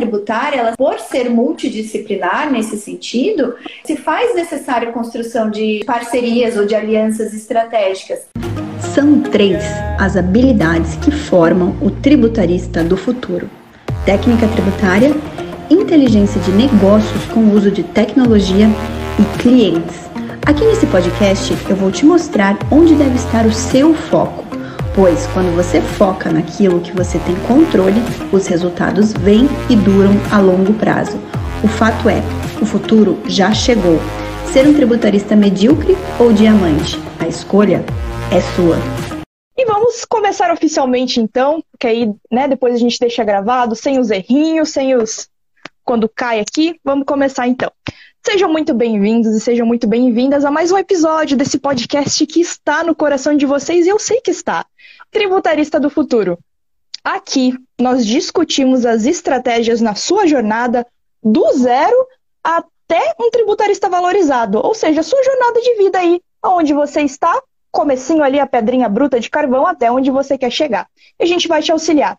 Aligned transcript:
tributária, 0.00 0.58
ela, 0.58 0.76
por 0.76 0.98
ser 0.98 1.28
multidisciplinar 1.28 2.50
nesse 2.50 2.78
sentido, 2.78 3.54
se 3.84 3.96
faz 3.96 4.34
necessária 4.34 4.88
a 4.88 4.92
construção 4.92 5.50
de 5.50 5.82
parcerias 5.86 6.56
ou 6.56 6.64
de 6.64 6.74
alianças 6.74 7.34
estratégicas. 7.34 8.20
São 8.94 9.20
três 9.20 9.62
as 9.98 10.16
habilidades 10.16 10.96
que 10.96 11.10
formam 11.10 11.76
o 11.82 11.90
tributarista 11.90 12.82
do 12.82 12.96
futuro: 12.96 13.48
técnica 14.06 14.48
tributária, 14.48 15.14
inteligência 15.68 16.40
de 16.40 16.50
negócios 16.52 17.24
com 17.26 17.50
uso 17.50 17.70
de 17.70 17.82
tecnologia 17.82 18.68
e 19.18 19.38
clientes. 19.38 20.08
Aqui 20.46 20.64
nesse 20.64 20.86
podcast 20.86 21.54
eu 21.68 21.76
vou 21.76 21.92
te 21.92 22.06
mostrar 22.06 22.58
onde 22.72 22.94
deve 22.94 23.16
estar 23.16 23.44
o 23.46 23.52
seu 23.52 23.94
foco, 23.94 24.44
pois 24.94 25.26
quando 25.28 25.54
você 25.54 25.80
foca 25.80 26.30
naquilo 26.30 26.80
que 26.80 26.92
você 26.92 27.18
tem 27.20 27.34
controle, 27.46 28.00
os 28.32 28.46
resultados 28.46 29.12
vêm 29.12 29.48
e 29.68 29.76
duram 29.76 30.12
a 30.30 30.38
longo 30.38 30.74
prazo. 30.74 31.18
O 31.62 31.68
fato 31.68 32.08
é, 32.08 32.22
o 32.60 32.66
futuro 32.66 33.18
já 33.26 33.52
chegou. 33.52 33.98
Ser 34.52 34.66
um 34.66 34.74
tributarista 34.74 35.36
medíocre 35.36 35.96
ou 36.18 36.32
diamante? 36.32 36.98
A 37.18 37.28
escolha 37.28 37.84
é 38.32 38.40
sua. 38.56 38.76
E 39.56 39.64
vamos 39.64 40.04
começar 40.04 40.50
oficialmente 40.52 41.20
então, 41.20 41.62
que 41.78 41.86
aí, 41.86 42.12
né, 42.30 42.48
depois 42.48 42.74
a 42.74 42.78
gente 42.78 42.98
deixa 42.98 43.22
gravado, 43.22 43.76
sem 43.76 43.98
os 43.98 44.10
errinhos, 44.10 44.70
sem 44.70 44.96
os 44.96 45.28
quando 45.84 46.08
cai 46.08 46.40
aqui. 46.40 46.80
Vamos 46.84 47.04
começar 47.04 47.46
então. 47.46 47.70
Sejam 48.22 48.52
muito 48.52 48.74
bem-vindos 48.74 49.34
e 49.34 49.40
sejam 49.40 49.66
muito 49.66 49.86
bem-vindas 49.86 50.44
a 50.44 50.50
mais 50.50 50.70
um 50.70 50.76
episódio 50.76 51.38
desse 51.38 51.58
podcast 51.58 52.26
que 52.26 52.42
está 52.42 52.84
no 52.84 52.94
coração 52.94 53.34
de 53.34 53.46
vocês 53.46 53.86
e 53.86 53.88
eu 53.88 53.98
sei 53.98 54.20
que 54.20 54.30
está. 54.30 54.66
Tributarista 55.10 55.80
do 55.80 55.88
Futuro. 55.88 56.38
Aqui 57.02 57.54
nós 57.80 58.04
discutimos 58.04 58.84
as 58.84 59.06
estratégias 59.06 59.80
na 59.80 59.94
sua 59.94 60.26
jornada 60.26 60.86
do 61.22 61.50
zero 61.54 61.96
até 62.44 63.14
um 63.18 63.30
tributarista 63.30 63.88
valorizado, 63.88 64.60
ou 64.62 64.74
seja, 64.74 65.00
a 65.00 65.04
sua 65.04 65.22
jornada 65.24 65.58
de 65.62 65.76
vida 65.76 65.98
aí, 65.98 66.20
onde 66.44 66.74
você 66.74 67.00
está, 67.00 67.42
comecinho 67.72 68.22
ali 68.22 68.38
a 68.38 68.46
pedrinha 68.46 68.88
bruta 68.88 69.18
de 69.18 69.30
carvão 69.30 69.66
até 69.66 69.90
onde 69.90 70.10
você 70.10 70.36
quer 70.36 70.50
chegar. 70.50 70.86
E 71.18 71.24
a 71.24 71.26
gente 71.26 71.48
vai 71.48 71.62
te 71.62 71.72
auxiliar. 71.72 72.18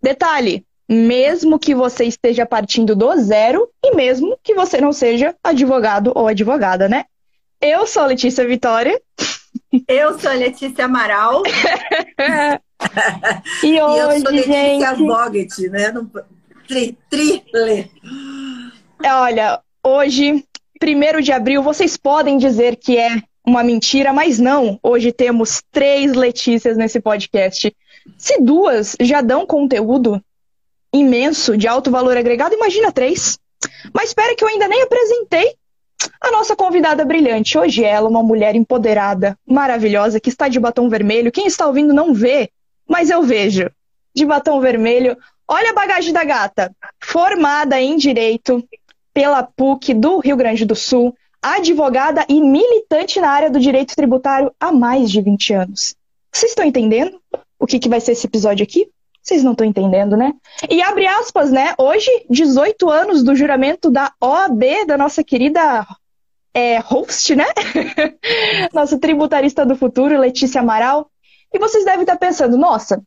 Detalhe, 0.00 0.64
mesmo 0.90 1.56
que 1.56 1.72
você 1.72 2.04
esteja 2.04 2.44
partindo 2.44 2.96
do 2.96 3.16
zero 3.16 3.68
e 3.80 3.94
mesmo 3.94 4.36
que 4.42 4.54
você 4.54 4.80
não 4.80 4.92
seja 4.92 5.36
advogado 5.44 6.10
ou 6.16 6.26
advogada, 6.26 6.88
né? 6.88 7.04
Eu 7.60 7.86
sou 7.86 8.02
a 8.02 8.06
Letícia 8.06 8.44
Vitória. 8.44 9.00
Eu 9.86 10.18
sou 10.18 10.28
a 10.28 10.34
Letícia 10.34 10.86
Amaral. 10.86 11.44
e 13.62 13.80
hoje, 13.80 13.96
e 13.96 13.98
eu 13.98 14.20
sou 14.20 14.32
Letícia 14.32 14.94
gente... 14.94 15.06
Vogt, 15.06 15.68
né? 15.68 15.94
Tri, 16.66 16.98
tri, 17.08 17.44
Olha, 19.04 19.60
hoje, 19.84 20.44
primeiro 20.80 21.22
de 21.22 21.30
abril, 21.30 21.62
vocês 21.62 21.96
podem 21.96 22.36
dizer 22.36 22.74
que 22.74 22.98
é 22.98 23.22
uma 23.46 23.62
mentira, 23.62 24.12
mas 24.12 24.40
não. 24.40 24.78
Hoje 24.82 25.12
temos 25.12 25.62
três 25.70 26.14
Letícias 26.14 26.76
nesse 26.76 27.00
podcast. 27.00 27.72
Se 28.18 28.40
duas 28.40 28.96
já 29.00 29.20
dão 29.20 29.46
conteúdo 29.46 30.20
imenso 30.92 31.56
de 31.56 31.68
alto 31.68 31.90
valor 31.90 32.16
agregado, 32.16 32.54
imagina 32.54 32.92
três. 32.92 33.38
Mas 33.92 34.08
espera 34.08 34.34
que 34.34 34.42
eu 34.42 34.48
ainda 34.48 34.68
nem 34.68 34.82
apresentei 34.82 35.54
a 36.20 36.30
nossa 36.30 36.56
convidada 36.56 37.04
brilhante. 37.04 37.58
Hoje 37.58 37.84
ela, 37.84 38.08
uma 38.08 38.22
mulher 38.22 38.54
empoderada, 38.54 39.36
maravilhosa, 39.46 40.20
que 40.20 40.28
está 40.28 40.48
de 40.48 40.58
batom 40.58 40.88
vermelho. 40.88 41.32
Quem 41.32 41.46
está 41.46 41.66
ouvindo 41.66 41.92
não 41.92 42.14
vê, 42.14 42.50
mas 42.88 43.10
eu 43.10 43.22
vejo. 43.22 43.70
De 44.14 44.24
batom 44.24 44.60
vermelho. 44.60 45.16
Olha 45.46 45.70
a 45.70 45.74
bagagem 45.74 46.12
da 46.12 46.24
gata. 46.24 46.74
Formada 47.02 47.80
em 47.80 47.96
Direito 47.96 48.64
pela 49.12 49.42
PUC 49.42 49.94
do 49.94 50.18
Rio 50.18 50.36
Grande 50.36 50.64
do 50.64 50.76
Sul, 50.76 51.14
advogada 51.42 52.24
e 52.28 52.40
militante 52.40 53.20
na 53.20 53.30
área 53.30 53.50
do 53.50 53.58
direito 53.58 53.96
tributário 53.96 54.52
há 54.60 54.70
mais 54.70 55.10
de 55.10 55.20
20 55.20 55.52
anos. 55.54 55.96
Vocês 56.32 56.52
estão 56.52 56.64
entendendo 56.64 57.20
o 57.58 57.66
que, 57.66 57.78
que 57.78 57.88
vai 57.88 58.00
ser 58.00 58.12
esse 58.12 58.26
episódio 58.26 58.62
aqui? 58.62 58.88
Vocês 59.22 59.44
não 59.44 59.52
estão 59.52 59.66
entendendo, 59.66 60.16
né? 60.16 60.32
E 60.68 60.82
abre 60.82 61.06
aspas, 61.06 61.50
né? 61.50 61.74
Hoje, 61.78 62.10
18 62.28 62.88
anos 62.88 63.22
do 63.22 63.34
juramento 63.34 63.90
da 63.90 64.12
OAB, 64.20 64.86
da 64.86 64.96
nossa 64.96 65.22
querida 65.22 65.86
é, 66.54 66.78
host, 66.78 67.34
né? 67.36 67.46
nossa 68.72 68.98
tributarista 68.98 69.64
do 69.64 69.76
futuro, 69.76 70.18
Letícia 70.18 70.60
Amaral. 70.60 71.10
E 71.52 71.58
vocês 71.58 71.84
devem 71.84 72.02
estar 72.02 72.16
pensando, 72.16 72.56
nossa, 72.56 73.02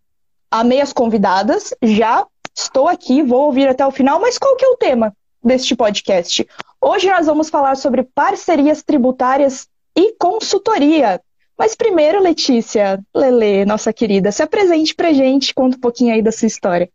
amei 0.52 0.82
as 0.82 0.94
convidadas, 0.94 1.74
já 1.82 2.26
estou 2.56 2.88
aqui, 2.88 3.24
vou 3.24 3.46
ouvir 3.46 3.68
até 3.68 3.86
o 3.86 3.92
final, 3.92 4.20
mas 4.20 4.38
qual 4.38 4.56
que 4.56 4.66
é 4.66 4.70
o 4.70 4.78
tema 4.78 5.16
deste 5.44 5.76
podcast? 5.76 6.48
Hoje 6.80 7.10
nós 7.10 7.26
vamos 7.26 7.50
falar 7.50 7.76
sobre 7.76 8.04
parcerias 8.04 8.84
tributárias 8.84 9.68
e 9.96 10.14
consultoria. 10.18 11.22
Mas 11.58 11.76
primeiro, 11.76 12.22
Letícia, 12.22 13.00
Lele, 13.16 13.66
nossa 13.66 13.94
querida, 13.94 14.32
se 14.32 14.42
apresente 14.42 14.96
pra 14.96 15.14
gente, 15.14 15.54
conta 15.54 15.78
um 15.78 15.80
pouquinho 15.80 16.14
aí 16.14 16.22
da 16.22 16.32
sua 16.32 16.48
história. 16.48 16.90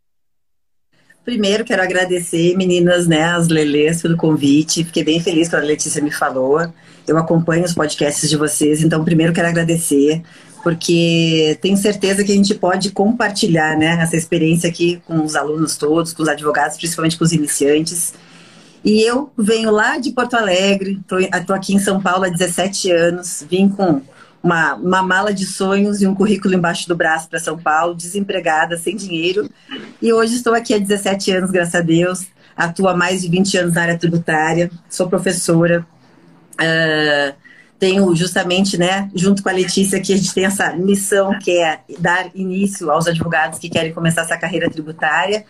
Primeiro, 1.23 1.63
quero 1.63 1.81
agradecer, 1.81 2.57
meninas, 2.57 3.07
né, 3.07 3.23
as 3.23 3.47
Lelês, 3.47 4.01
pelo 4.01 4.17
convite. 4.17 4.83
Fiquei 4.83 5.03
bem 5.03 5.19
feliz 5.21 5.47
quando 5.47 5.63
a 5.63 5.67
Letícia 5.67 6.01
me 6.01 6.11
falou. 6.11 6.59
Eu 7.07 7.17
acompanho 7.17 7.63
os 7.63 7.73
podcasts 7.73 8.29
de 8.29 8.35
vocês, 8.35 8.83
então, 8.83 9.03
primeiro, 9.03 9.33
quero 9.33 9.47
agradecer, 9.47 10.21
porque 10.63 11.57
tenho 11.61 11.77
certeza 11.77 12.23
que 12.23 12.31
a 12.31 12.35
gente 12.35 12.55
pode 12.55 12.91
compartilhar 12.91 13.77
né, 13.77 13.99
essa 14.01 14.15
experiência 14.15 14.69
aqui 14.69 15.01
com 15.05 15.23
os 15.23 15.35
alunos 15.35 15.77
todos, 15.77 16.13
com 16.13 16.23
os 16.23 16.29
advogados, 16.29 16.77
principalmente 16.77 17.17
com 17.17 17.23
os 17.23 17.31
iniciantes. 17.31 18.13
E 18.83 19.01
eu 19.01 19.31
venho 19.37 19.71
lá 19.71 19.97
de 19.97 20.11
Porto 20.11 20.35
Alegre, 20.35 20.99
estou 21.01 21.55
aqui 21.55 21.73
em 21.73 21.79
São 21.79 22.01
Paulo 22.01 22.25
há 22.25 22.29
17 22.29 22.91
anos, 22.91 23.45
vim 23.49 23.69
com 23.69 24.01
uma, 24.41 24.75
uma 24.75 25.03
mala 25.03 25.33
de 25.33 25.45
sonhos 25.45 26.01
e 26.01 26.07
um 26.07 26.15
currículo 26.15 26.53
embaixo 26.53 26.87
do 26.87 26.95
braço 26.95 27.29
para 27.29 27.39
São 27.39 27.57
Paulo, 27.57 27.93
desempregada, 27.93 28.77
sem 28.77 28.95
dinheiro. 28.95 29.49
E 30.01 30.11
hoje 30.13 30.35
estou 30.35 30.53
aqui 30.53 30.73
há 30.73 30.77
17 30.77 31.31
anos, 31.31 31.51
graças 31.51 31.75
a 31.75 31.81
Deus. 31.81 32.27
Atuo 32.55 32.87
há 32.87 32.95
mais 32.95 33.21
de 33.21 33.29
20 33.29 33.57
anos 33.57 33.73
na 33.75 33.81
área 33.83 33.97
tributária, 33.97 34.71
sou 34.89 35.09
professora. 35.09 35.85
Uh, 36.55 37.33
tenho 37.77 38.13
justamente, 38.13 38.77
né, 38.77 39.09
junto 39.15 39.41
com 39.41 39.47
a 39.47 39.53
Letícia, 39.53 40.01
que 40.01 40.13
a 40.13 40.17
gente 40.17 40.33
tem 40.33 40.45
essa 40.45 40.73
missão 40.73 41.39
que 41.39 41.51
é 41.51 41.79
dar 41.97 42.29
início 42.35 42.91
aos 42.91 43.07
advogados 43.07 43.57
que 43.57 43.69
querem 43.69 43.93
começar 43.93 44.21
essa 44.21 44.37
carreira 44.37 44.69
tributária. 44.69 45.45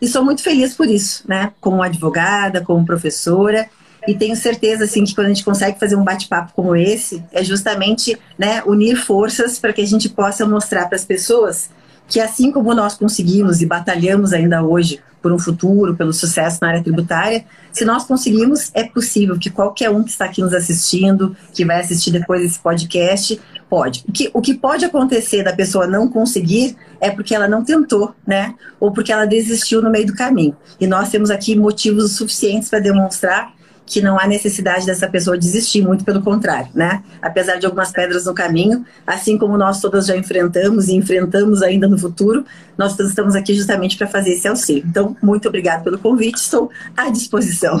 E 0.00 0.06
sou 0.06 0.24
muito 0.24 0.42
feliz 0.42 0.74
por 0.74 0.88
isso, 0.88 1.24
né, 1.28 1.52
como 1.60 1.82
advogada, 1.82 2.60
como 2.60 2.86
professora 2.86 3.68
e 4.06 4.14
tenho 4.14 4.34
certeza 4.34 4.84
assim 4.84 5.04
que 5.04 5.14
quando 5.14 5.26
a 5.26 5.30
gente 5.30 5.44
consegue 5.44 5.78
fazer 5.78 5.96
um 5.96 6.04
bate-papo 6.04 6.52
como 6.54 6.74
esse, 6.74 7.22
é 7.32 7.42
justamente 7.42 8.18
né, 8.38 8.62
unir 8.66 8.96
forças 8.96 9.58
para 9.58 9.72
que 9.72 9.80
a 9.80 9.86
gente 9.86 10.08
possa 10.08 10.46
mostrar 10.46 10.86
para 10.86 10.96
as 10.96 11.04
pessoas 11.04 11.70
que 12.08 12.20
assim 12.20 12.50
como 12.50 12.74
nós 12.74 12.94
conseguimos 12.94 13.62
e 13.62 13.66
batalhamos 13.66 14.32
ainda 14.32 14.62
hoje 14.62 15.00
por 15.22 15.32
um 15.32 15.38
futuro, 15.38 15.94
pelo 15.94 16.12
sucesso 16.12 16.58
na 16.60 16.68
área 16.68 16.82
tributária, 16.82 17.44
se 17.72 17.84
nós 17.84 18.04
conseguimos, 18.04 18.70
é 18.74 18.82
possível 18.82 19.38
que 19.38 19.48
qualquer 19.48 19.88
um 19.88 20.02
que 20.02 20.10
está 20.10 20.24
aqui 20.24 20.42
nos 20.42 20.52
assistindo, 20.52 21.34
que 21.54 21.64
vai 21.64 21.80
assistir 21.80 22.10
depois 22.10 22.42
esse 22.42 22.58
podcast, 22.58 23.40
pode. 23.70 24.04
O 24.06 24.12
que, 24.12 24.30
o 24.34 24.42
que 24.42 24.52
pode 24.52 24.84
acontecer 24.84 25.42
da 25.42 25.54
pessoa 25.54 25.86
não 25.86 26.08
conseguir 26.08 26.76
é 27.00 27.10
porque 27.10 27.34
ela 27.34 27.48
não 27.48 27.64
tentou, 27.64 28.14
né? 28.26 28.54
Ou 28.78 28.92
porque 28.92 29.12
ela 29.12 29.24
desistiu 29.24 29.80
no 29.80 29.88
meio 29.88 30.06
do 30.06 30.14
caminho. 30.14 30.54
E 30.78 30.86
nós 30.86 31.08
temos 31.08 31.30
aqui 31.30 31.56
motivos 31.56 32.12
suficientes 32.16 32.68
para 32.68 32.80
demonstrar 32.80 33.54
que 33.84 34.00
não 34.00 34.18
há 34.18 34.26
necessidade 34.26 34.86
dessa 34.86 35.08
pessoa 35.08 35.36
desistir, 35.36 35.82
muito 35.82 36.04
pelo 36.04 36.22
contrário, 36.22 36.70
né? 36.74 37.02
Apesar 37.20 37.56
de 37.56 37.66
algumas 37.66 37.90
pedras 37.90 38.26
no 38.26 38.34
caminho, 38.34 38.84
assim 39.06 39.36
como 39.36 39.58
nós 39.58 39.80
todas 39.80 40.06
já 40.06 40.16
enfrentamos 40.16 40.88
e 40.88 40.94
enfrentamos 40.94 41.62
ainda 41.62 41.88
no 41.88 41.98
futuro, 41.98 42.44
nós 42.76 42.98
estamos 42.98 43.34
aqui 43.34 43.54
justamente 43.54 43.98
para 43.98 44.06
fazer 44.06 44.32
esse 44.32 44.48
auxílio. 44.48 44.84
Então, 44.86 45.16
muito 45.22 45.48
obrigada 45.48 45.82
pelo 45.82 45.98
convite, 45.98 46.36
estou 46.36 46.70
à 46.96 47.10
disposição. 47.10 47.78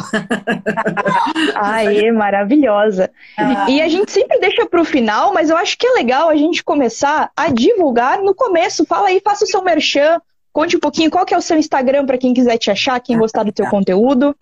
Aê, 1.54 2.10
maravilhosa. 2.12 3.10
Ah. 3.38 3.70
E 3.70 3.80
a 3.80 3.88
gente 3.88 4.12
sempre 4.12 4.38
deixa 4.38 4.66
para 4.66 4.80
o 4.80 4.84
final, 4.84 5.32
mas 5.32 5.50
eu 5.50 5.56
acho 5.56 5.78
que 5.78 5.86
é 5.86 5.92
legal 5.92 6.28
a 6.28 6.36
gente 6.36 6.62
começar 6.62 7.30
a 7.36 7.50
divulgar 7.50 8.20
no 8.20 8.34
começo. 8.34 8.84
Fala 8.84 9.08
aí, 9.08 9.20
faça 9.24 9.44
o 9.44 9.48
seu 9.48 9.62
merchan, 9.62 10.20
Conte 10.52 10.76
um 10.76 10.80
pouquinho 10.80 11.10
qual 11.10 11.24
que 11.24 11.32
é 11.32 11.38
o 11.38 11.40
seu 11.40 11.56
Instagram 11.56 12.04
para 12.04 12.18
quem 12.18 12.34
quiser 12.34 12.58
te 12.58 12.70
achar, 12.70 13.00
quem 13.00 13.16
gostar 13.16 13.42
do 13.42 13.52
teu 13.52 13.66
conteúdo. 13.70 14.36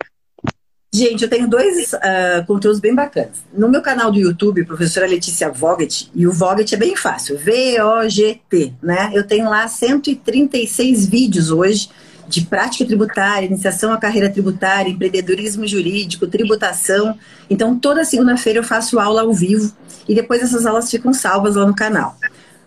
Gente, 0.93 1.23
eu 1.23 1.29
tenho 1.29 1.47
dois 1.47 1.93
uh, 1.93 2.45
conteúdos 2.45 2.81
bem 2.81 2.93
bacanas. 2.93 3.45
No 3.53 3.69
meu 3.69 3.81
canal 3.81 4.11
do 4.11 4.19
YouTube, 4.19 4.65
professora 4.65 5.07
Letícia 5.07 5.49
Vogt, 5.49 6.11
e 6.13 6.27
o 6.27 6.33
Vogt 6.33 6.75
é 6.75 6.77
bem 6.77 6.97
fácil, 6.97 7.37
V-O-G-T, 7.37 8.73
né? 8.83 9.09
Eu 9.13 9.25
tenho 9.25 9.49
lá 9.49 9.65
136 9.69 11.05
vídeos 11.05 11.49
hoje 11.49 11.89
de 12.27 12.41
prática 12.41 12.83
tributária, 12.83 13.45
iniciação 13.45 13.93
à 13.93 13.97
carreira 13.97 14.29
tributária, 14.29 14.89
empreendedorismo 14.89 15.65
jurídico, 15.65 16.27
tributação. 16.27 17.17
Então, 17.49 17.79
toda 17.79 18.03
segunda-feira 18.03 18.59
eu 18.59 18.63
faço 18.63 18.99
aula 18.99 19.21
ao 19.21 19.33
vivo 19.33 19.73
e 20.09 20.13
depois 20.13 20.43
essas 20.43 20.65
aulas 20.65 20.91
ficam 20.91 21.13
salvas 21.13 21.55
lá 21.55 21.65
no 21.65 21.73
canal. 21.73 22.17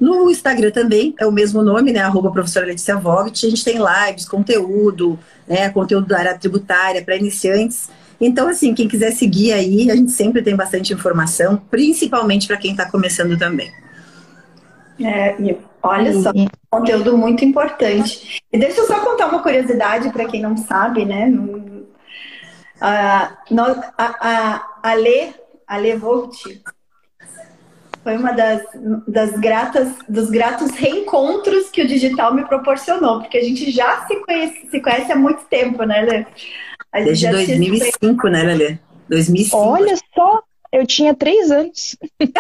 No 0.01 0.31
Instagram 0.31 0.71
também 0.71 1.15
é 1.19 1.27
o 1.27 1.33
mesmo 1.33 1.63
nome, 1.63 1.93
né? 1.93 2.01
Arroba 2.01 2.33
professora 2.33 2.65
Letícia 2.65 2.97
Vogt. 2.97 3.47
A 3.47 3.51
gente 3.51 3.63
tem 3.63 3.77
lives, 3.77 4.27
conteúdo, 4.27 5.19
né? 5.47 5.69
Conteúdo 5.69 6.07
da 6.07 6.19
área 6.19 6.39
tributária 6.39 7.05
para 7.05 7.17
iniciantes. 7.17 7.91
Então, 8.21 8.49
assim, 8.49 8.75
quem 8.75 8.89
quiser 8.89 9.13
seguir 9.13 9.53
aí, 9.53 9.91
a 9.91 9.97
gente 9.97 10.13
sempre 10.13 10.43
tem 10.43 10.57
bastante 10.57 10.93
informação, 10.93 11.57
principalmente 11.71 12.47
para 12.47 12.57
quem 12.57 12.73
está 12.73 12.91
começando 12.91 13.37
também. 13.39 13.73
É, 15.01 15.37
olha 15.83 16.13
só, 16.21 16.31
conteúdo 16.71 17.17
muito 17.19 17.45
importante. 17.45 18.43
E 18.53 18.59
deixa 18.59 18.81
eu 18.81 18.87
só 18.87 19.01
contar 19.01 19.27
uma 19.27 19.43
curiosidade 19.43 20.11
para 20.11 20.27
quem 20.27 20.41
não 20.41 20.57
sabe, 20.57 21.05
né? 21.05 21.33
A, 22.81 23.37
a, 23.97 24.15
a, 24.21 24.69
a 24.83 24.95
Lê, 24.95 25.31
a 25.67 25.77
Lê 25.77 25.97
Volt, 25.97 26.45
foi 28.05 28.19
uma 28.19 28.33
das, 28.33 28.63
das 29.09 29.33
gratas, 29.33 29.89
dos 30.07 30.29
gratos 30.29 30.73
reencontros 30.73 31.71
que 31.71 31.83
o 31.83 31.89
digital 31.89 32.35
me 32.35 32.45
proporcionou, 32.45 33.21
porque 33.21 33.39
a 33.39 33.43
gente 33.43 33.71
já 33.71 34.07
se 34.07 34.17
conhece, 34.17 34.69
se 34.71 34.81
conhece 34.81 35.11
há 35.11 35.17
muito 35.17 35.45
tempo, 35.47 35.83
né, 35.85 36.03
Lê? 36.03 36.27
Desde 37.03 37.29
2005, 37.29 38.29
né, 38.29 38.43
Lê? 38.55 38.79
2005. 39.09 39.57
Olha 39.57 39.97
só, 40.15 40.43
eu 40.73 40.87
tinha 40.87 41.15
três 41.15 41.51
anos. 41.51 41.97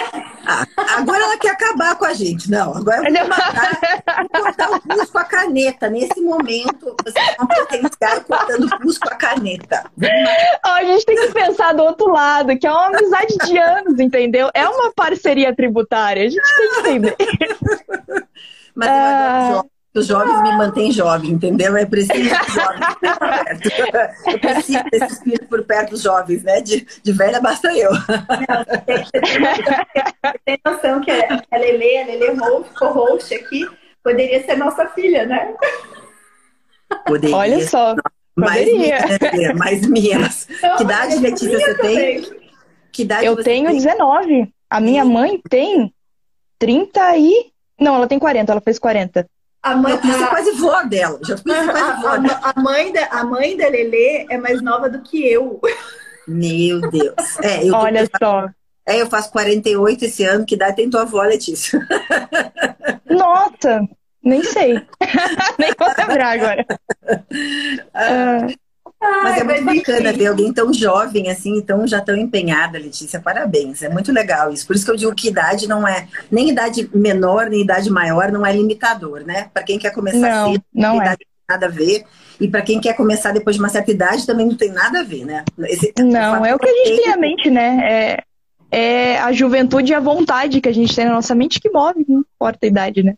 Ah, 0.47 0.67
agora 0.99 1.25
ela 1.25 1.39
quer 1.39 1.53
acabar 1.53 1.97
com 1.97 2.05
a 2.05 2.13
gente. 2.13 2.51
Não, 2.51 2.77
agora 2.77 3.09
eu 3.09 3.15
vou 3.15 3.29
matar, 3.29 3.81
vou 4.21 4.43
cortar 4.43 4.71
o 4.73 4.81
pulso 4.83 5.11
com 5.11 5.19
a 5.19 5.25
caneta. 5.25 5.89
Nesse 5.89 6.21
momento, 6.21 6.95
vocês 7.03 7.37
vão 7.39 7.47
potenciar 7.47 8.23
cortando 8.25 8.65
o 8.67 8.79
pulso 8.79 9.01
com 9.01 9.09
a 9.09 9.17
caneta. 9.17 9.91
a 10.63 10.85
gente 10.85 11.07
tem 11.07 11.17
que 11.17 11.33
pensar 11.33 11.73
do 11.73 11.83
outro 11.83 12.13
lado, 12.13 12.59
que 12.59 12.67
é 12.67 12.71
uma 12.71 12.89
amizade 12.89 13.39
de 13.47 13.57
anos, 13.57 13.99
entendeu? 13.99 14.51
É 14.53 14.69
uma 14.69 14.93
parceria 14.93 15.57
tributária. 15.57 16.27
A 16.27 16.29
gente 16.29 16.43
tem 16.57 16.69
que 16.69 16.91
entender. 16.91 17.17
Mas 18.77 18.89
eu 18.91 18.95
adoro 18.95 19.74
os 19.95 20.07
jovens 20.07 20.43
me 20.43 20.57
mantêm 20.57 20.91
jovem, 20.91 21.31
entendeu? 21.31 21.77
É 21.77 21.87
preciso 21.87 22.25
jovens 22.25 22.95
por 23.01 23.19
perto. 23.19 23.71
Eu 24.27 24.39
preciso 24.41 24.85
desse 24.91 25.13
espírito 25.15 25.47
por 25.47 25.63
perto 25.65 25.91
dos 25.91 26.03
jovens, 26.03 26.43
né? 26.43 26.61
De, 26.61 26.85
de 27.03 27.13
velha 27.13 27.41
basta 27.41 27.73
eu. 27.73 27.93
Você 30.23 30.39
tem 30.45 30.59
noção 30.65 31.01
que 31.01 31.11
a 31.11 31.57
Lele, 31.57 31.99
a 31.99 32.07
Lele 32.07 32.37
co-host 32.77 33.33
aqui, 33.35 33.69
poderia 34.03 34.45
ser 34.45 34.57
nossa 34.57 34.87
filha, 34.89 35.27
né? 35.27 35.55
Poderia. 37.07 37.37
Olha 37.37 37.67
só. 37.67 37.95
Mais 38.37 38.67
minhas, 38.67 39.03
mais 39.57 39.87
minhas. 39.87 40.49
que 40.77 40.83
idade, 40.83 41.19
Letícia, 41.19 41.57
você 41.57 41.75
também. 41.77 41.97
tem? 41.97 42.41
Que 42.91 43.03
idade 43.03 43.27
eu 43.27 43.37
tenho 43.45 43.69
tem? 43.69 43.77
19. 43.77 44.53
A 44.69 44.81
minha 44.81 45.05
mãe 45.05 45.41
tem 45.49 45.95
30 46.59 47.17
e. 47.17 47.53
Não, 47.79 47.95
ela 47.95 48.09
tem 48.09 48.19
40, 48.19 48.51
ela 48.51 48.61
fez 48.61 48.79
40. 48.79 49.25
A 49.65 49.75
mãe, 49.75 49.95
a, 49.95 50.27
quase 50.29 50.51
vó 50.53 50.83
dela. 50.83 51.19
Já 51.27 51.39
quase 51.39 52.03
vó 52.03 52.19
dela. 52.19 52.41
A, 52.43 52.61
mãe 52.61 52.93
da, 52.93 53.07
a 53.07 53.25
mãe 53.25 53.57
da 53.57 53.67
Lelê 53.67 54.27
é 54.29 54.37
mais 54.37 54.61
nova 54.61 54.91
do 54.91 55.01
que 55.01 55.27
eu. 55.27 55.59
Meu 56.29 56.83
Deus. 56.91 57.15
É, 57.43 57.67
eu 57.67 57.75
Olha 57.75 58.07
só. 58.23 58.47
É, 58.87 59.01
eu 59.01 59.07
faço 59.09 59.33
48 59.33 60.05
esse 60.05 60.23
ano. 60.23 60.45
Que 60.45 60.55
idade 60.55 60.77
tem 60.77 60.91
tua 60.91 61.03
avó, 61.03 61.23
Letícia? 61.23 61.81
Nossa, 63.09 63.89
nem 64.23 64.43
sei. 64.45 64.75
nem 65.59 65.73
vou 65.79 65.89
lembrar 65.97 66.33
agora. 66.35 66.67
Ah. 67.95 68.47
Mas 69.23 69.41
é 69.41 69.45
muito 69.45 69.65
bacana 69.65 70.13
ver 70.13 70.27
alguém 70.27 70.53
tão 70.53 70.73
jovem 70.73 71.31
assim, 71.31 71.61
tão 71.61 71.87
já 71.87 72.01
tão 72.01 72.17
empenhada, 72.17 72.79
Letícia. 72.79 73.21
Parabéns, 73.21 73.83
é 73.83 73.89
muito 73.89 74.13
legal 74.13 74.53
isso. 74.53 74.67
Por 74.67 74.75
isso 74.75 74.85
que 74.85 74.91
eu 74.91 74.97
digo 74.97 75.15
que 75.15 75.29
idade 75.29 75.69
não 75.69 75.87
é 75.87 76.09
nem 76.31 76.51
idade 76.51 76.89
menor 76.95 77.49
nem 77.49 77.63
idade 77.63 77.91
maior 77.91 78.33
não 78.33 78.45
é 78.45 78.53
limitador, 78.53 79.21
né? 79.21 79.49
Para 79.53 79.63
quem 79.63 79.79
quer 79.79 79.91
começar 79.91 80.19
não, 80.19 80.53
cedo, 80.53 80.65
não 80.73 80.95
é. 81.01 81.05
idade 81.05 81.27
não 81.27 81.47
tem 81.47 81.57
nada 81.57 81.67
a 81.67 81.71
ver. 81.71 82.05
E 82.41 82.49
para 82.49 82.63
quem 82.63 82.81
quer 82.81 82.95
começar 82.95 83.33
depois 83.33 83.57
de 83.57 83.63
uma 83.63 83.69
certa 83.69 83.91
idade 83.91 84.27
também 84.27 84.47
não 84.47 84.57
tem 84.57 84.71
nada 84.71 85.01
a 85.01 85.05
ver, 85.05 85.25
né? 85.25 85.45
Esse, 85.61 85.93
não, 85.99 86.45
é 86.45 86.55
o 86.55 86.59
que 86.59 86.69
a 86.69 86.73
gente 86.73 87.03
tem 87.03 87.13
a 87.13 87.17
mente, 87.17 87.51
né? 87.51 87.79
É, 87.83 88.23
é 88.71 89.19
a 89.21 89.33
juventude 89.33 89.93
e 89.93 89.95
a 89.95 90.01
vontade 90.01 90.61
que 90.61 90.69
a 90.69 90.75
gente 90.75 90.95
tem 90.95 91.05
na 91.05 91.13
nossa 91.13 91.35
mente 91.35 91.61
que 91.61 91.71
move, 91.71 92.05
não 92.09 92.21
importa 92.21 92.59
a 92.63 92.67
idade, 92.67 93.03
né? 93.03 93.15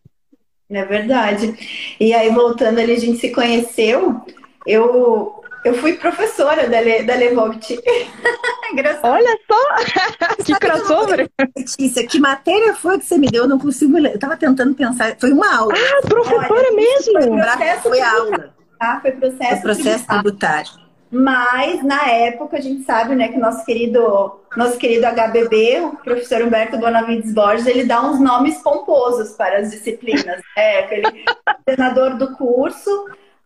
É 0.69 0.85
verdade. 0.85 1.55
E 2.00 2.12
aí, 2.12 2.29
voltando 2.31 2.81
ali, 2.81 2.93
a 2.93 2.99
gente 2.99 3.19
se 3.19 3.31
conheceu. 3.31 4.21
Eu 4.67 5.43
eu 5.67 5.75
fui 5.75 5.95
professora 5.95 6.69
da, 6.69 6.81
Le, 6.81 7.03
da 7.03 7.15
Levogt. 7.15 7.79
Olha 9.03 9.39
só! 9.47 10.45
que 10.45 10.55
crossover! 10.55 11.29
Letícia, 11.57 12.07
que 12.07 12.21
matéria 12.21 12.75
foi 12.75 12.99
que 12.99 13.05
você 13.05 13.19
me 13.19 13.29
deu? 13.29 13.45
Eu 13.45 13.49
não 13.49 13.59
consigo 13.59 13.99
ler. 13.99 14.15
Eu 14.15 14.19
tava 14.19 14.37
tentando 14.37 14.75
pensar. 14.75 15.17
Foi 15.19 15.33
uma 15.33 15.57
aula. 15.57 15.75
Ah, 15.75 16.07
professora 16.07 16.53
Olha, 16.53 16.73
mesmo! 16.73 17.13
Foi, 17.13 17.91
foi 17.91 18.01
aula. 18.01 18.55
Ah, 18.79 18.99
foi 19.01 19.13
processo, 19.13 19.51
foi 19.51 19.61
processo 19.61 20.07
tributário. 20.07 20.23
tributário. 20.23 20.87
Mas, 21.11 21.83
na 21.83 22.09
época, 22.11 22.59
a 22.59 22.61
gente 22.61 22.85
sabe 22.85 23.15
né, 23.15 23.29
que 23.29 23.39
nosso 23.39 23.65
querido, 23.65 24.41
nosso 24.57 24.77
querido 24.77 25.07
HBB, 25.07 25.81
o 25.81 25.97
professor 25.99 26.43
Humberto 26.43 26.79
Bonavides 26.79 27.33
Borges, 27.33 27.67
ele 27.67 27.85
dá 27.85 28.03
uns 28.03 28.21
nomes 28.21 28.59
pomposos 28.59 29.31
para 29.31 29.59
as 29.59 29.71
disciplinas. 29.71 30.43
É, 30.57 30.81
aquele 30.81 31.25
coordenador 31.67 32.17
do 32.17 32.37
curso 32.37 32.91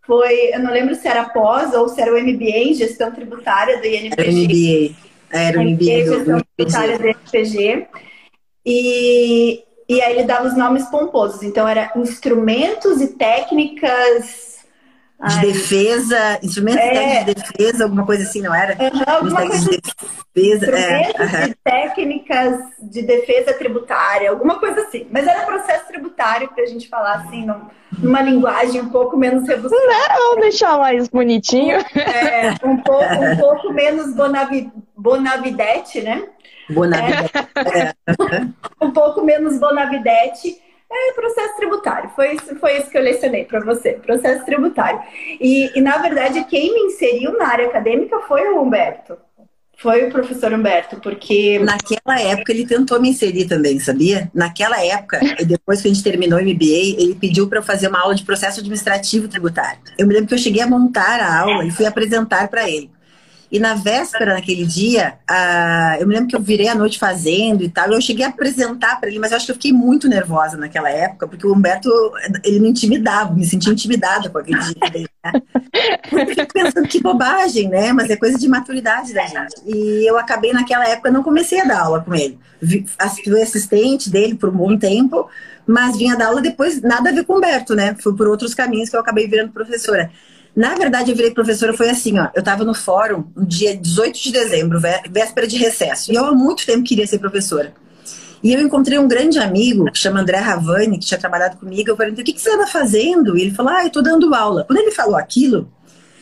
foi, 0.06 0.54
eu 0.54 0.60
não 0.60 0.72
lembro 0.72 0.94
se 0.94 1.06
era 1.06 1.28
pós 1.28 1.74
ou 1.74 1.88
se 1.88 2.00
era 2.00 2.12
o 2.12 2.20
MBA 2.20 2.58
em 2.58 2.74
gestão 2.74 3.10
tributária 3.10 3.78
do 3.78 3.86
INPG. 3.86 4.14
Era 4.18 4.30
o 4.30 4.34
MBA, 4.34 4.96
era 5.30 5.58
o 5.58 5.62
MBA 5.62 6.16
gestão 6.16 6.42
tributária 6.56 6.98
do 6.98 7.08
INPG. 7.08 7.86
E, 8.64 9.62
e 9.88 10.00
aí 10.02 10.12
ele 10.12 10.24
dava 10.24 10.48
os 10.48 10.56
nomes 10.56 10.84
pomposos. 10.86 11.42
Então, 11.42 11.66
era 11.66 11.92
instrumentos 11.96 13.00
e 13.00 13.08
técnicas 13.08 14.59
de 15.28 15.36
Ai. 15.36 15.46
defesa, 15.46 16.38
instrumentos 16.42 16.80
é. 16.80 17.24
de 17.24 17.34
defesa, 17.34 17.84
alguma 17.84 18.06
coisa 18.06 18.22
assim, 18.22 18.40
não 18.40 18.54
era? 18.54 18.74
Uhum, 18.82 19.02
alguma 19.06 19.46
coisa 19.46 19.70
de 19.70 19.80
defesa, 20.34 20.78
é, 20.78 21.12
uhum. 21.18 21.46
de 21.48 21.54
técnicas 21.62 22.58
de 22.80 23.02
defesa 23.02 23.52
tributária, 23.52 24.30
alguma 24.30 24.58
coisa 24.58 24.80
assim. 24.80 25.06
Mas 25.10 25.26
era 25.26 25.44
processo 25.44 25.88
tributário 25.88 26.48
para 26.48 26.64
a 26.64 26.66
gente 26.66 26.88
falar 26.88 27.16
assim, 27.16 27.46
numa 27.98 28.22
linguagem 28.22 28.80
um 28.80 28.88
pouco 28.88 29.14
menos 29.18 29.46
rebuscada. 29.46 29.82
Vamos 30.16 30.40
deixar 30.40 30.78
mais 30.78 31.06
bonitinho. 31.08 31.76
É, 31.76 32.54
um 32.66 32.78
pouco, 32.78 33.14
um 33.14 33.36
pouco 33.36 33.72
menos 33.74 34.14
bonavi, 34.14 34.72
bonavidete, 34.96 36.00
né? 36.00 36.28
Bonavidete. 36.70 37.32
É. 37.56 37.94
um 38.80 38.90
pouco 38.90 39.22
menos 39.22 39.58
bonavidete 39.60 40.69
é 40.90 41.12
processo 41.12 41.56
tributário. 41.56 42.10
Foi 42.10 42.34
isso, 42.34 42.56
foi 42.56 42.78
isso 42.78 42.90
que 42.90 42.98
eu 42.98 43.02
lecionei 43.02 43.44
para 43.44 43.60
você, 43.60 43.92
processo 43.92 44.44
tributário. 44.44 45.00
E, 45.40 45.78
e, 45.78 45.80
na 45.80 45.98
verdade, 45.98 46.44
quem 46.44 46.72
me 46.74 46.92
inseriu 46.92 47.36
na 47.38 47.48
área 47.48 47.66
acadêmica 47.66 48.18
foi 48.20 48.48
o 48.48 48.60
Humberto. 48.60 49.16
Foi 49.78 50.06
o 50.06 50.10
professor 50.10 50.52
Humberto, 50.52 51.00
porque. 51.00 51.58
Naquela 51.58 52.20
época 52.20 52.52
ele 52.52 52.66
tentou 52.66 53.00
me 53.00 53.08
inserir 53.08 53.46
também, 53.46 53.80
sabia? 53.80 54.30
Naquela 54.34 54.84
época, 54.84 55.18
depois 55.46 55.80
que 55.80 55.88
a 55.88 55.90
gente 55.90 56.04
terminou 56.04 56.38
o 56.38 56.42
MBA, 56.42 57.00
ele 57.00 57.16
pediu 57.18 57.48
para 57.48 57.60
eu 57.60 57.62
fazer 57.62 57.88
uma 57.88 58.00
aula 58.00 58.14
de 58.14 58.22
processo 58.22 58.60
administrativo 58.60 59.26
tributário. 59.26 59.80
Eu 59.96 60.06
me 60.06 60.12
lembro 60.12 60.28
que 60.28 60.34
eu 60.34 60.38
cheguei 60.38 60.60
a 60.60 60.66
montar 60.66 61.20
a 61.20 61.40
aula 61.40 61.64
e 61.64 61.70
fui 61.70 61.86
apresentar 61.86 62.48
para 62.48 62.68
ele. 62.68 62.90
E 63.50 63.58
na 63.58 63.74
véspera, 63.74 64.34
naquele 64.34 64.64
dia, 64.64 65.14
eu 65.98 66.06
me 66.06 66.14
lembro 66.14 66.28
que 66.28 66.36
eu 66.36 66.40
virei 66.40 66.68
a 66.68 66.74
noite 66.74 66.98
fazendo 66.98 67.64
e 67.64 67.68
tal. 67.68 67.90
Eu 67.90 68.00
cheguei 68.00 68.24
a 68.24 68.28
apresentar 68.28 69.00
para 69.00 69.08
ele, 69.08 69.18
mas 69.18 69.32
eu 69.32 69.36
acho 69.36 69.46
que 69.46 69.52
eu 69.52 69.56
fiquei 69.56 69.72
muito 69.72 70.08
nervosa 70.08 70.56
naquela 70.56 70.88
época, 70.88 71.26
porque 71.26 71.46
o 71.46 71.52
Humberto, 71.52 71.90
ele 72.44 72.60
me 72.60 72.68
intimidava, 72.68 73.34
me 73.34 73.44
sentia 73.44 73.72
intimidada 73.72 74.30
com 74.30 74.38
aquele 74.38 74.60
dia 74.60 74.90
dele, 74.90 75.08
né? 75.24 75.32
Eu 76.12 76.26
fiquei 76.26 76.46
pensando 76.46 76.88
que 76.88 77.00
bobagem, 77.00 77.68
né? 77.68 77.92
Mas 77.92 78.10
é 78.10 78.16
coisa 78.16 78.36
de 78.36 78.48
maturidade 78.48 79.14
da 79.14 79.24
gente. 79.26 79.54
E 79.64 80.08
eu 80.08 80.18
acabei 80.18 80.52
naquela 80.52 80.86
época, 80.88 81.10
não 81.10 81.22
comecei 81.22 81.60
a 81.60 81.64
dar 81.64 81.82
aula 81.82 82.00
com 82.00 82.14
ele. 82.14 82.38
Fui 82.58 82.84
assistente 83.40 84.10
dele 84.10 84.34
por 84.34 84.48
um 84.48 84.56
bom 84.56 84.76
tempo, 84.76 85.28
mas 85.66 85.96
vinha 85.96 86.16
dar 86.16 86.26
aula 86.26 86.42
depois, 86.42 86.82
nada 86.82 87.10
a 87.10 87.12
ver 87.12 87.24
com 87.24 87.34
o 87.34 87.36
Humberto, 87.36 87.74
né? 87.74 87.96
Foi 88.00 88.14
por 88.14 88.26
outros 88.26 88.54
caminhos 88.54 88.90
que 88.90 88.96
eu 88.96 89.00
acabei 89.00 89.28
virando 89.28 89.52
professora. 89.52 90.10
Na 90.54 90.74
verdade, 90.74 91.10
eu 91.10 91.16
virei 91.16 91.30
professora, 91.30 91.72
foi 91.72 91.90
assim, 91.90 92.18
ó. 92.18 92.28
Eu 92.34 92.40
estava 92.40 92.64
no 92.64 92.74
fórum 92.74 93.24
no 93.36 93.46
dia 93.46 93.76
18 93.76 94.20
de 94.20 94.32
dezembro, 94.32 94.80
véspera 95.10 95.46
de 95.46 95.56
recesso. 95.56 96.12
E 96.12 96.16
eu 96.16 96.24
há 96.24 96.32
muito 96.34 96.66
tempo 96.66 96.82
queria 96.82 97.06
ser 97.06 97.18
professora. 97.18 97.72
E 98.42 98.52
eu 98.52 98.60
encontrei 98.60 98.98
um 98.98 99.06
grande 99.06 99.38
amigo, 99.38 99.84
que 99.92 99.98
chama 99.98 100.20
André 100.20 100.38
Ravani, 100.38 100.98
que 100.98 101.06
tinha 101.06 101.20
trabalhado 101.20 101.58
comigo. 101.58 101.90
Eu 101.90 101.96
perguntei, 101.96 102.22
o 102.22 102.24
que, 102.24 102.32
que 102.32 102.40
você 102.40 102.50
anda 102.50 102.66
fazendo? 102.66 103.36
E 103.36 103.42
ele 103.42 103.50
falou, 103.54 103.72
ah, 103.72 103.82
eu 103.82 103.88
estou 103.88 104.02
dando 104.02 104.34
aula. 104.34 104.64
Quando 104.64 104.78
ele 104.78 104.90
falou 104.90 105.16
aquilo, 105.16 105.70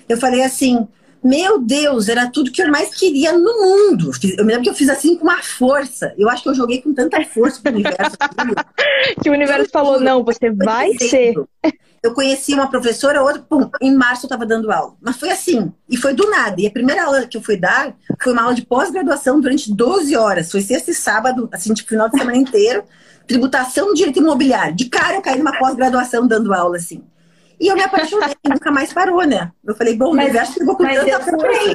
eu 0.08 0.16
falei 0.16 0.42
assim, 0.42 0.86
meu 1.22 1.60
Deus, 1.60 2.08
era 2.08 2.30
tudo 2.30 2.50
que 2.52 2.62
eu 2.62 2.70
mais 2.70 2.94
queria 2.94 3.32
no 3.32 3.60
mundo. 3.60 4.10
Eu 4.36 4.44
me 4.44 4.52
lembro 4.52 4.64
que 4.64 4.70
eu 4.70 4.74
fiz 4.74 4.88
assim 4.88 5.16
com 5.16 5.24
uma 5.24 5.42
força. 5.42 6.14
Eu 6.16 6.28
acho 6.28 6.42
que 6.42 6.48
eu 6.48 6.54
joguei 6.54 6.80
com 6.80 6.94
tanta 6.94 7.24
força 7.24 7.60
pro 7.62 7.72
universo. 7.72 8.16
que 9.22 9.30
o 9.30 9.32
universo 9.32 9.70
falou, 9.70 10.00
não, 10.00 10.24
você 10.24 10.50
vai 10.50 10.92
ser 10.98 11.34
eu 12.02 12.14
conheci 12.14 12.54
uma 12.54 12.70
professora, 12.70 13.22
outra, 13.22 13.42
pum, 13.42 13.68
em 13.80 13.94
março 13.94 14.24
eu 14.24 14.28
estava 14.28 14.46
dando 14.46 14.70
aula. 14.70 14.94
Mas 15.00 15.16
foi 15.16 15.30
assim, 15.30 15.72
e 15.88 15.96
foi 15.96 16.14
do 16.14 16.30
nada. 16.30 16.60
E 16.60 16.66
a 16.66 16.70
primeira 16.70 17.04
aula 17.04 17.26
que 17.26 17.36
eu 17.36 17.42
fui 17.42 17.56
dar 17.56 17.94
foi 18.20 18.32
uma 18.32 18.42
aula 18.42 18.54
de 18.54 18.64
pós-graduação 18.64 19.40
durante 19.40 19.72
12 19.72 20.16
horas. 20.16 20.50
Foi 20.50 20.60
sexta 20.60 20.90
e 20.90 20.94
sábado, 20.94 21.48
assim, 21.52 21.74
tipo, 21.74 21.88
final 21.88 22.08
de 22.08 22.18
semana 22.18 22.36
inteiro. 22.36 22.84
tributação 23.26 23.88
do 23.88 23.94
direito 23.94 24.20
imobiliário. 24.20 24.74
De 24.74 24.86
cara, 24.86 25.16
eu 25.16 25.22
caí 25.22 25.38
numa 25.38 25.58
pós-graduação 25.58 26.26
dando 26.26 26.54
aula, 26.54 26.76
assim. 26.76 27.02
E 27.60 27.68
eu 27.68 27.74
me 27.74 27.82
apaixonei 27.82 28.34
e 28.44 28.48
nunca 28.48 28.70
mais 28.70 28.92
parou, 28.92 29.24
né? 29.24 29.52
Eu 29.64 29.74
falei, 29.74 29.94
bom, 29.94 30.14
mas, 30.14 30.26
o 30.26 30.28
universo 30.28 30.52
chegou 30.54 30.76
com 30.76 30.84
tanta 30.84 31.08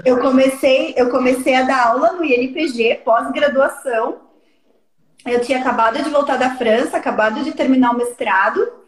eu, 0.06 0.16
eu 0.16 0.22
comecei, 0.22 0.94
eu 0.96 1.10
comecei 1.10 1.56
a 1.56 1.64
dar 1.64 1.88
aula 1.88 2.14
no 2.14 2.24
INPG, 2.24 3.02
pós-graduação. 3.04 4.22
Eu 5.26 5.42
tinha 5.42 5.60
acabado 5.60 6.02
de 6.04 6.10
voltar 6.10 6.38
da 6.38 6.56
França, 6.56 6.98
acabado 6.98 7.44
de 7.44 7.54
terminar 7.54 7.92
o 7.92 7.98
mestrado. 7.98 8.84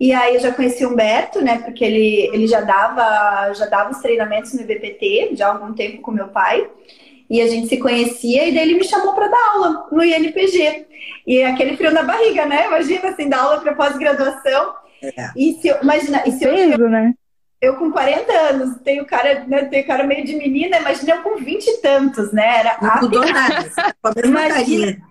E 0.00 0.12
aí 0.12 0.34
eu 0.34 0.40
já 0.40 0.52
conheci 0.52 0.84
o 0.84 0.90
Humberto, 0.90 1.40
né? 1.40 1.58
Porque 1.58 1.84
ele, 1.84 2.30
ele 2.32 2.46
já 2.46 2.60
dava 2.60 3.52
já 3.54 3.66
dava 3.66 3.90
os 3.90 3.98
treinamentos 3.98 4.52
no 4.52 4.62
IBPT 4.62 5.30
já 5.34 5.48
há 5.48 5.52
algum 5.52 5.72
tempo 5.72 6.02
com 6.02 6.10
meu 6.10 6.28
pai. 6.28 6.68
E 7.28 7.40
a 7.40 7.48
gente 7.48 7.68
se 7.68 7.78
conhecia 7.78 8.46
e 8.46 8.54
daí 8.54 8.68
ele 8.68 8.78
me 8.78 8.84
chamou 8.84 9.14
para 9.14 9.28
dar 9.28 9.50
aula 9.54 9.86
no 9.90 10.04
INPG. 10.04 10.86
E 11.26 11.42
aquele 11.42 11.76
frio 11.76 11.90
na 11.90 12.02
barriga, 12.02 12.44
né? 12.44 12.66
Imagina 12.66 13.08
assim, 13.08 13.28
dar 13.28 13.40
aula 13.40 13.60
para 13.60 13.74
pós-graduação. 13.74 14.74
É. 15.16 15.30
E 15.36 15.54
se, 15.60 15.68
imagina, 15.68 16.22
e 16.26 16.32
se 16.32 16.40
Peso, 16.40 16.82
eu, 16.82 16.90
né? 16.90 17.14
eu 17.60 17.76
com 17.76 17.90
40 17.90 18.32
anos, 18.32 18.76
tenho 18.82 19.04
cara, 19.06 19.44
né, 19.46 19.64
tenho 19.64 19.86
cara 19.86 20.04
meio 20.04 20.24
de 20.24 20.36
menina, 20.36 20.78
imagina 20.78 21.14
eu 21.14 21.22
com 21.22 21.36
20 21.36 21.66
e 21.66 21.76
tantos, 21.78 22.32
né? 22.32 22.60
Era 22.60 22.78
Não 22.80 23.02
mudou 23.02 23.24
nada, 23.24 23.70
com 24.02 24.08
a 24.08 24.12
mesma 24.14 24.48
carinha. 24.48 25.02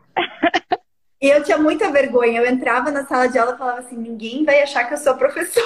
E 1.22 1.30
eu 1.30 1.42
tinha 1.42 1.58
muita 1.58 1.90
vergonha. 1.90 2.42
Eu 2.42 2.46
entrava 2.46 2.92
na 2.92 3.06
sala 3.06 3.28
de 3.28 3.40
aula 3.40 3.56
e 3.56 3.58
falava 3.58 3.80
assim: 3.80 3.96
ninguém 3.96 4.44
vai 4.44 4.62
achar 4.62 4.84
que 4.84 4.94
eu 4.94 4.98
sou 4.98 5.16
professora. 5.16 5.66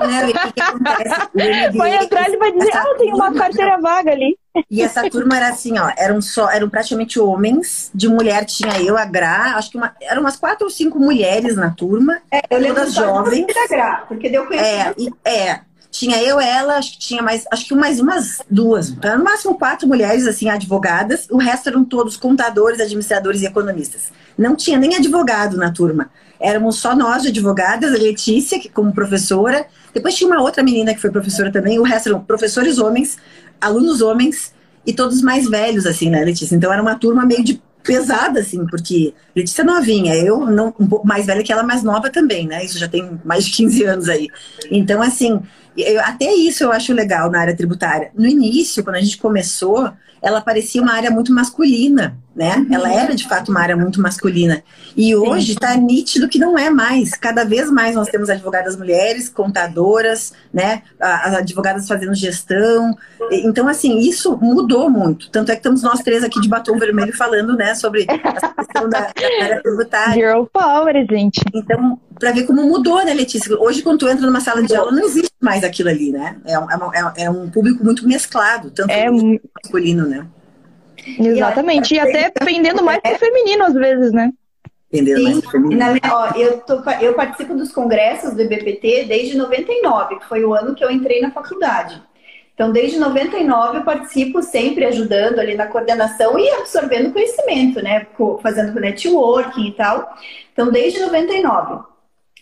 Não, 0.00 0.28
e 0.28 0.32
o 0.32 0.52
que, 0.52 0.60
acontece? 0.60 1.76
vai 1.76 2.04
entrar 2.04 2.30
e 2.30 2.36
vai 2.36 2.52
dizer: 2.52 2.76
ah, 2.76 2.94
tem 2.98 3.12
uma 3.12 3.32
carteira 3.32 3.80
vaga 3.80 4.12
ali. 4.12 4.36
E 4.70 4.82
essa 4.82 5.08
turma 5.10 5.36
era 5.36 5.48
assim, 5.48 5.78
ó, 5.78 5.90
eram 5.96 6.22
só, 6.22 6.48
eram 6.50 6.68
praticamente 6.68 7.18
homens, 7.18 7.90
de 7.94 8.08
mulher 8.08 8.44
tinha 8.44 8.80
eu, 8.80 8.96
a 8.96 9.04
Gra, 9.04 9.56
acho 9.56 9.70
que 9.70 9.76
uma, 9.76 9.94
eram 10.00 10.20
umas 10.20 10.36
quatro 10.36 10.64
ou 10.64 10.70
cinco 10.70 10.98
mulheres 10.98 11.56
na 11.56 11.70
turma, 11.70 12.20
é, 12.30 12.42
eu 12.50 12.62
todas 12.62 12.94
jovens. 12.94 13.46
Da 13.46 13.66
Gra, 13.66 14.04
porque 14.06 14.28
deu 14.28 14.46
conhecimento. 14.46 15.18
É, 15.24 15.30
é, 15.30 15.60
tinha 15.90 16.22
eu, 16.22 16.38
ela, 16.40 16.76
acho 16.76 16.92
que 16.92 16.98
tinha 16.98 17.22
mais, 17.22 17.44
acho 17.50 17.66
que 17.66 17.74
mais 17.74 18.00
umas 18.00 18.42
duas, 18.50 18.90
então, 18.90 19.18
no 19.18 19.24
máximo 19.24 19.58
quatro 19.58 19.88
mulheres, 19.88 20.26
assim, 20.26 20.48
advogadas, 20.48 21.26
o 21.30 21.36
resto 21.36 21.68
eram 21.68 21.84
todos 21.84 22.16
contadores, 22.16 22.80
administradores 22.80 23.42
e 23.42 23.46
economistas. 23.46 24.12
Não 24.36 24.54
tinha 24.54 24.78
nem 24.78 24.96
advogado 24.96 25.56
na 25.56 25.72
turma. 25.72 26.10
Éramos 26.40 26.76
só 26.76 26.94
nós 26.94 27.24
advogadas, 27.24 27.92
a 27.92 27.98
Letícia, 27.98 28.58
que 28.58 28.68
como 28.68 28.92
professora, 28.92 29.66
depois 29.92 30.14
tinha 30.14 30.28
uma 30.28 30.42
outra 30.42 30.62
menina 30.62 30.94
que 30.94 31.00
foi 31.00 31.10
professora 31.10 31.50
também, 31.50 31.78
o 31.78 31.82
resto 31.82 32.08
eram 32.08 32.20
professores 32.20 32.78
homens, 32.78 33.16
alunos 33.60 34.00
homens 34.00 34.52
e 34.86 34.92
todos 34.92 35.22
mais 35.22 35.48
velhos, 35.48 35.86
assim, 35.86 36.10
né, 36.10 36.24
Letícia? 36.24 36.54
Então 36.54 36.72
era 36.72 36.82
uma 36.82 36.96
turma 36.96 37.24
meio 37.24 37.42
de 37.44 37.62
pesada, 37.82 38.40
assim, 38.40 38.66
porque 38.66 39.14
Letícia 39.36 39.62
é 39.62 39.64
novinha, 39.64 40.14
eu 40.16 40.46
não, 40.46 40.74
um 40.80 40.86
pouco 40.86 41.06
mais 41.06 41.26
velha 41.26 41.42
que 41.42 41.52
ela, 41.52 41.62
mais 41.62 41.82
nova 41.82 42.10
também, 42.10 42.46
né? 42.46 42.64
Isso 42.64 42.78
já 42.78 42.88
tem 42.88 43.20
mais 43.24 43.44
de 43.44 43.52
15 43.52 43.84
anos 43.84 44.08
aí. 44.08 44.28
Então, 44.70 45.02
assim, 45.02 45.40
eu, 45.76 46.00
até 46.00 46.32
isso 46.32 46.64
eu 46.64 46.72
acho 46.72 46.92
legal 46.92 47.30
na 47.30 47.40
área 47.40 47.56
tributária. 47.56 48.10
No 48.14 48.26
início, 48.26 48.82
quando 48.82 48.96
a 48.96 49.00
gente 49.00 49.18
começou, 49.18 49.92
ela 50.22 50.40
parecia 50.40 50.80
uma 50.80 50.94
área 50.94 51.10
muito 51.10 51.32
masculina, 51.32 52.16
né? 52.34 52.56
Uhum. 52.56 52.74
Ela 52.74 52.92
era 52.92 53.14
de 53.14 53.26
fato 53.28 53.50
uma 53.50 53.60
área 53.60 53.76
muito 53.76 54.00
masculina. 54.00 54.62
E 54.96 55.14
hoje 55.14 55.52
está 55.52 55.74
nítido 55.76 56.28
que 56.28 56.38
não 56.38 56.58
é 56.58 56.70
mais. 56.70 57.10
Cada 57.10 57.44
vez 57.44 57.70
mais 57.70 57.94
nós 57.94 58.08
temos 58.08 58.28
advogadas 58.28 58.76
mulheres, 58.76 59.28
contadoras, 59.28 60.32
né? 60.52 60.82
As 60.98 61.34
advogadas 61.34 61.86
fazendo 61.86 62.14
gestão. 62.14 62.96
Então, 63.30 63.68
assim, 63.68 63.98
isso 63.98 64.36
mudou 64.40 64.90
muito. 64.90 65.30
Tanto 65.30 65.50
é 65.50 65.54
que 65.54 65.60
estamos 65.60 65.82
nós 65.82 66.00
três 66.00 66.24
aqui 66.24 66.40
de 66.40 66.48
batom 66.48 66.78
vermelho 66.78 67.16
falando, 67.16 67.56
né, 67.56 67.74
sobre 67.74 68.06
a 68.08 68.18
questão 68.54 68.88
da, 68.88 69.00
da 69.00 69.44
área 69.44 69.62
tributária. 69.62 70.14
Girl 70.14 70.44
power, 70.52 70.94
gente. 71.08 71.40
Então, 71.54 71.98
para 72.18 72.32
ver 72.32 72.44
como 72.44 72.62
mudou, 72.62 73.04
né, 73.04 73.14
Letícia? 73.14 73.56
Hoje, 73.58 73.82
quando 73.82 74.00
tu 74.00 74.08
entra 74.08 74.26
numa 74.26 74.40
sala 74.40 74.62
de 74.62 74.74
aula, 74.74 74.92
não 74.92 75.04
existe 75.04 75.32
mais 75.40 75.64
aquilo 75.64 75.88
ali, 75.88 76.10
né? 76.10 76.36
É 76.44 76.58
um, 76.58 76.70
é, 76.92 77.24
é 77.24 77.30
um 77.30 77.48
público 77.50 77.84
muito 77.84 78.06
mesclado, 78.06 78.70
tanto 78.70 78.90
é 78.90 79.08
masculino, 79.10 80.06
né? 80.06 80.26
Exatamente. 81.18 81.94
E, 81.94 81.98
até 81.98 82.30
pendendo 82.44 82.82
mais 82.82 83.00
pro 83.00 83.18
feminino, 83.18 83.64
às 83.64 83.74
vezes, 83.74 84.12
né? 84.12 84.32
Pendendo 84.90 85.22
mais 85.22 85.40
pro 85.40 85.50
feminino. 85.50 85.78
Na, 85.78 86.14
ó, 86.14 86.36
eu, 86.36 86.60
tô, 86.60 86.82
eu 87.00 87.14
participo 87.14 87.54
dos 87.54 87.72
congressos 87.72 88.34
do 88.34 88.42
IBPT 88.42 89.04
desde 89.04 89.36
99, 89.36 90.16
que 90.18 90.26
foi 90.26 90.44
o 90.44 90.54
ano 90.54 90.74
que 90.74 90.84
eu 90.84 90.90
entrei 90.90 91.20
na 91.20 91.30
faculdade. 91.30 92.02
Então, 92.54 92.70
desde 92.70 92.98
99 92.98 93.78
eu 93.78 93.82
participo 93.82 94.40
sempre 94.40 94.84
ajudando 94.84 95.40
ali 95.40 95.56
na 95.56 95.66
coordenação 95.66 96.38
e 96.38 96.48
absorvendo 96.50 97.12
conhecimento, 97.12 97.82
né? 97.82 98.06
Fazendo 98.40 98.78
networking 98.78 99.68
e 99.68 99.72
tal. 99.72 100.14
Então, 100.52 100.70
desde 100.70 101.00
99. 101.00 101.82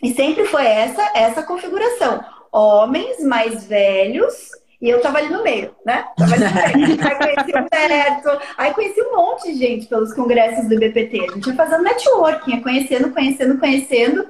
E 0.02 0.12
sempre 0.12 0.45
foi 0.45 0.66
essa 0.66 1.02
essa 1.14 1.42
configuração 1.42 2.23
homens 2.52 3.25
mais 3.25 3.66
velhos 3.66 4.50
e 4.83 4.91
eu 4.91 5.01
tava 5.01 5.19
ali 5.19 5.29
no 5.29 5.45
meio, 5.45 5.71
né? 5.87 6.05
Tava 6.19 6.35
ali 6.35 6.45
no 6.45 6.55
meio. 6.55 6.99
Aí 7.07 7.15
conheci 7.15 8.27
o 8.27 8.41
aí 8.59 8.75
conheci 8.75 9.01
um 9.01 9.17
monte 9.17 9.53
de 9.53 9.59
gente 9.59 9.87
pelos 9.87 10.12
congressos 10.12 10.69
do 10.69 10.77
BPT. 10.77 11.21
A 11.21 11.35
gente 11.35 11.49
ia 11.49 11.55
fazendo 11.55 11.85
networking, 11.85 12.61
conhecendo, 12.61 13.11
conhecendo, 13.11 13.59
conhecendo. 13.61 14.27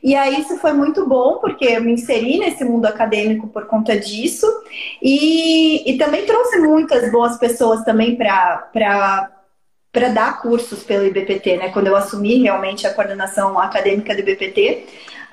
E 0.00 0.14
aí 0.14 0.40
isso 0.40 0.56
foi 0.58 0.72
muito 0.72 1.04
bom, 1.08 1.38
porque 1.38 1.64
eu 1.64 1.82
me 1.82 1.92
inseri 1.92 2.38
nesse 2.38 2.64
mundo 2.64 2.86
acadêmico 2.86 3.48
por 3.48 3.66
conta 3.66 3.98
disso. 3.98 4.46
E, 5.02 5.90
e 5.90 5.98
também 5.98 6.24
trouxe 6.24 6.58
muitas 6.58 7.10
boas 7.10 7.36
pessoas 7.36 7.82
também 7.82 8.14
para 8.14 9.32
para 9.92 10.10
dar 10.10 10.42
cursos 10.42 10.84
pelo 10.84 11.06
IBPT, 11.06 11.56
né? 11.56 11.70
Quando 11.70 11.86
eu 11.86 11.96
assumi 11.96 12.36
realmente 12.42 12.86
a 12.86 12.92
coordenação 12.92 13.58
acadêmica 13.58 14.14
do 14.14 14.20
IBPT, 14.20 14.84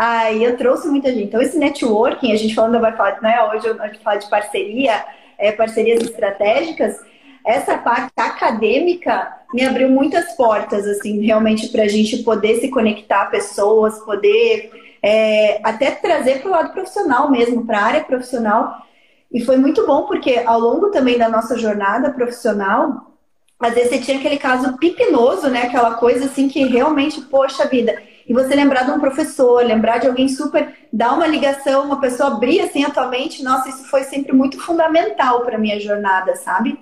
Aí 0.05 0.43
eu 0.43 0.57
trouxe 0.57 0.89
muita 0.89 1.13
gente. 1.13 1.27
Então, 1.27 1.41
esse 1.41 1.57
networking, 1.57 2.33
a 2.33 2.35
gente 2.35 2.53
falando, 2.53 2.77
vai 2.81 2.93
falar, 2.93 3.21
né? 3.21 3.41
Hoje 3.43 3.69
a 3.69 3.87
gente 3.87 4.03
fala 4.03 4.17
de 4.17 4.29
parceria, 4.29 5.01
é, 5.37 5.49
parcerias 5.53 6.03
estratégicas. 6.03 6.99
Essa 7.45 7.77
parte 7.77 8.11
acadêmica 8.17 9.31
me 9.53 9.63
abriu 9.63 9.87
muitas 9.87 10.35
portas, 10.35 10.85
assim, 10.85 11.21
realmente 11.21 11.69
para 11.69 11.83
a 11.83 11.87
gente 11.87 12.17
poder 12.17 12.59
se 12.59 12.67
conectar 12.67 13.21
a 13.21 13.25
pessoas, 13.27 13.97
poder 13.99 14.71
é, 15.01 15.61
até 15.63 15.91
trazer 15.91 16.41
para 16.41 16.49
o 16.49 16.51
lado 16.51 16.73
profissional 16.73 17.31
mesmo, 17.31 17.65
para 17.65 17.79
a 17.79 17.85
área 17.85 18.03
profissional. 18.03 18.85
E 19.31 19.39
foi 19.39 19.55
muito 19.55 19.87
bom, 19.87 20.03
porque 20.05 20.43
ao 20.45 20.59
longo 20.59 20.91
também 20.91 21.17
da 21.17 21.29
nossa 21.29 21.57
jornada 21.57 22.11
profissional, 22.11 23.13
às 23.57 23.73
vezes 23.73 23.91
você 23.91 23.99
tinha 23.99 24.17
aquele 24.17 24.37
caso 24.37 24.77
pipinoso, 24.77 25.47
né? 25.47 25.61
Aquela 25.61 25.93
coisa 25.93 26.25
assim 26.25 26.49
que 26.49 26.65
realmente, 26.65 27.21
poxa 27.21 27.65
vida, 27.69 27.97
e 28.27 28.33
você 28.33 28.55
lembrar 28.55 28.83
de 28.83 28.91
um 28.91 28.99
professor, 28.99 29.63
lembrar 29.63 29.97
de 29.97 30.07
alguém 30.07 30.29
super, 30.29 30.73
dar 30.91 31.13
uma 31.13 31.27
ligação, 31.27 31.85
uma 31.85 31.99
pessoa 31.99 32.33
abrir 32.33 32.61
assim 32.61 32.83
a 32.83 32.89
tua 32.89 33.07
mente, 33.07 33.43
nossa, 33.43 33.69
isso 33.69 33.85
foi 33.85 34.03
sempre 34.03 34.31
muito 34.31 34.59
fundamental 34.59 35.41
para 35.41 35.57
minha 35.57 35.79
jornada, 35.79 36.35
sabe? 36.35 36.77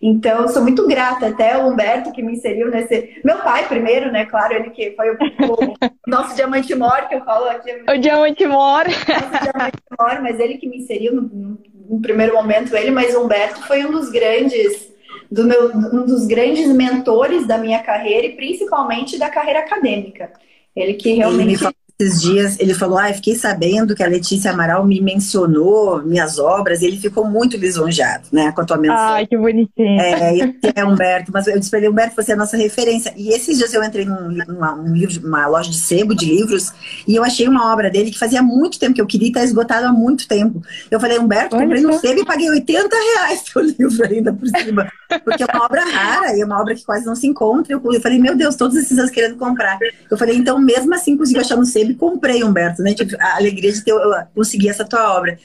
Então, 0.00 0.42
eu 0.42 0.48
sou 0.48 0.62
muito 0.62 0.86
grata 0.86 1.28
até 1.28 1.56
o 1.56 1.68
Humberto 1.68 2.12
que 2.12 2.22
me 2.22 2.34
inseriu 2.34 2.70
nesse. 2.70 3.18
Meu 3.24 3.38
pai, 3.38 3.66
primeiro, 3.66 4.12
né? 4.12 4.26
Claro, 4.26 4.54
ele 4.54 4.70
que 4.70 4.92
foi 4.92 5.10
o, 5.10 5.16
nosso 6.06 6.34
diamante 6.34 6.74
mor, 6.74 7.08
que 7.08 7.14
eu 7.14 7.24
falo 7.24 7.48
aqui. 7.48 7.70
O 7.88 7.98
diamante 7.98 8.46
mor. 8.46 8.84
Nosso 8.86 9.42
diamante 9.42 9.78
mor, 9.98 10.22
mas 10.22 10.38
ele 10.38 10.58
que 10.58 10.68
me 10.68 10.78
inseriu 10.78 11.14
no, 11.14 11.22
no, 11.22 11.58
no 11.88 12.00
primeiro 12.02 12.34
momento, 12.34 12.76
ele, 12.76 12.90
mas 12.90 13.14
o 13.14 13.22
Humberto 13.22 13.62
foi 13.66 13.84
um 13.84 13.90
dos 13.90 14.10
grandes. 14.10 14.94
Do 15.30 15.44
meu, 15.44 15.74
um 15.74 16.04
dos 16.04 16.26
grandes 16.26 16.68
mentores 16.68 17.46
da 17.48 17.58
minha 17.58 17.82
carreira 17.82 18.26
e 18.28 18.36
principalmente 18.36 19.18
da 19.18 19.28
carreira 19.28 19.60
acadêmica. 19.60 20.30
Ele 20.76 20.94
que 20.94 21.14
realmente. 21.14 21.64
Ele 21.64 21.74
esses 21.98 22.20
dias, 22.20 22.60
ele 22.60 22.74
falou: 22.74 22.98
Ah, 22.98 23.12
fiquei 23.12 23.34
sabendo 23.34 23.94
que 23.94 24.02
a 24.02 24.06
Letícia 24.06 24.50
Amaral 24.50 24.84
me 24.84 25.00
mencionou 25.00 26.02
minhas 26.02 26.38
obras, 26.38 26.82
e 26.82 26.86
ele 26.86 26.98
ficou 26.98 27.24
muito 27.24 27.56
lisonjeado, 27.56 28.28
né, 28.30 28.52
com 28.52 28.60
a 28.60 28.64
tua 28.64 28.76
menção. 28.76 28.98
Ai, 28.98 29.26
que 29.26 29.36
bonitinho. 29.36 30.00
É, 30.00 30.36
e 30.36 30.56
é 30.74 30.84
Humberto, 30.84 31.30
mas 31.32 31.46
eu 31.46 31.58
disse 31.58 31.70
pra 31.70 31.78
ele: 31.78 31.88
Humberto, 31.88 32.14
você 32.14 32.32
é 32.32 32.34
a 32.34 32.38
nossa 32.38 32.56
referência. 32.56 33.14
E 33.16 33.30
esses 33.30 33.56
dias 33.56 33.72
eu 33.72 33.82
entrei 33.82 34.04
num, 34.04 34.28
numa 34.46 34.74
um 34.74 34.92
livro, 34.92 35.26
uma 35.26 35.46
loja 35.46 35.70
de 35.70 35.78
sebo 35.78 36.14
de 36.14 36.26
livros, 36.26 36.70
e 37.08 37.16
eu 37.16 37.24
achei 37.24 37.48
uma 37.48 37.72
obra 37.72 37.90
dele 37.90 38.10
que 38.10 38.18
fazia 38.18 38.42
muito 38.42 38.78
tempo 38.78 38.94
que 38.94 39.00
eu 39.00 39.06
queria 39.06 39.28
e 39.28 39.32
tá 39.32 39.42
esgotado 39.42 39.86
há 39.86 39.92
muito 39.92 40.28
tempo. 40.28 40.60
Eu 40.90 41.00
falei: 41.00 41.18
Humberto, 41.18 41.56
comprei 41.56 41.80
no 41.80 41.94
sebo 41.94 42.20
e 42.20 42.26
paguei 42.26 42.50
80 42.50 42.94
reais 42.94 43.42
pelo 43.52 43.66
livro 43.66 44.04
ainda 44.04 44.34
por 44.34 44.46
cima, 44.48 44.92
porque 45.24 45.42
é 45.42 45.46
uma 45.46 45.64
obra 45.64 45.82
rara 45.82 46.36
e 46.36 46.42
é 46.42 46.44
uma 46.44 46.60
obra 46.60 46.74
que 46.74 46.84
quase 46.84 47.06
não 47.06 47.14
se 47.14 47.26
encontra. 47.26 47.72
Eu, 47.72 47.80
eu 47.90 48.00
falei: 48.02 48.18
Meu 48.18 48.36
Deus, 48.36 48.54
todos 48.54 48.76
esses 48.76 48.98
anos 48.98 49.10
querendo 49.10 49.36
comprar. 49.36 49.78
Eu 50.10 50.18
falei: 50.18 50.36
Então, 50.36 50.58
mesmo 50.58 50.94
assim, 50.94 51.16
consegui 51.16 51.40
achar 51.40 51.56
no 51.56 51.64
sebo 51.64 51.85
e 51.92 51.94
comprei, 51.94 52.42
Humberto, 52.44 52.82
né? 52.82 52.94
Tive 52.94 53.16
a 53.20 53.36
alegria 53.36 53.72
de 53.72 53.82
ter, 53.82 53.94
conseguir 54.34 54.68
essa 54.68 54.84
tua 54.84 55.16
obra. 55.16 55.38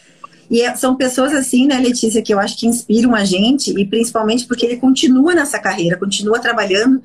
E 0.50 0.62
é, 0.62 0.76
são 0.76 0.96
pessoas 0.96 1.34
assim, 1.34 1.66
né, 1.66 1.80
Letícia, 1.80 2.22
que 2.22 2.34
eu 2.34 2.40
acho 2.40 2.58
que 2.58 2.68
inspiram 2.68 3.16
a 3.16 3.24
gente, 3.24 3.72
e 3.72 3.86
principalmente 3.86 4.46
porque 4.46 4.66
ele 4.66 4.76
continua 4.76 5.34
nessa 5.34 5.58
carreira, 5.58 5.98
continua 5.98 6.40
trabalhando. 6.40 7.02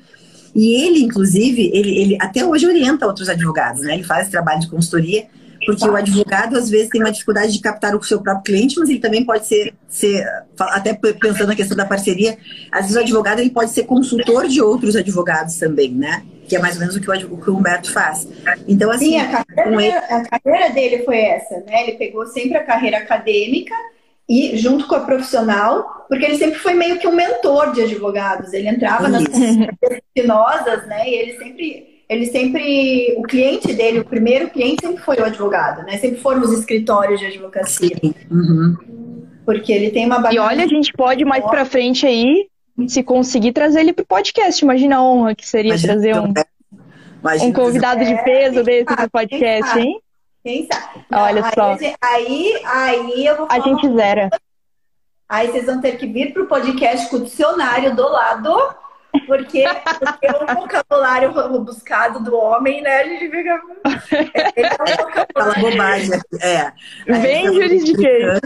E 0.53 0.73
ele, 0.75 0.99
inclusive, 0.99 1.71
ele, 1.73 1.97
ele 1.97 2.17
até 2.19 2.45
hoje 2.45 2.67
orienta 2.67 3.05
outros 3.07 3.29
advogados, 3.29 3.81
né? 3.83 3.93
Ele 3.93 4.03
faz 4.03 4.27
trabalho 4.27 4.59
de 4.59 4.69
consultoria, 4.69 5.27
porque 5.65 5.87
o 5.87 5.95
advogado 5.95 6.57
às 6.57 6.69
vezes 6.69 6.89
tem 6.89 7.01
uma 7.01 7.11
dificuldade 7.11 7.53
de 7.53 7.59
captar 7.59 7.95
o 7.95 8.03
seu 8.03 8.21
próprio 8.21 8.43
cliente, 8.43 8.77
mas 8.77 8.89
ele 8.89 8.99
também 8.99 9.25
pode 9.25 9.47
ser, 9.47 9.73
ser 9.87 10.25
até 10.59 10.93
pensando 10.93 11.47
na 11.47 11.55
questão 11.55 11.75
da 11.75 11.85
parceria, 11.85 12.37
às 12.71 12.81
vezes 12.81 12.95
o 12.97 12.99
advogado 12.99 13.39
ele 13.39 13.49
pode 13.49 13.71
ser 13.71 13.83
consultor 13.83 14.47
de 14.47 14.61
outros 14.61 14.95
advogados 14.95 15.55
também, 15.57 15.93
né? 15.93 16.23
Que 16.47 16.55
é 16.55 16.59
mais 16.59 16.75
ou 16.75 16.81
menos 16.81 16.95
o 16.95 17.01
que 17.01 17.09
o, 17.09 17.33
o, 17.33 17.41
que 17.41 17.49
o 17.49 17.57
Humberto 17.57 17.91
faz. 17.91 18.27
Então, 18.67 18.89
assim. 18.89 19.11
Sim, 19.11 19.19
a 19.19 19.27
carreira, 19.27 19.83
ele... 19.83 19.91
a 19.91 20.39
carreira 20.39 20.73
dele 20.73 21.03
foi 21.03 21.17
essa, 21.17 21.59
né? 21.61 21.83
Ele 21.83 21.97
pegou 21.97 22.25
sempre 22.27 22.57
a 22.57 22.63
carreira 22.63 22.97
acadêmica 22.97 23.75
e 24.29 24.57
junto 24.57 24.87
com 24.87 24.95
a 24.95 25.01
profissional, 25.01 26.05
porque 26.09 26.25
ele 26.25 26.37
sempre 26.37 26.59
foi 26.59 26.73
meio 26.73 26.99
que 26.99 27.07
um 27.07 27.15
mentor 27.15 27.71
de 27.73 27.81
advogados. 27.81 28.53
Ele 28.53 28.67
entrava 28.67 29.09
Isso. 29.09 29.29
nas 29.59 29.91
espinosas, 29.91 30.87
né? 30.87 31.09
E 31.09 31.13
ele 31.13 31.37
sempre 31.37 31.97
ele 32.09 32.25
sempre, 32.27 33.15
o 33.17 33.23
cliente 33.23 33.73
dele, 33.73 33.99
o 33.99 34.05
primeiro 34.05 34.49
cliente 34.49 34.85
sempre 34.85 35.03
foi 35.03 35.17
o 35.17 35.25
advogado, 35.25 35.85
né? 35.85 35.97
Sempre 35.97 36.21
foram 36.21 36.41
os 36.41 36.53
escritórios 36.53 37.19
de 37.19 37.25
advocacia. 37.25 37.97
Uhum. 38.31 38.77
Porque 39.45 39.73
ele 39.73 39.91
tem 39.91 40.05
uma 40.05 40.19
bagagem. 40.19 40.37
E 40.37 40.39
olha, 40.39 40.63
a 40.63 40.67
gente 40.67 40.93
pode 40.93 41.25
mais 41.25 41.43
para 41.43 41.65
frente 41.65 42.05
aí, 42.05 42.47
se 42.87 43.01
conseguir 43.03 43.51
trazer 43.51 43.81
ele 43.81 43.93
pro 43.93 44.05
podcast. 44.05 44.63
Imagina 44.63 44.97
a 44.97 45.03
honra 45.03 45.35
que 45.35 45.47
seria 45.47 45.71
Imagina, 45.71 45.93
trazer 45.93 46.15
um, 46.19 46.33
um 47.43 47.53
convidado 47.53 48.03
de 48.03 48.15
peso 48.23 48.63
desse 48.63 48.95
pro 48.95 49.09
podcast, 49.09 49.79
hein? 49.79 49.99
Quem 50.43 50.67
sabe? 50.71 51.05
Não, 51.09 51.19
olha 51.19 51.45
aí, 51.45 51.53
só. 51.53 51.77
Aí, 52.01 52.61
aí 52.65 53.25
eu 53.25 53.37
vou 53.37 53.47
A 53.49 53.59
gente 53.59 53.91
zera. 53.93 54.29
Aí 55.27 55.47
vocês 55.47 55.65
vão 55.65 55.81
ter 55.81 55.97
que 55.97 56.07
vir 56.07 56.33
pro 56.33 56.47
podcast 56.47 57.09
com 57.09 57.17
o 57.17 57.23
dicionário 57.23 57.95
do 57.95 58.07
lado 58.07 58.75
porque, 59.25 59.63
porque 59.99 60.27
é 60.27 60.31
um 60.31 60.61
vocabulário 60.61 61.33
buscado 61.63 62.19
do 62.19 62.35
homem, 62.35 62.81
né? 62.81 63.01
A 63.01 63.07
gente 63.07 63.29
fica. 63.29 63.61
É 64.55 64.73
um 64.73 65.05
vocabulário. 65.05 65.71
bobagem. 65.71 66.21
É. 66.41 66.71
Vem 67.05 67.45
juridiquês. 67.45 68.39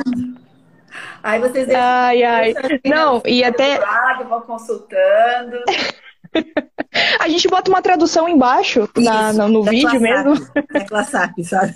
Aí 1.23 1.39
vocês 1.39 1.69
Ai, 1.69 2.23
ai. 2.23 2.53
Não, 2.85 3.21
e 3.25 3.43
até. 3.43 3.79
Vão 4.27 4.41
consultando. 4.41 5.63
A 7.19 7.29
gente 7.29 7.47
bota 7.47 7.69
uma 7.69 7.81
tradução 7.81 8.27
embaixo 8.27 8.89
na, 8.97 9.31
no, 9.31 9.47
no 9.47 9.63
vídeo 9.63 9.99
mesmo. 9.99 10.33
É 10.73 10.81
classe 10.81 11.11
sabe? 11.43 11.73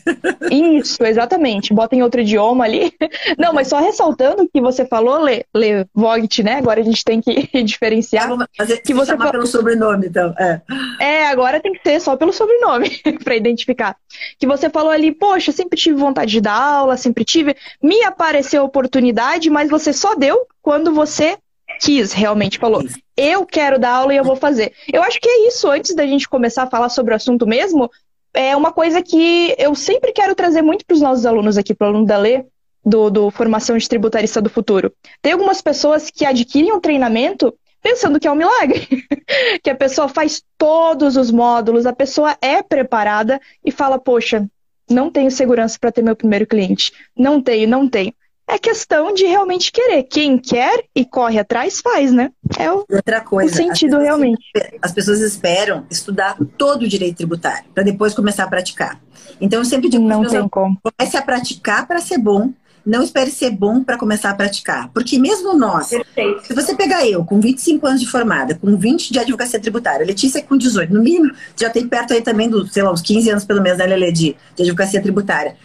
Isso, 0.51 1.03
exatamente. 1.03 1.73
Bota 1.73 1.95
em 1.95 2.03
outro 2.03 2.21
idioma 2.21 2.65
ali. 2.65 2.93
Não, 3.37 3.53
mas 3.53 3.67
só 3.67 3.79
ressaltando 3.79 4.49
que 4.51 4.59
você 4.59 4.85
falou, 4.85 5.23
Le, 5.23 5.45
Le 5.55 5.85
Vogt, 5.93 6.43
né? 6.43 6.55
Agora 6.55 6.81
a 6.81 6.83
gente 6.83 7.03
tem 7.03 7.21
que 7.21 7.47
diferenciar. 7.63 8.29
fazer, 8.57 8.77
que 8.79 8.93
você 8.93 9.11
chamar 9.11 9.31
pelo 9.31 9.47
sobrenome, 9.47 10.07
então. 10.07 10.33
É. 10.37 10.61
é, 10.99 11.27
agora 11.27 11.61
tem 11.61 11.73
que 11.73 11.81
ser 11.83 11.99
só 12.01 12.17
pelo 12.17 12.33
sobrenome 12.33 12.89
para 13.23 13.35
identificar. 13.35 13.95
Que 14.37 14.45
você 14.45 14.69
falou 14.69 14.91
ali, 14.91 15.11
poxa, 15.11 15.51
sempre 15.51 15.79
tive 15.79 15.97
vontade 15.97 16.31
de 16.31 16.41
dar 16.41 16.59
aula, 16.59 16.97
sempre 16.97 17.23
tive. 17.23 17.55
Me 17.81 18.03
apareceu 18.03 18.61
a 18.61 18.65
oportunidade, 18.65 19.49
mas 19.49 19.69
você 19.69 19.93
só 19.93 20.15
deu 20.15 20.45
quando 20.61 20.93
você 20.93 21.37
quis, 21.79 22.13
realmente 22.13 22.57
falou. 22.57 22.83
Eu 23.17 23.45
quero 23.45 23.79
dar 23.79 23.91
aula 23.91 24.13
e 24.13 24.17
eu 24.17 24.23
vou 24.23 24.35
fazer. 24.35 24.73
Eu 24.91 25.01
acho 25.03 25.19
que 25.19 25.29
é 25.29 25.47
isso, 25.47 25.69
antes 25.69 25.95
da 25.95 26.05
gente 26.05 26.27
começar 26.27 26.63
a 26.63 26.69
falar 26.69 26.89
sobre 26.89 27.13
o 27.13 27.15
assunto 27.15 27.47
mesmo, 27.47 27.89
é 28.33 28.55
uma 28.55 28.71
coisa 28.71 29.01
que 29.01 29.55
eu 29.57 29.73
sempre 29.73 30.11
quero 30.11 30.35
trazer 30.35 30.61
muito 30.61 30.85
para 30.85 30.95
os 30.95 31.01
nossos 31.01 31.25
alunos 31.25 31.57
aqui, 31.57 31.73
para 31.73 31.87
o 31.87 31.89
aluno 31.89 32.05
da 32.05 32.17
Lê, 32.17 32.45
do, 32.85 33.09
do 33.09 33.31
Formação 33.31 33.77
de 33.77 33.87
Tributarista 33.87 34.41
do 34.41 34.49
Futuro. 34.49 34.93
Tem 35.21 35.33
algumas 35.33 35.61
pessoas 35.61 36.11
que 36.11 36.25
adquirem 36.25 36.73
um 36.73 36.79
treinamento 36.79 37.57
pensando 37.81 38.19
que 38.19 38.27
é 38.27 38.31
um 38.31 38.35
milagre, 38.35 38.87
que 39.63 39.69
a 39.69 39.75
pessoa 39.75 40.07
faz 40.07 40.43
todos 40.57 41.15
os 41.15 41.31
módulos, 41.31 41.85
a 41.85 41.93
pessoa 41.93 42.35
é 42.41 42.61
preparada 42.63 43.39
e 43.63 43.71
fala, 43.71 43.99
poxa, 43.99 44.47
não 44.89 45.11
tenho 45.11 45.31
segurança 45.31 45.77
para 45.79 45.91
ter 45.91 46.03
meu 46.03 46.15
primeiro 46.15 46.45
cliente. 46.45 46.91
Não 47.15 47.41
tenho, 47.41 47.67
não 47.67 47.87
tenho. 47.87 48.13
É 48.47 48.59
questão 48.59 49.13
de 49.13 49.25
realmente 49.25 49.71
querer. 49.71 50.03
Quem 50.03 50.37
quer 50.37 50.85
e 50.95 51.03
corre 51.03 51.39
atrás 51.39 51.81
faz, 51.81 52.11
né? 52.11 52.31
É 52.59 52.71
o, 52.71 52.85
Outra 52.89 53.21
coisa, 53.21 53.51
o 53.51 53.55
sentido 53.55 53.97
as 53.97 54.03
realmente. 54.03 54.43
As 54.81 54.91
pessoas 54.91 55.19
esperam 55.19 55.85
estudar 55.89 56.37
todo 56.57 56.83
o 56.83 56.87
direito 56.87 57.17
tributário 57.17 57.65
para 57.73 57.83
depois 57.83 58.13
começar 58.13 58.43
a 58.43 58.47
praticar. 58.47 59.01
Então 59.41 59.59
eu 59.59 59.65
sempre 59.65 59.89
digo 59.89 60.07
não 60.07 60.25
tem 60.25 60.47
como. 60.47 60.79
comece 60.81 61.17
a 61.17 61.21
praticar 61.21 61.87
para 61.87 61.99
ser 61.99 62.19
bom. 62.19 62.51
Não 62.85 63.01
espere 63.01 63.31
ser 63.31 63.49
bom 63.49 63.83
para 63.83 63.97
começar 63.97 64.29
a 64.29 64.35
praticar. 64.35 64.89
Porque 64.93 65.17
mesmo 65.17 65.57
nós, 65.57 65.89
Perfeito. 65.89 66.45
se 66.45 66.53
você 66.53 66.75
pegar 66.75 67.03
eu 67.03 67.25
com 67.25 67.39
25 67.39 67.87
anos 67.87 67.99
de 67.99 68.07
formada, 68.07 68.53
com 68.53 68.77
20 68.77 69.11
de 69.11 69.17
advocacia 69.17 69.59
tributária, 69.59 70.05
Letícia 70.05 70.39
com 70.43 70.55
18, 70.55 70.93
no 70.93 71.01
mínimo, 71.01 71.33
já 71.59 71.67
tem 71.67 71.87
perto 71.87 72.13
aí 72.13 72.21
também 72.21 72.47
dos, 72.47 72.71
sei 72.71 72.83
lá, 72.83 72.91
uns 72.91 73.01
15 73.01 73.27
anos 73.31 73.43
pelo 73.43 73.59
menos, 73.59 73.79
né, 73.79 73.87
Lele, 73.87 74.11
de, 74.11 74.35
de 74.55 74.61
advocacia 74.61 75.01
tributária 75.01 75.55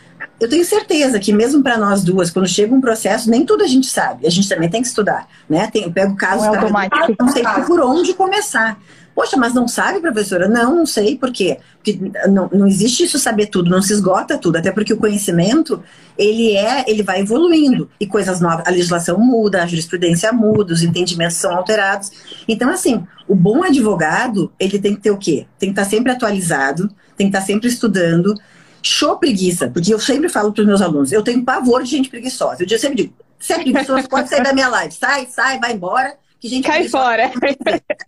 eu 0.40 0.48
tenho 0.48 0.64
certeza 0.64 1.18
que 1.18 1.32
mesmo 1.32 1.62
para 1.62 1.76
nós 1.76 2.02
duas, 2.02 2.30
quando 2.30 2.48
chega 2.48 2.74
um 2.74 2.80
processo, 2.80 3.30
nem 3.30 3.44
tudo 3.44 3.62
a 3.62 3.66
gente 3.66 3.86
sabe. 3.86 4.26
A 4.26 4.30
gente 4.30 4.48
também 4.48 4.68
tem 4.68 4.80
que 4.80 4.88
estudar, 4.88 5.28
né? 5.48 5.68
Tem, 5.70 5.84
eu 5.84 5.92
pego 5.92 6.16
casos 6.16 6.46
não, 6.46 6.54
é 6.54 6.58
automático. 6.58 7.14
não 7.18 7.28
sei 7.28 7.42
por 7.66 7.80
onde 7.80 8.14
começar. 8.14 8.78
Poxa, 9.14 9.36
mas 9.36 9.52
não 9.52 9.68
sabe, 9.68 10.00
professora? 10.00 10.48
Não, 10.48 10.74
não 10.74 10.86
sei 10.86 11.16
por 11.16 11.30
quê. 11.30 11.58
Porque 11.76 12.00
não, 12.28 12.48
não 12.52 12.66
existe 12.66 13.04
isso 13.04 13.18
saber 13.18 13.46
tudo, 13.46 13.68
não 13.68 13.82
se 13.82 13.92
esgota 13.92 14.38
tudo, 14.38 14.56
até 14.56 14.70
porque 14.70 14.92
o 14.92 14.96
conhecimento, 14.96 15.82
ele 16.16 16.56
é, 16.56 16.84
ele 16.88 17.02
vai 17.02 17.20
evoluindo 17.20 17.90
e 18.00 18.06
coisas 18.06 18.40
novas, 18.40 18.66
a 18.66 18.70
legislação 18.70 19.18
muda, 19.18 19.62
a 19.62 19.66
jurisprudência 19.66 20.32
muda, 20.32 20.72
os 20.72 20.82
entendimentos 20.82 21.36
são 21.36 21.54
alterados. 21.54 22.10
Então, 22.48 22.70
assim, 22.70 23.04
o 23.28 23.34
bom 23.34 23.62
advogado, 23.62 24.50
ele 24.58 24.78
tem 24.78 24.94
que 24.94 25.02
ter 25.02 25.10
o 25.10 25.18
quê? 25.18 25.46
Tem 25.58 25.70
que 25.70 25.78
estar 25.78 25.90
sempre 25.90 26.12
atualizado, 26.12 26.88
tem 27.16 27.30
que 27.30 27.36
estar 27.36 27.46
sempre 27.46 27.68
estudando, 27.68 28.34
Show 28.82 29.18
preguiça, 29.18 29.68
porque 29.68 29.92
eu 29.92 30.00
sempre 30.00 30.28
falo 30.28 30.52
para 30.52 30.62
os 30.62 30.66
meus 30.66 30.82
alunos, 30.82 31.12
eu 31.12 31.22
tenho 31.22 31.44
pavor 31.44 31.82
de 31.82 31.90
gente 31.90 32.08
preguiçosa. 32.08 32.64
Eu 32.68 32.78
sempre 32.78 32.96
digo, 32.96 33.14
se 33.38 33.52
é 33.52 33.58
preguiçosa, 33.58 34.08
pode 34.08 34.28
sair 34.28 34.42
da 34.42 34.52
minha 34.52 34.68
live. 34.68 34.94
Sai, 34.94 35.26
sai, 35.26 35.58
vai 35.58 35.72
embora. 35.72 36.16
Que 36.38 36.48
gente 36.48 36.66
Cai 36.66 36.88
fora. 36.88 37.30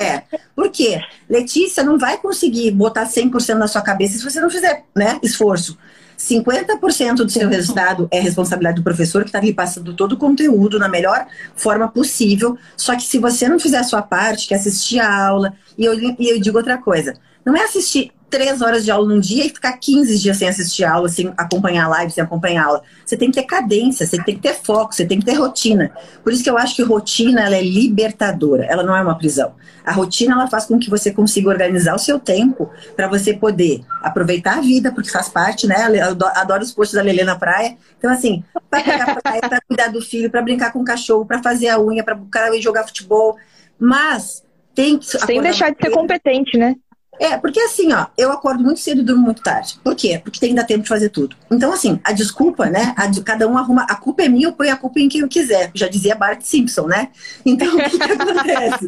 É. 0.01 0.23
Por 0.57 0.71
quê? 0.71 1.01
Letícia 1.29 1.83
não 1.85 1.99
vai 1.99 2.17
conseguir 2.17 2.71
botar 2.71 3.07
100% 3.07 3.55
na 3.55 3.69
sua 3.69 3.83
cabeça 3.83 4.17
se 4.17 4.25
você 4.25 4.41
não 4.41 4.49
fizer 4.49 4.85
né, 4.97 5.21
esforço. 5.23 5.77
50% 6.19 7.17
do 7.17 7.31
seu 7.31 7.49
resultado 7.49 8.09
é 8.11 8.21
responsabilidade 8.21 8.77
do 8.77 8.83
professor 8.83 9.23
que 9.23 9.29
está 9.29 9.41
lhe 9.41 9.53
passando 9.53 9.95
todo 9.95 10.13
o 10.13 10.17
conteúdo 10.17 10.79
na 10.79 10.89
melhor 10.89 11.27
forma 11.55 11.89
possível. 11.89 12.57
Só 12.77 12.95
que 12.97 13.03
se 13.03 13.19
você 13.19 13.49
não 13.49 13.59
fizer 13.59 13.79
a 13.79 13.85
sua 13.85 14.03
parte, 14.03 14.49
que 14.49 14.55
é 14.55 14.57
assistir 14.57 15.01
a 15.01 15.27
aula, 15.27 15.53
e 15.77 15.85
eu, 15.85 15.95
e 15.95 16.31
eu 16.31 16.41
digo 16.41 16.57
outra 16.57 16.79
coisa, 16.79 17.15
não 17.45 17.57
é 17.57 17.65
assistir 17.65 18.13
três 18.33 18.63
horas 18.63 18.83
de 18.83 18.91
aula 18.91 19.07
num 19.07 19.21
dia 19.21 19.45
e 19.45 19.51
ficar 19.51 19.77
15 19.77 20.19
dias 20.19 20.39
sem 20.39 20.49
assistir 20.49 20.85
aula, 20.85 21.07
sem 21.07 21.31
acompanhar 21.37 21.85
a 21.85 21.89
live, 21.89 22.11
sem 22.11 22.25
acompanhar 22.25 22.65
aula. 22.65 22.83
Você 23.05 23.15
tem 23.15 23.31
que 23.31 23.39
ter 23.39 23.47
cadência, 23.47 24.07
você 24.07 24.17
tem 24.25 24.35
que 24.35 24.41
ter 24.41 24.55
foco, 24.55 24.95
você 24.95 25.05
tem 25.05 25.19
que 25.19 25.27
ter 25.27 25.35
rotina. 25.35 25.93
Por 26.25 26.33
isso 26.33 26.43
que 26.43 26.49
eu 26.49 26.57
acho 26.57 26.75
que 26.75 26.83
rotina 26.83 27.43
ela 27.43 27.55
é 27.55 27.63
libertadora, 27.63 28.65
ela 28.65 28.83
não 28.83 28.97
é 28.97 29.03
uma 29.03 29.19
prisão. 29.19 29.55
A 29.85 29.93
rotina 29.93 30.33
ela 30.33 30.49
faz 30.49 30.65
com 30.65 30.79
que 30.79 30.89
você 30.89 31.13
consiga 31.13 31.51
organizar 31.51 31.95
o 31.95 31.99
seu 31.99 32.19
tempo 32.19 32.71
para 32.97 33.07
você 33.07 33.35
poder 33.35 33.83
aproveitar 34.01 34.57
a 34.57 34.61
vida, 34.63 34.91
porque 34.91 35.11
faz 35.11 35.29
parte, 35.29 35.67
né? 35.67 35.77
Eu 36.01 36.17
adoro 36.35 36.63
os 36.63 36.73
postos 36.73 36.97
da 36.97 37.03
Lelê 37.03 37.25
na 37.25 37.37
praia. 37.37 37.77
Então, 37.99 38.11
assim, 38.11 38.43
para 38.71 38.83
pegar 38.83 39.21
praia, 39.21 39.41
para 39.43 39.61
cuidar 39.61 39.89
do 39.89 40.01
filho, 40.01 40.31
para 40.31 40.41
brincar 40.41 40.73
com 40.73 40.81
o 40.81 40.85
cachorro, 40.85 41.27
para 41.27 41.43
fazer 41.43 41.69
a 41.69 41.79
unha, 41.79 42.03
para 42.03 42.17
jogar 42.61 42.85
futebol. 42.85 43.37
Mas 43.79 44.43
tem 44.75 44.97
que. 44.97 45.05
Sem 45.05 45.43
deixar 45.43 45.71
de 45.71 45.77
ser 45.83 45.91
competente, 45.91 46.57
né? 46.57 46.77
É, 47.21 47.37
porque 47.37 47.61
assim, 47.61 47.93
ó, 47.93 48.07
eu 48.17 48.33
acordo 48.33 48.65
muito 48.65 48.81
cedo 48.81 49.01
e 49.01 49.05
durmo 49.05 49.23
muito 49.23 49.43
tarde. 49.43 49.79
Por 49.85 49.95
quê? 49.95 50.21
Porque 50.23 50.41
tem 50.41 50.51
que 50.51 50.57
dar 50.57 50.65
tempo 50.65 50.83
de 50.83 50.89
fazer 50.89 51.11
tudo. 51.11 51.37
Então, 51.51 51.73
assim, 51.73 52.01
a 52.03 52.13
desculpa, 52.13 52.67
né? 52.71 52.95
A 52.97 53.07
de, 53.07 53.21
cada 53.23 53.47
um 53.47 53.57
arruma. 53.57 53.83
A 53.89 53.95
culpa 53.95 54.23
é 54.23 54.29
minha, 54.29 54.49
eu 54.49 54.53
ponho 54.53 54.73
a 54.73 54.77
culpa 54.77 54.99
em 54.99 55.09
quem 55.09 55.21
eu 55.21 55.29
quiser. 55.29 55.71
Já 55.75 55.89
dizia 55.89 56.15
Bart 56.15 56.41
Simpson, 56.43 56.87
né? 56.87 57.09
Então, 57.45 57.77
o 57.77 57.79
que, 57.79 57.99
que 57.99 58.13
acontece? 58.13 58.87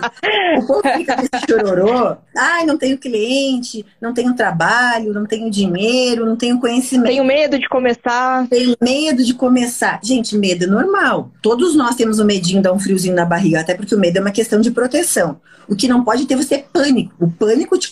O 0.59 0.67
povo 0.67 0.83
fica 0.97 1.17
nesse 1.17 1.47
chororô. 1.49 2.17
Ai, 2.37 2.65
não 2.65 2.79
tenho 2.79 2.97
cliente, 2.97 3.85
não 4.01 4.15
tenho 4.15 4.35
trabalho, 4.35 5.13
não 5.13 5.27
tenho 5.27 5.51
dinheiro, 5.51 6.25
não 6.25 6.37
tenho 6.37 6.59
conhecimento. 6.59 7.09
Tenho 7.09 7.25
medo 7.25 7.59
de 7.59 7.69
começar. 7.69 8.47
Tenho 8.49 8.75
medo 8.81 9.23
de 9.23 9.35
começar. 9.35 10.01
Gente, 10.03 10.37
medo 10.37 10.65
é 10.65 10.67
normal. 10.67 11.31
Todos 11.43 11.75
nós 11.75 11.95
temos 11.95 12.19
um 12.19 12.25
medinho, 12.25 12.63
dá 12.63 12.73
um 12.73 12.79
friozinho 12.79 13.15
na 13.15 13.25
barriga, 13.25 13.61
até 13.61 13.75
porque 13.75 13.95
o 13.95 13.99
medo 13.99 14.17
é 14.17 14.21
uma 14.21 14.31
questão 14.31 14.61
de 14.61 14.71
proteção. 14.71 15.39
O 15.69 15.75
que 15.75 15.89
não 15.89 16.05
pode 16.05 16.27
ter 16.27 16.37
você 16.37 16.57
é 16.57 16.65
pânico. 16.73 17.15
O 17.19 17.31
pânico 17.31 17.79
te 17.79 17.89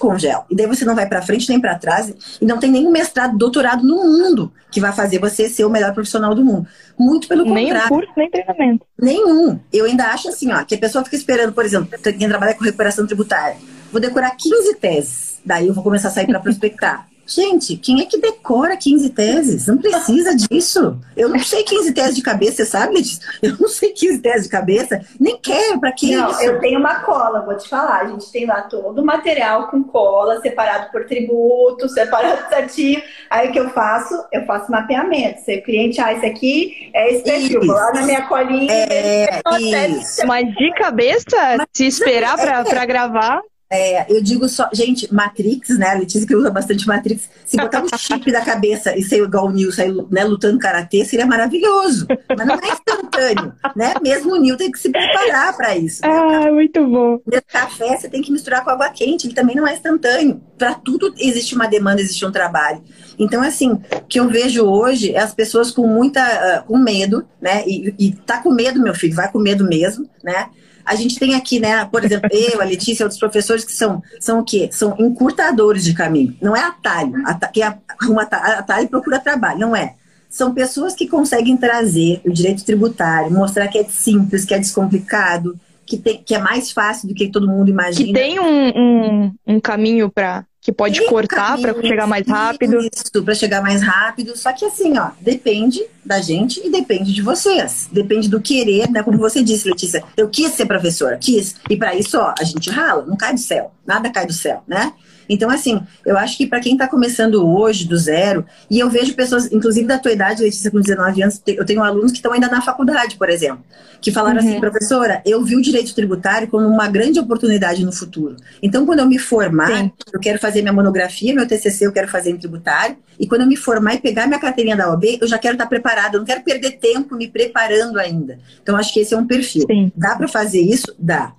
E 0.50 0.56
daí 0.56 0.66
você 0.66 0.85
não 0.85 0.94
vai 0.94 1.06
para 1.08 1.22
frente 1.22 1.48
nem 1.48 1.61
para 1.61 1.78
trás 1.78 2.12
e 2.40 2.44
não 2.44 2.58
tem 2.58 2.70
nenhum 2.70 2.90
mestrado, 2.90 3.37
doutorado 3.37 3.85
no 3.85 3.96
mundo 3.96 4.52
que 4.70 4.80
vai 4.80 4.92
fazer 4.92 5.18
você 5.18 5.48
ser 5.48 5.64
o 5.64 5.70
melhor 5.70 5.92
profissional 5.92 6.35
do 6.35 6.44
mundo. 6.44 6.66
Muito 6.98 7.28
pelo 7.28 7.44
contrário. 7.44 7.72
Nem 7.72 7.88
curso, 7.88 8.12
nem 8.16 8.30
treinamento. 8.30 8.87
Nenhum. 9.00 9.61
Eu 9.72 9.85
ainda 9.85 10.06
acho 10.06 10.28
assim, 10.28 10.52
ó, 10.52 10.64
que 10.64 10.74
a 10.74 10.78
pessoa 10.78 11.04
fica 11.04 11.16
esperando, 11.16 11.52
por 11.52 11.64
exemplo, 11.64 11.98
quem 12.02 12.28
trabalha 12.28 12.54
com 12.54 12.64
recuperação 12.64 13.06
tributária, 13.06 13.56
vou 13.90 14.00
decorar 14.00 14.30
15 14.30 14.74
teses, 14.76 15.40
daí 15.44 15.68
eu 15.68 15.74
vou 15.74 15.85
começar 15.85 16.08
a 16.08 16.11
sair 16.11 16.26
para 16.26 16.40
prospectar. 16.40 17.12
Gente, 17.35 17.77
quem 17.77 18.01
é 18.01 18.05
que 18.05 18.18
decora 18.18 18.77
15 18.77 19.11
teses? 19.11 19.66
Não 19.66 19.79
precisa 19.79 20.37
disso. 20.37 20.99
Eu 21.16 21.29
não 21.29 21.38
sei 21.38 21.62
15 21.62 21.92
teses 21.92 22.14
de 22.16 22.23
cabeça, 22.23 22.64
sabe? 22.64 23.03
Eu 23.42 23.57
não 23.59 23.68
sei 23.68 23.92
15 23.92 24.18
teses 24.18 24.45
de 24.45 24.49
cabeça, 24.51 25.01
nem 25.18 25.38
quero, 25.38 25.81
para 25.81 25.92
que 25.92 26.14
Não, 26.14 26.31
isso? 26.31 26.42
eu 26.42 26.61
tenho 26.61 26.79
uma 26.79 26.97
cola, 27.01 27.40
vou 27.45 27.57
te 27.57 27.68
falar. 27.68 28.03
A 28.03 28.07
gente 28.07 28.31
tem 28.31 28.47
lá 28.47 28.62
todo 28.62 29.01
o 29.01 29.05
material 29.05 29.68
com 29.68 29.83
cola, 29.83 30.40
separado 30.40 30.90
por 30.92 31.07
tributo, 31.07 31.88
separado 31.88 32.49
certinho. 32.51 33.03
Aí 33.31 33.49
o 33.49 33.53
que 33.53 33.61
eu 33.61 33.71
faço? 33.71 34.14
Eu 34.31 34.45
faço 34.45 34.71
mapeamento. 34.71 35.40
Se 35.40 35.57
o 35.57 35.62
cliente, 35.62 36.01
ah, 36.01 36.12
esse 36.12 36.27
aqui 36.27 36.90
é 36.95 37.14
esse 37.14 37.25
perfil. 37.25 37.61
Vou 37.61 37.75
lá 37.75 37.92
na 37.92 38.03
minha 38.03 38.23
colinha. 38.27 38.73
É, 38.73 39.40
isso. 39.88 40.27
Mas 40.27 40.47
de 40.55 40.73
cabeça, 40.75 41.66
se 41.73 41.87
esperar 41.87 42.37
pra, 42.37 42.64
pra 42.64 42.85
gravar. 42.85 43.40
É, 43.72 44.04
eu 44.14 44.22
digo 44.22 44.46
só, 44.50 44.68
gente, 44.70 45.12
Matrix, 45.12 45.78
né? 45.78 45.88
A 45.88 45.94
Letícia 45.94 46.28
que 46.28 46.37
usa 46.37 46.50
bastante 46.50 46.87
Matrix. 46.87 47.30
Se 47.46 47.56
botar 47.56 47.82
um 47.82 47.88
chip 47.96 48.30
da 48.30 48.42
cabeça 48.42 48.94
e 48.94 49.02
ser 49.02 49.24
igual 49.24 49.46
o 49.46 49.50
Nil, 49.50 49.72
sair 49.72 49.94
né, 50.11 50.22
lutando 50.24 50.58
karatê, 50.58 51.06
seria 51.06 51.24
maravilhoso. 51.24 52.06
Mas 52.37 52.46
não 52.46 52.56
é 52.56 52.68
instantâneo, 52.68 53.54
né? 53.74 53.94
Mesmo 54.02 54.35
o 54.35 54.37
Nil 54.37 54.58
tem 54.58 54.70
que 54.70 54.78
se 54.78 54.90
preparar 54.90 55.56
para 55.56 55.74
isso. 55.74 56.02
Né? 56.02 56.08
Ah, 56.11 56.52
muito 56.52 56.87
bom. 56.87 57.14
O 57.14 57.42
café 57.48 57.96
você 57.96 58.11
tem 58.11 58.20
que 58.20 58.30
misturar 58.30 58.62
com 58.62 58.68
água 58.68 58.90
quente, 58.90 59.26
ele 59.26 59.35
também 59.35 59.56
não 59.56 59.66
é 59.66 59.72
instantâneo. 59.72 60.42
Para 60.58 60.74
tudo 60.74 61.14
existe 61.18 61.54
uma 61.54 61.66
demanda, 61.66 62.02
existe 62.02 62.26
um 62.26 62.30
trabalho. 62.30 62.82
Então, 63.18 63.42
assim, 63.42 63.72
o 63.72 64.04
que 64.06 64.20
eu 64.20 64.28
vejo 64.28 64.66
hoje 64.66 65.14
é 65.14 65.20
as 65.20 65.35
pessoas 65.35 65.70
com 65.70 65.87
muita, 65.87 66.20
uh, 66.61 66.66
com 66.66 66.76
medo, 66.76 67.26
né? 67.40 67.64
E, 67.66 67.94
e 67.98 68.12
tá 68.12 68.42
com 68.42 68.50
medo, 68.50 68.82
meu 68.82 68.94
filho, 68.94 69.14
vai 69.14 69.32
com 69.32 69.38
medo 69.38 69.64
mesmo, 69.64 70.06
né? 70.22 70.50
A 70.85 70.95
gente 70.95 71.18
tem 71.18 71.35
aqui, 71.35 71.61
né, 71.61 71.85
por 71.85 72.05
exemplo, 72.05 72.29
eu, 72.33 72.61
a 72.61 72.64
Letícia, 72.64 73.05
outros 73.05 73.18
professores 73.18 73.64
que 73.64 73.73
são, 73.73 74.03
são 74.18 74.40
o 74.40 74.45
quê? 74.45 74.68
São 74.73 74.97
encurtadores 74.99 75.85
de 75.85 75.95
caminho. 75.95 76.37
Não 76.40 76.57
é 76.57 76.61
atalho. 76.61 77.12
Quem 77.53 77.62
arruma 77.62 78.23
atalho 78.23 78.88
procura 78.88 79.21
trabalho. 79.21 79.61
Não 79.61 79.77
é. 79.77 79.95
São 80.29 80.55
pessoas 80.55 80.95
que 80.95 81.07
conseguem 81.07 81.57
trazer 81.57 82.21
o 82.25 82.33
direito 82.33 82.64
tributário, 82.64 83.31
mostrar 83.31 83.68
que 83.68 83.79
é 83.79 83.85
simples, 83.85 84.45
que 84.47 84.55
é 84.55 84.59
descomplicado, 84.59 85.59
que, 85.85 85.99
tem, 85.99 86.23
que 86.23 86.35
é 86.35 86.38
mais 86.38 86.73
fácil 86.73 87.09
do 87.09 87.14
que 87.14 87.29
todo 87.29 87.47
mundo 87.47 87.68
imagina. 87.68 88.07
Que 88.07 88.12
tem 88.14 88.40
um, 88.40 88.68
um, 88.75 89.35
um 89.47 89.61
caminho 89.61 90.11
para 90.11 90.45
que 90.62 90.70
pode 90.70 91.01
Tem 91.01 91.09
cortar 91.09 91.59
para 91.59 91.75
chegar 91.83 92.07
mais 92.07 92.25
rápido. 92.25 92.79
Isso, 92.79 93.25
para 93.25 93.35
chegar 93.35 93.61
mais 93.61 93.83
rápido. 93.83 94.37
Só 94.38 94.53
que 94.53 94.64
assim, 94.64 94.96
ó, 94.96 95.11
depende 95.20 95.85
da 96.05 96.20
gente 96.20 96.64
e 96.64 96.70
depende 96.70 97.12
de 97.12 97.20
vocês. 97.20 97.88
Depende 97.90 98.29
do 98.29 98.40
querer, 98.40 98.88
né? 98.88 99.03
Como 99.03 99.18
você 99.18 99.42
disse, 99.42 99.68
Letícia, 99.68 100.05
eu 100.16 100.29
quis 100.29 100.53
ser 100.53 100.66
professora, 100.66 101.18
quis. 101.18 101.57
E 101.68 101.77
para 101.77 101.96
isso, 101.96 102.16
ó, 102.16 102.33
a 102.38 102.44
gente 102.44 102.70
rala, 102.70 103.05
não 103.05 103.16
cai 103.16 103.35
do 103.35 103.40
céu. 103.40 103.72
Nada 103.85 104.09
cai 104.09 104.25
do 104.25 104.33
céu, 104.33 104.62
né? 104.68 104.92
Então, 105.33 105.49
assim, 105.49 105.81
eu 106.05 106.18
acho 106.18 106.37
que 106.37 106.47
para 106.47 106.61
quem 106.61 106.75
está 106.75 106.87
começando 106.87 107.47
hoje, 107.47 107.87
do 107.87 107.97
zero, 107.97 108.45
e 108.71 108.79
eu 108.79 108.90
vejo 108.90 109.14
pessoas, 109.14 109.51
inclusive 109.51 109.87
da 109.87 109.99
tua 109.99 110.12
idade, 110.12 110.42
Letícia, 110.42 110.71
com 110.71 110.79
19 110.79 111.23
anos, 111.23 111.40
eu 111.47 111.64
tenho 111.64 111.83
alunos 111.83 112.12
que 112.12 112.18
estão 112.18 112.33
ainda 112.33 112.49
na 112.49 112.61
faculdade, 112.61 113.16
por 113.16 113.31
exemplo, 113.31 113.64
que 114.01 114.12
falaram 114.12 114.38
assim, 114.38 114.49
uhum. 114.49 114.53
assim, 114.53 114.61
professora, 114.61 115.23
eu 115.25 115.42
vi 115.42 115.57
o 115.57 115.62
direito 115.62 115.95
tributário 115.95 116.49
como 116.49 116.66
uma 116.66 116.87
grande 116.87 117.18
oportunidade 117.18 117.83
no 117.83 117.92
futuro. 117.92 118.37
Então, 118.62 118.85
quando 118.85 118.99
eu 118.99 119.07
me 119.07 119.18
formar, 119.18 119.75
Sim. 119.75 119.92
eu 120.12 120.21
quero 120.21 120.38
fazer 120.38 120.61
minha 120.61 120.73
monografia, 120.73 121.35
meu 121.35 121.47
TCC, 121.47 121.87
eu 121.87 121.92
quero 121.92 122.09
fazer 122.09 122.31
em 122.31 122.37
tributário, 122.37 122.97
e 123.18 123.27
quando 123.27 123.40
eu 123.40 123.47
me 123.47 123.57
formar 123.57 123.95
e 123.95 124.01
pegar 124.01 124.27
minha 124.27 124.38
carteirinha 124.38 124.77
da 124.77 124.90
OAB, 124.90 125.18
eu 125.21 125.27
já 125.27 125.38
quero 125.38 125.55
estar 125.55 125.64
tá 125.64 125.71
preparada, 125.71 126.16
eu 126.16 126.21
não 126.21 126.27
quero 126.27 126.42
perder 126.42 126.73
tempo 126.73 127.16
me 127.16 127.29
preparando 127.29 127.99
ainda. 127.99 128.38
Então, 128.62 128.77
acho 128.77 128.92
que 128.92 129.01
esse 129.01 129.14
é 129.14 129.16
um 129.16 129.27
perfil. 129.27 129.64
Sim. 129.66 129.90
Dá 129.97 130.14
para 130.14 130.29
fazer 130.29 130.61
isso? 130.61 130.95
Dá. 130.99 131.33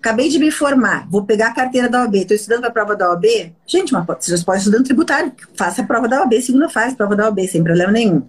Acabei 0.00 0.30
de 0.30 0.38
me 0.38 0.50
formar, 0.50 1.06
vou 1.10 1.26
pegar 1.26 1.48
a 1.48 1.52
carteira 1.52 1.86
da 1.86 2.00
OAB, 2.00 2.14
estou 2.16 2.34
estudando 2.34 2.60
para 2.60 2.70
a 2.70 2.72
prova 2.72 2.96
da 2.96 3.10
OAB. 3.10 3.54
Gente, 3.66 3.92
mas 3.92 4.06
você 4.06 4.34
já 4.34 4.42
pode 4.42 4.60
estudando 4.60 4.84
tributário, 4.84 5.30
faça 5.54 5.82
a 5.82 5.84
prova 5.84 6.08
da 6.08 6.20
OAB, 6.20 6.40
segunda 6.40 6.70
fase, 6.70 6.96
prova 6.96 7.14
da 7.14 7.26
OAB, 7.26 7.46
sem 7.46 7.62
problema 7.62 7.92
nenhum. 7.92 8.22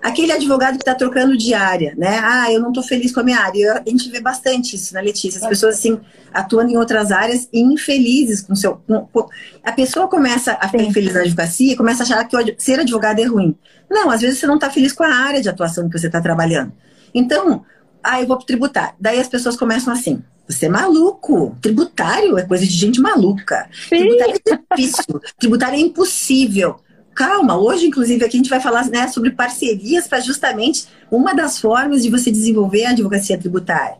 Aquele 0.00 0.30
advogado 0.30 0.76
que 0.76 0.82
está 0.82 0.94
trocando 0.94 1.36
de 1.36 1.54
área, 1.54 1.92
né? 1.98 2.20
Ah, 2.22 2.52
eu 2.52 2.60
não 2.60 2.68
estou 2.68 2.84
feliz 2.84 3.12
com 3.12 3.18
a 3.18 3.24
minha 3.24 3.40
área. 3.40 3.82
A 3.84 3.90
gente 3.90 4.08
vê 4.10 4.20
bastante 4.20 4.76
isso 4.76 4.94
na 4.94 5.00
né, 5.00 5.06
Letícia. 5.06 5.40
As 5.40 5.48
pessoas, 5.48 5.74
assim, 5.74 6.00
atuando 6.32 6.70
em 6.70 6.76
outras 6.76 7.10
áreas 7.10 7.48
e 7.52 7.60
infelizes 7.60 8.40
com 8.40 8.54
seu. 8.54 8.76
Com, 8.86 9.28
a 9.64 9.72
pessoa 9.72 10.06
começa 10.06 10.56
a 10.60 10.68
ficar 10.68 10.84
infeliz 10.84 11.14
na 11.14 11.22
advocacia 11.22 11.72
e 11.72 11.76
começa 11.76 12.04
a 12.04 12.06
achar 12.06 12.24
que 12.28 12.54
ser 12.58 12.78
advogado 12.78 13.18
é 13.18 13.24
ruim. 13.24 13.56
Não, 13.90 14.08
às 14.08 14.20
vezes 14.20 14.38
você 14.38 14.46
não 14.46 14.54
está 14.54 14.70
feliz 14.70 14.92
com 14.92 15.02
a 15.02 15.12
área 15.12 15.42
de 15.42 15.48
atuação 15.48 15.88
que 15.88 15.98
você 15.98 16.06
está 16.06 16.20
trabalhando. 16.20 16.72
Então, 17.12 17.64
ah, 18.02 18.20
eu 18.20 18.26
vou 18.26 18.36
tributar. 18.38 18.94
Daí 19.00 19.18
as 19.18 19.28
pessoas 19.28 19.56
começam 19.56 19.92
assim. 19.92 20.22
Você 20.48 20.66
é 20.66 20.68
maluco. 20.68 21.56
Tributário 21.60 22.38
é 22.38 22.42
coisa 22.42 22.64
de 22.64 22.72
gente 22.72 23.00
maluca. 23.00 23.68
Sim. 23.88 23.98
Tributário 23.98 24.34
é 24.34 24.76
difícil. 24.76 25.20
Tributário 25.38 25.76
é 25.76 25.80
impossível. 25.80 26.76
Calma, 27.14 27.58
hoje, 27.58 27.86
inclusive, 27.86 28.24
aqui 28.24 28.36
a 28.36 28.38
gente 28.38 28.48
vai 28.48 28.60
falar 28.60 28.86
né, 28.86 29.08
sobre 29.08 29.32
parcerias 29.32 30.06
para 30.06 30.20
justamente 30.20 30.86
uma 31.10 31.34
das 31.34 31.58
formas 31.58 32.02
de 32.02 32.10
você 32.10 32.30
desenvolver 32.30 32.84
a 32.84 32.90
advocacia 32.90 33.36
tributária. 33.36 33.96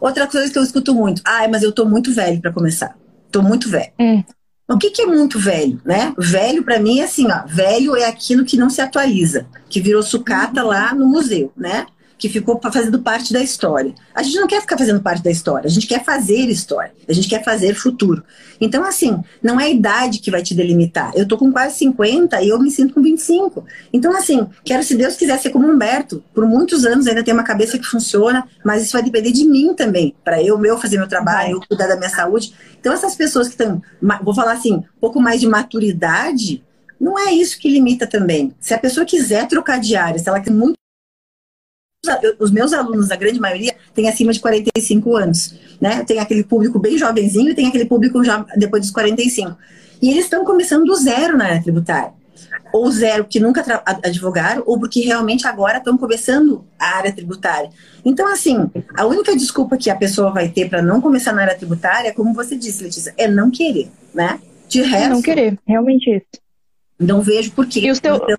Outra 0.00 0.26
coisa 0.26 0.52
que 0.52 0.58
eu 0.58 0.62
escuto 0.62 0.94
muito, 0.94 1.22
ah, 1.24 1.48
mas 1.48 1.62
eu 1.62 1.70
estou 1.70 1.88
muito 1.88 2.12
velho 2.12 2.40
para 2.40 2.52
começar. 2.52 2.96
Estou 3.26 3.42
muito 3.42 3.68
velho. 3.68 3.90
Hum. 3.98 4.22
O 4.70 4.76
que, 4.76 4.90
que, 4.90 5.00
é 5.00 5.06
muito 5.06 5.38
velho, 5.38 5.80
né? 5.82 6.12
Velho 6.18 6.62
para 6.62 6.78
mim 6.78 7.00
é 7.00 7.04
assim, 7.04 7.26
ó, 7.30 7.46
velho 7.46 7.96
é 7.96 8.04
aquilo 8.04 8.44
que 8.44 8.58
não 8.58 8.68
se 8.68 8.82
atualiza, 8.82 9.46
que 9.70 9.80
virou 9.80 10.02
sucata 10.02 10.62
lá 10.62 10.94
no 10.94 11.06
museu, 11.06 11.50
né? 11.56 11.86
Que 12.18 12.28
ficou 12.28 12.60
fazendo 12.72 12.98
parte 12.98 13.32
da 13.32 13.40
história. 13.40 13.94
A 14.14 14.22
gente 14.22 14.36
não 14.36 14.48
quer 14.48 14.60
ficar 14.60 14.76
fazendo 14.76 15.00
parte 15.00 15.22
da 15.22 15.30
história, 15.30 15.66
a 15.66 15.70
gente 15.70 15.86
quer 15.86 16.04
fazer 16.04 16.48
história, 16.48 16.92
a 17.08 17.12
gente 17.12 17.28
quer 17.28 17.44
fazer 17.44 17.74
futuro. 17.74 18.22
Então, 18.60 18.84
assim, 18.84 19.22
não 19.42 19.60
é 19.60 19.66
a 19.66 19.70
idade 19.70 20.18
que 20.18 20.30
vai 20.30 20.42
te 20.42 20.54
delimitar. 20.54 21.12
Eu 21.14 21.26
tô 21.26 21.38
com 21.38 21.52
quase 21.52 21.76
50 21.76 22.42
e 22.42 22.48
eu 22.48 22.58
me 22.58 22.70
sinto 22.70 22.92
com 22.92 23.00
25. 23.00 23.64
Então, 23.92 24.16
assim, 24.16 24.46
quero, 24.64 24.82
se 24.82 24.96
Deus 24.96 25.14
quiser, 25.14 25.38
ser 25.38 25.50
como 25.50 25.68
Humberto. 25.68 26.22
Por 26.34 26.44
muitos 26.44 26.84
anos 26.84 27.06
ainda 27.06 27.22
tem 27.22 27.32
uma 27.32 27.44
cabeça 27.44 27.78
que 27.78 27.86
funciona, 27.86 28.46
mas 28.64 28.82
isso 28.82 28.92
vai 28.92 29.02
depender 29.02 29.30
de 29.30 29.44
mim 29.44 29.74
também, 29.74 30.14
para 30.24 30.42
eu, 30.42 30.58
meu 30.58 30.76
fazer 30.76 30.98
meu 30.98 31.08
trabalho, 31.08 31.52
eu 31.52 31.60
cuidar 31.60 31.86
da 31.86 31.96
minha 31.96 32.10
saúde. 32.10 32.52
Então, 32.80 32.92
essas 32.92 33.14
pessoas 33.14 33.46
que 33.46 33.54
estão, 33.54 33.80
vou 34.22 34.34
falar 34.34 34.52
assim, 34.52 34.74
um 34.74 35.00
pouco 35.00 35.20
mais 35.20 35.40
de 35.40 35.46
maturidade, 35.46 36.64
não 37.00 37.18
é 37.18 37.32
isso 37.32 37.58
que 37.58 37.68
limita 37.68 38.06
também. 38.06 38.52
Se 38.58 38.74
a 38.74 38.78
pessoa 38.78 39.06
quiser 39.06 39.46
trocar 39.46 39.78
de 39.78 39.88
se 40.18 40.28
ela 40.28 40.40
quer 40.40 40.50
muito 40.50 40.77
os 42.38 42.50
meus 42.50 42.72
alunos, 42.72 43.10
a 43.10 43.16
grande 43.16 43.40
maioria, 43.40 43.74
tem 43.94 44.08
acima 44.08 44.32
de 44.32 44.40
45 44.40 45.16
anos. 45.16 45.54
Né? 45.80 46.04
Tem 46.04 46.18
aquele 46.18 46.44
público 46.44 46.78
bem 46.78 46.96
jovenzinho 46.98 47.50
e 47.50 47.54
tem 47.54 47.66
aquele 47.66 47.84
público 47.84 48.22
já 48.24 48.44
depois 48.56 48.82
dos 48.82 48.90
45. 48.90 49.56
E 50.00 50.10
eles 50.10 50.24
estão 50.24 50.44
começando 50.44 50.84
do 50.84 50.94
zero 50.94 51.36
na 51.36 51.44
área 51.44 51.62
tributária. 51.62 52.12
Ou 52.72 52.90
zero 52.90 53.24
que 53.24 53.40
nunca 53.40 53.82
advogaram, 54.04 54.62
ou 54.66 54.78
porque 54.78 55.00
realmente 55.00 55.46
agora 55.46 55.78
estão 55.78 55.96
começando 55.96 56.64
a 56.78 56.96
área 56.96 57.12
tributária. 57.12 57.70
Então, 58.04 58.30
assim, 58.30 58.70
a 58.94 59.06
única 59.06 59.34
desculpa 59.34 59.76
que 59.76 59.90
a 59.90 59.96
pessoa 59.96 60.30
vai 60.30 60.48
ter 60.48 60.68
para 60.68 60.82
não 60.82 61.00
começar 61.00 61.32
na 61.32 61.42
área 61.42 61.56
tributária, 61.56 62.12
como 62.12 62.34
você 62.34 62.56
disse, 62.56 62.84
Letícia, 62.84 63.14
é 63.16 63.26
não 63.26 63.50
querer, 63.50 63.88
né? 64.14 64.38
De 64.68 64.82
resto. 64.82 65.08
Não 65.08 65.22
querer, 65.22 65.58
realmente 65.66 66.10
isso. 66.10 66.42
Não 66.98 67.22
vejo 67.22 67.52
por 67.52 67.66
quê. 67.66 67.80
E 67.80 67.90
os 67.90 68.00
teu... 68.00 68.16
Então, 68.16 68.36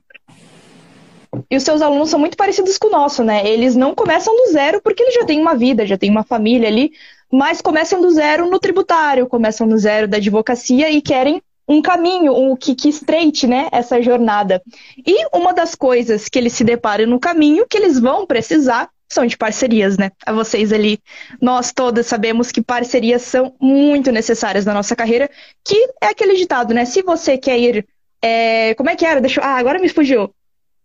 e 1.49 1.57
os 1.57 1.63
seus 1.63 1.81
alunos 1.81 2.09
são 2.09 2.19
muito 2.19 2.37
parecidos 2.37 2.77
com 2.77 2.87
o 2.87 2.91
nosso, 2.91 3.23
né? 3.23 3.47
Eles 3.47 3.75
não 3.75 3.93
começam 3.93 4.35
do 4.35 4.51
zero 4.51 4.81
porque 4.81 5.03
eles 5.03 5.13
já 5.13 5.25
têm 5.25 5.39
uma 5.39 5.55
vida, 5.55 5.85
já 5.85 5.97
têm 5.97 6.09
uma 6.09 6.23
família 6.23 6.67
ali, 6.67 6.91
mas 7.31 7.61
começam 7.61 8.01
do 8.01 8.09
zero 8.09 8.49
no 8.49 8.59
tributário, 8.59 9.27
começam 9.27 9.67
do 9.67 9.77
zero 9.77 10.07
da 10.07 10.17
advocacia 10.17 10.89
e 10.89 11.01
querem 11.01 11.41
um 11.67 11.83
caminho, 11.83 12.33
um 12.33 12.55
que, 12.55 12.73
que 12.73 12.89
estreite, 12.89 13.45
né, 13.45 13.67
essa 13.71 14.01
jornada. 14.01 14.59
E 15.05 15.27
uma 15.31 15.53
das 15.53 15.75
coisas 15.75 16.27
que 16.27 16.39
eles 16.39 16.53
se 16.53 16.63
deparam 16.63 17.05
no 17.05 17.19
caminho 17.19 17.67
que 17.69 17.77
eles 17.77 17.99
vão 17.99 18.25
precisar 18.25 18.89
são 19.07 19.25
de 19.25 19.37
parcerias, 19.37 19.97
né? 19.97 20.11
A 20.23 20.31
vocês 20.31 20.71
ali, 20.71 20.99
nós 21.41 21.71
todas 21.71 22.05
sabemos 22.05 22.51
que 22.51 22.61
parcerias 22.61 23.23
são 23.23 23.55
muito 23.59 24.11
necessárias 24.11 24.65
na 24.65 24.73
nossa 24.73 24.95
carreira, 24.95 25.29
que 25.63 25.75
é 26.01 26.07
aquele 26.07 26.35
ditado, 26.35 26.73
né? 26.73 26.85
Se 26.85 27.01
você 27.01 27.37
quer 27.37 27.59
ir, 27.59 27.87
é... 28.21 28.73
como 28.75 28.89
é 28.89 28.95
que 28.95 29.05
era? 29.05 29.19
Deixa 29.19 29.39
eu... 29.39 29.43
Ah, 29.43 29.57
agora 29.57 29.79
me 29.79 29.89
fugiu 29.89 30.31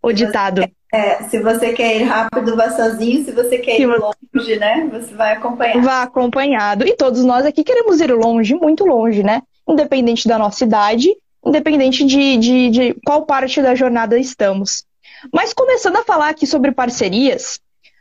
o 0.05 0.13
ditado. 0.13 0.69
É, 0.93 1.23
se 1.25 1.41
você 1.41 1.73
quer 1.73 1.97
ir 1.97 2.05
rápido, 2.05 2.55
vá 2.55 2.71
sozinho. 2.71 3.25
Se 3.25 3.33
você 3.33 3.59
quer 3.59 3.81
ir 3.81 3.87
longe, 3.87 4.57
né? 4.57 4.89
Você 4.93 5.15
vai 5.15 5.33
acompanhado. 5.33 5.83
Vá 5.83 6.03
acompanhado. 6.03 6.87
E 6.87 6.95
todos 6.95 7.25
nós 7.25 7.45
aqui 7.47 7.65
queremos 7.65 8.01
ir 8.01 8.13
longe, 8.13 8.55
muito 8.55 8.85
longe, 8.85 9.23
né? 9.23 9.43
Independente 9.67 10.29
da 10.29 10.39
nossa 10.39 10.63
idade, 10.63 11.09
independente 11.45 12.05
de, 12.05 12.37
de, 12.37 12.71
de 12.71 12.95
qual 13.05 13.25
parte 13.25 13.63
da 13.63 13.75
jornada 13.75 14.19
estamos. 14.19 14.85
Mas 15.33 15.53
começando 15.53 15.97
a 15.97 16.05
falar 16.05 16.29
aqui 16.29 16.47
sobre 16.47 16.71
parcerias, 16.71 17.59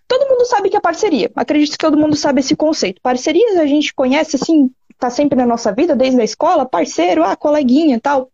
todo 0.08 0.30
mundo 0.30 0.46
sabe 0.46 0.70
que 0.70 0.78
é 0.78 0.82
parceria. 0.82 1.32
Acredito 1.36 1.72
que 1.72 1.86
todo 1.86 1.98
mundo 1.98 2.16
sabe 2.16 2.42
esse 2.42 2.56
conceito. 2.56 3.02
Parcerias 3.02 3.58
a 3.58 3.66
gente 3.66 3.94
conhece, 3.94 4.36
assim, 4.36 4.70
tá 5.00 5.10
sempre 5.10 5.38
na 5.38 5.46
nossa 5.46 5.72
vida, 5.72 5.96
desde 5.96 6.20
a 6.20 6.24
escola, 6.24 6.66
parceiro, 6.66 7.24
ah, 7.24 7.36
coleguinha 7.36 8.00
tal. 8.00 8.30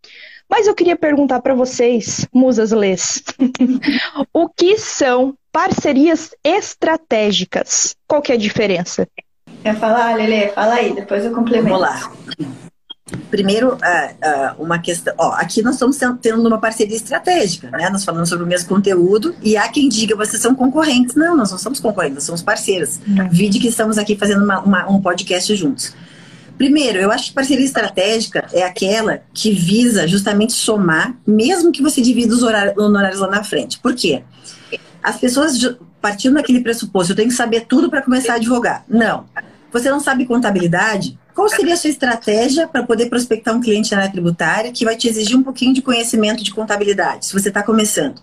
Mas 0.50 0.66
eu 0.66 0.74
queria 0.74 0.96
perguntar 0.96 1.42
para 1.42 1.54
vocês, 1.54 2.28
musas 2.34 2.72
lês, 2.72 3.24
o 4.34 4.50
que 4.50 4.78
são 4.78 5.36
parcerias 5.52 6.32
estratégicas? 6.44 7.96
Qual 8.08 8.22
que 8.22 8.32
é 8.32 8.36
a 8.36 8.40
diferença? 8.40 9.08
Quer 9.62 9.78
falar, 9.78 10.16
Lele? 10.16 10.50
Fala 10.50 10.76
aí, 10.76 10.94
depois 10.94 11.24
eu 11.24 11.34
complemento. 11.34 11.70
Vamos 11.70 11.82
lá. 11.82 12.12
Primeiro, 13.30 13.78
uma 14.58 14.80
questão. 14.80 15.14
Ó, 15.18 15.32
aqui 15.34 15.62
nós 15.62 15.76
estamos 15.76 15.98
tendo 16.22 16.48
uma 16.48 16.60
parceria 16.60 16.96
estratégica, 16.96 17.70
né? 17.72 17.90
Nós 17.90 18.04
falamos 18.04 18.30
sobre 18.30 18.44
o 18.44 18.48
mesmo 18.48 18.70
conteúdo 18.70 19.36
e 19.42 19.58
há 19.58 19.68
quem 19.68 19.90
diga 19.90 20.16
vocês 20.16 20.42
são 20.42 20.56
concorrentes. 20.56 21.16
Não, 21.16 21.36
nós 21.36 21.52
não 21.52 21.58
somos 21.58 21.80
concorrentes, 21.80 22.16
nós 22.16 22.24
somos 22.24 22.42
parceiras. 22.42 23.00
Vide 23.32 23.60
que 23.60 23.68
estamos 23.68 23.98
aqui 23.98 24.16
fazendo 24.16 24.44
uma, 24.44 24.60
uma, 24.62 24.90
um 24.90 25.02
podcast 25.02 25.56
juntos. 25.56 25.94
Primeiro, 26.60 27.00
eu 27.00 27.10
acho 27.10 27.30
que 27.30 27.34
parceria 27.34 27.64
estratégica 27.64 28.46
é 28.52 28.64
aquela 28.64 29.24
que 29.34 29.52
visa 29.54 30.06
justamente 30.06 30.52
somar, 30.52 31.16
mesmo 31.26 31.72
que 31.72 31.82
você 31.82 32.02
divida 32.02 32.36
os 32.36 32.44
honorários 32.44 33.22
lá 33.22 33.30
na 33.30 33.46
frente. 33.46 33.80
Por 33.80 33.96
quê? 33.96 34.24
As 35.02 35.18
pessoas 35.18 35.58
partindo 36.02 36.34
daquele 36.34 36.60
pressuposto, 36.60 37.14
eu 37.14 37.16
tenho 37.16 37.30
que 37.30 37.34
saber 37.34 37.62
tudo 37.62 37.90
para 37.90 38.02
começar 38.02 38.34
a 38.34 38.36
advogar. 38.36 38.84
Não. 38.90 39.24
Você 39.72 39.90
não 39.90 40.02
sabe 40.02 40.26
contabilidade? 40.26 41.18
Qual 41.34 41.48
seria 41.48 41.76
a 41.76 41.78
sua 41.78 41.92
estratégia 41.92 42.68
para 42.68 42.84
poder 42.84 43.06
prospectar 43.06 43.56
um 43.56 43.62
cliente 43.62 43.92
na 43.94 44.00
área 44.00 44.12
tributária 44.12 44.74
que 44.74 44.84
vai 44.84 44.98
te 44.98 45.08
exigir 45.08 45.38
um 45.38 45.44
pouquinho 45.44 45.74
de 45.74 45.82
conhecimento 45.82 46.44
de 46.44 46.54
contabilidade, 46.54 47.28
se 47.28 47.34
você 47.34 47.48
está 47.48 47.64
começando? 47.64 48.22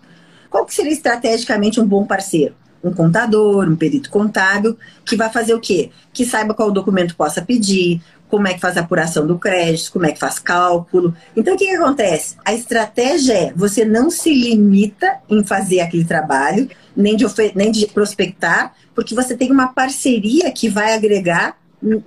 Qual 0.51 0.66
que 0.66 0.75
seria 0.75 0.92
estrategicamente 0.92 1.81
um 1.81 1.87
bom 1.87 2.05
parceiro? 2.05 2.55
Um 2.85 2.92
contador, 2.92 3.68
um 3.68 3.75
perito 3.75 4.11
contábil, 4.11 4.77
que 5.05 5.16
vai 5.16 5.31
fazer 5.31 5.55
o 5.55 5.61
quê? 5.61 5.90
Que 6.12 6.25
saiba 6.25 6.55
qual 6.55 6.70
documento 6.70 7.16
possa 7.16 7.42
pedir, 7.42 8.01
como 8.28 8.48
é 8.48 8.54
que 8.54 8.60
faz 8.60 8.76
a 8.76 8.80
apuração 8.80 9.26
do 9.26 9.38
crédito, 9.38 9.92
como 9.92 10.06
é 10.06 10.12
que 10.12 10.18
faz 10.18 10.38
cálculo. 10.38 11.14
Então, 11.36 11.54
o 11.54 11.56
que, 11.56 11.66
que 11.66 11.76
acontece? 11.76 12.36
A 12.44 12.52
estratégia 12.52 13.32
é 13.32 13.52
você 13.54 13.84
não 13.84 14.10
se 14.10 14.34
limita 14.34 15.18
em 15.28 15.44
fazer 15.44 15.80
aquele 15.80 16.04
trabalho, 16.04 16.68
nem 16.96 17.16
de, 17.16 17.24
nem 17.54 17.70
de 17.70 17.86
prospectar, 17.86 18.74
porque 18.94 19.14
você 19.14 19.36
tem 19.36 19.52
uma 19.52 19.68
parceria 19.68 20.50
que 20.50 20.68
vai 20.68 20.94
agregar 20.94 21.56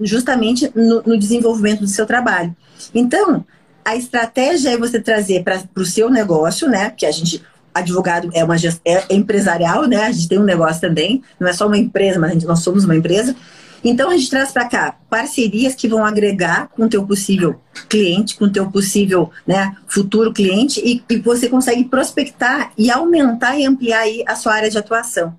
justamente 0.01 0.69
no, 0.75 1.01
no 1.03 1.17
desenvolvimento 1.17 1.81
do 1.81 1.87
seu 1.87 2.05
trabalho. 2.05 2.55
Então, 2.93 3.45
a 3.85 3.95
estratégia 3.95 4.71
é 4.71 4.77
você 4.77 4.99
trazer 4.99 5.43
para 5.43 5.61
o 5.75 5.85
seu 5.85 6.09
negócio, 6.09 6.67
né? 6.67 6.89
Que 6.89 7.05
a 7.05 7.11
gente, 7.11 7.41
advogado 7.73 8.29
é 8.33 8.43
uma 8.43 8.55
é 8.85 9.03
empresarial, 9.09 9.87
né? 9.87 10.03
A 10.03 10.11
gente 10.11 10.27
tem 10.27 10.39
um 10.39 10.43
negócio 10.43 10.81
também, 10.81 11.23
não 11.39 11.47
é 11.47 11.53
só 11.53 11.67
uma 11.67 11.77
empresa, 11.77 12.19
mas 12.19 12.33
gente, 12.33 12.45
nós 12.45 12.59
somos 12.59 12.83
uma 12.83 12.95
empresa. 12.95 13.35
Então 13.83 14.09
a 14.09 14.17
gente 14.17 14.29
traz 14.29 14.51
para 14.51 14.67
cá 14.67 14.95
parcerias 15.09 15.75
que 15.75 15.87
vão 15.87 16.05
agregar 16.05 16.67
com 16.69 16.83
o 16.83 16.89
teu 16.89 17.05
possível 17.05 17.59
cliente, 17.87 18.35
com 18.35 18.45
o 18.45 18.51
teu 18.51 18.69
possível 18.69 19.31
né, 19.47 19.75
futuro 19.87 20.33
cliente 20.33 20.81
e, 20.83 21.03
e 21.09 21.17
você 21.17 21.47
consegue 21.47 21.85
prospectar 21.85 22.71
e 22.77 22.91
aumentar 22.91 23.57
e 23.57 23.65
ampliar 23.65 24.01
aí 24.01 24.23
a 24.27 24.35
sua 24.35 24.53
área 24.53 24.69
de 24.69 24.77
atuação. 24.77 25.33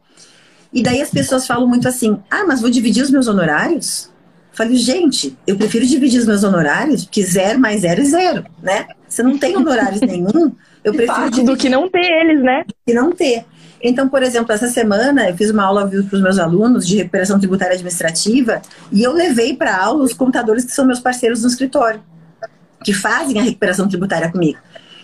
E 0.72 0.83
daí 0.83 1.00
as 1.00 1.11
pessoas 1.11 1.46
falam 1.46 1.66
muito 1.66 1.88
assim: 1.88 2.18
ah, 2.31 2.44
mas 2.46 2.61
vou 2.61 2.70
dividir 2.70 3.03
os 3.03 3.11
meus 3.11 3.26
honorários? 3.26 4.11
Falei, 4.53 4.76
gente, 4.76 5.37
eu 5.46 5.57
prefiro 5.57 5.87
dividir 5.87 6.20
os 6.20 6.26
meus 6.26 6.42
honorários, 6.42 7.05
porque 7.05 7.24
zero 7.24 7.59
mais 7.59 7.83
zero 7.83 8.00
é 8.00 8.05
zero, 8.05 8.44
né? 8.62 8.87
Você 9.11 9.23
não 9.23 9.37
tem 9.37 9.57
honorários 9.57 10.01
nenhum, 10.01 10.53
eu 10.85 10.94
prefiro 10.94 11.31
dividir. 11.31 11.44
do 11.44 11.57
que 11.57 11.68
não 11.68 11.90
ter 11.90 12.05
eles, 12.05 12.42
né? 12.42 12.64
Que 12.87 12.94
não 12.94 13.12
ter. 13.12 13.44
Então, 13.83 14.09
por 14.09 14.23
exemplo, 14.23 14.53
essa 14.53 14.68
semana 14.68 15.29
eu 15.29 15.37
fiz 15.37 15.51
uma 15.51 15.64
aula 15.64 15.88
para 15.88 15.99
os 15.99 16.23
meus 16.23 16.38
alunos 16.38 16.87
de 16.87 16.96
recuperação 16.96 17.38
tributária 17.38 17.75
administrativa 17.75 18.61
e 18.92 19.03
eu 19.03 19.12
levei 19.12 19.57
para 19.57 19.77
aula 19.77 20.05
os 20.05 20.12
contadores 20.12 20.64
que 20.64 20.73
são 20.73 20.87
meus 20.87 21.01
parceiros 21.01 21.42
no 21.42 21.49
escritório, 21.49 22.01
que 22.85 22.92
fazem 22.92 23.40
a 23.40 23.42
recuperação 23.42 23.88
tributária 23.88 24.31
comigo. 24.31 24.59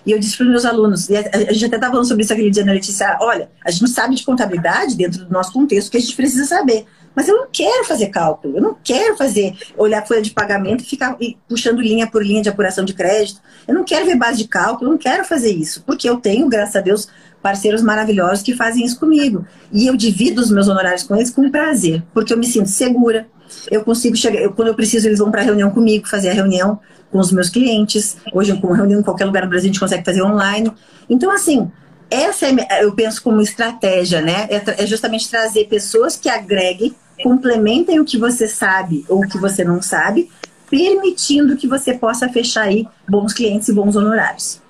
E 0.06 0.12
eu 0.12 0.18
disse 0.20 0.36
para 0.36 0.44
os 0.44 0.50
meus 0.50 0.64
alunos, 0.64 1.08
e 1.10 1.16
a 1.16 1.52
gente 1.52 1.64
até 1.64 1.74
estava 1.76 1.90
falando 1.90 2.06
sobre 2.06 2.22
isso 2.22 2.32
aquele 2.32 2.50
dia 2.50 2.64
na 2.64 2.72
Letícia, 2.72 3.18
olha, 3.20 3.50
a 3.64 3.72
gente 3.72 3.90
sabe 3.90 4.14
de 4.14 4.24
contabilidade 4.24 4.94
dentro 4.94 5.24
do 5.24 5.32
nosso 5.32 5.52
contexto 5.52 5.90
que 5.90 5.96
a 5.96 6.00
gente 6.00 6.14
precisa 6.14 6.44
saber. 6.44 6.86
Mas 7.12 7.28
eu 7.28 7.36
não 7.36 7.46
quero 7.50 7.84
fazer 7.84 8.08
cálculo, 8.08 8.58
eu 8.58 8.62
não 8.62 8.76
quero 8.84 9.16
fazer, 9.16 9.56
olhar 9.76 10.06
folha 10.06 10.20
de 10.20 10.30
pagamento 10.30 10.82
e 10.82 10.86
ficar 10.86 11.16
puxando 11.48 11.80
linha 11.80 12.06
por 12.06 12.24
linha 12.24 12.42
de 12.42 12.48
apuração 12.48 12.84
de 12.84 12.92
crédito. 12.92 13.40
Eu 13.66 13.74
não 13.74 13.84
quero 13.84 14.04
ver 14.04 14.16
base 14.16 14.36
de 14.36 14.46
cálculo, 14.46 14.88
eu 14.88 14.92
não 14.92 14.98
quero 14.98 15.24
fazer 15.24 15.50
isso, 15.50 15.82
porque 15.84 16.08
eu 16.08 16.18
tenho, 16.18 16.46
graças 16.46 16.76
a 16.76 16.80
Deus, 16.80 17.08
parceiros 17.42 17.82
maravilhosos 17.82 18.42
que 18.42 18.54
fazem 18.54 18.84
isso 18.84 19.00
comigo. 19.00 19.46
E 19.72 19.86
eu 19.86 19.96
divido 19.96 20.42
os 20.42 20.50
meus 20.50 20.68
honorários 20.68 21.04
com 21.04 21.16
eles 21.16 21.30
com 21.30 21.50
prazer, 21.50 22.02
porque 22.12 22.32
eu 22.32 22.38
me 22.38 22.46
sinto 22.46 22.68
segura. 22.68 23.26
Eu 23.70 23.84
consigo 23.84 24.16
chegar, 24.16 24.40
eu, 24.40 24.52
quando 24.52 24.68
eu 24.68 24.74
preciso, 24.74 25.08
eles 25.08 25.18
vão 25.18 25.30
para 25.30 25.42
a 25.42 25.44
reunião 25.44 25.70
comigo, 25.70 26.08
fazer 26.08 26.30
a 26.30 26.32
reunião 26.34 26.80
com 27.10 27.18
os 27.18 27.32
meus 27.32 27.48
clientes. 27.48 28.16
Hoje, 28.32 28.58
com 28.60 28.72
reunião 28.72 29.00
em 29.00 29.02
qualquer 29.02 29.24
lugar 29.24 29.42
do 29.42 29.48
Brasil, 29.48 29.70
a 29.70 29.72
gente 29.72 29.80
consegue 29.80 30.04
fazer 30.04 30.22
online. 30.22 30.72
Então, 31.08 31.30
assim, 31.30 31.70
essa 32.10 32.46
é, 32.46 32.84
eu 32.84 32.94
penso 32.94 33.22
como 33.22 33.40
estratégia, 33.40 34.20
né? 34.20 34.46
É, 34.50 34.82
é 34.82 34.86
justamente 34.86 35.28
trazer 35.28 35.66
pessoas 35.66 36.16
que 36.16 36.28
agreguem 36.28 36.94
complementem 37.22 37.98
o 37.98 38.04
que 38.04 38.18
você 38.18 38.46
sabe 38.46 39.04
ou 39.08 39.24
o 39.24 39.28
que 39.28 39.38
você 39.38 39.64
não 39.64 39.80
sabe, 39.80 40.30
permitindo 40.70 41.56
que 41.56 41.66
você 41.66 41.94
possa 41.94 42.28
fechar 42.28 42.64
aí 42.64 42.86
bons 43.08 43.32
clientes 43.32 43.68
e 43.68 43.72
bons 43.72 43.96
honorários. 43.96 44.60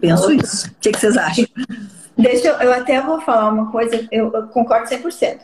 Penso 0.00 0.30
isso. 0.32 0.68
O 0.68 0.70
que, 0.80 0.92
que 0.92 1.00
vocês 1.00 1.16
acham? 1.16 1.46
Deixa 2.16 2.48
eu, 2.48 2.54
eu 2.54 2.72
até 2.72 3.00
vou 3.00 3.20
falar 3.20 3.50
uma 3.50 3.70
coisa, 3.72 4.06
eu, 4.10 4.32
eu 4.32 4.46
concordo 4.48 4.88
100%. 4.88 5.38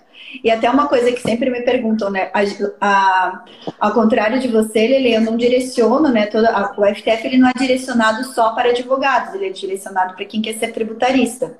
E 0.44 0.50
até 0.50 0.70
uma 0.70 0.86
coisa 0.86 1.10
que 1.10 1.20
sempre 1.20 1.50
me 1.50 1.62
perguntam, 1.62 2.10
né? 2.10 2.30
A, 2.32 2.42
a, 2.80 3.44
ao 3.80 3.92
contrário 3.92 4.38
de 4.38 4.46
você, 4.46 4.86
Lele, 4.86 5.14
eu 5.14 5.20
não 5.20 5.36
direciono, 5.36 6.08
né? 6.08 6.26
Toda, 6.26 6.50
a, 6.50 6.72
o 6.76 6.94
FTF 6.94 7.26
ele 7.26 7.38
não 7.38 7.48
é 7.48 7.52
direcionado 7.58 8.24
só 8.24 8.52
para 8.52 8.70
advogados, 8.70 9.34
ele 9.34 9.48
é 9.48 9.50
direcionado 9.50 10.14
para 10.14 10.24
quem 10.24 10.40
quer 10.40 10.54
ser 10.54 10.72
tributarista. 10.72 11.56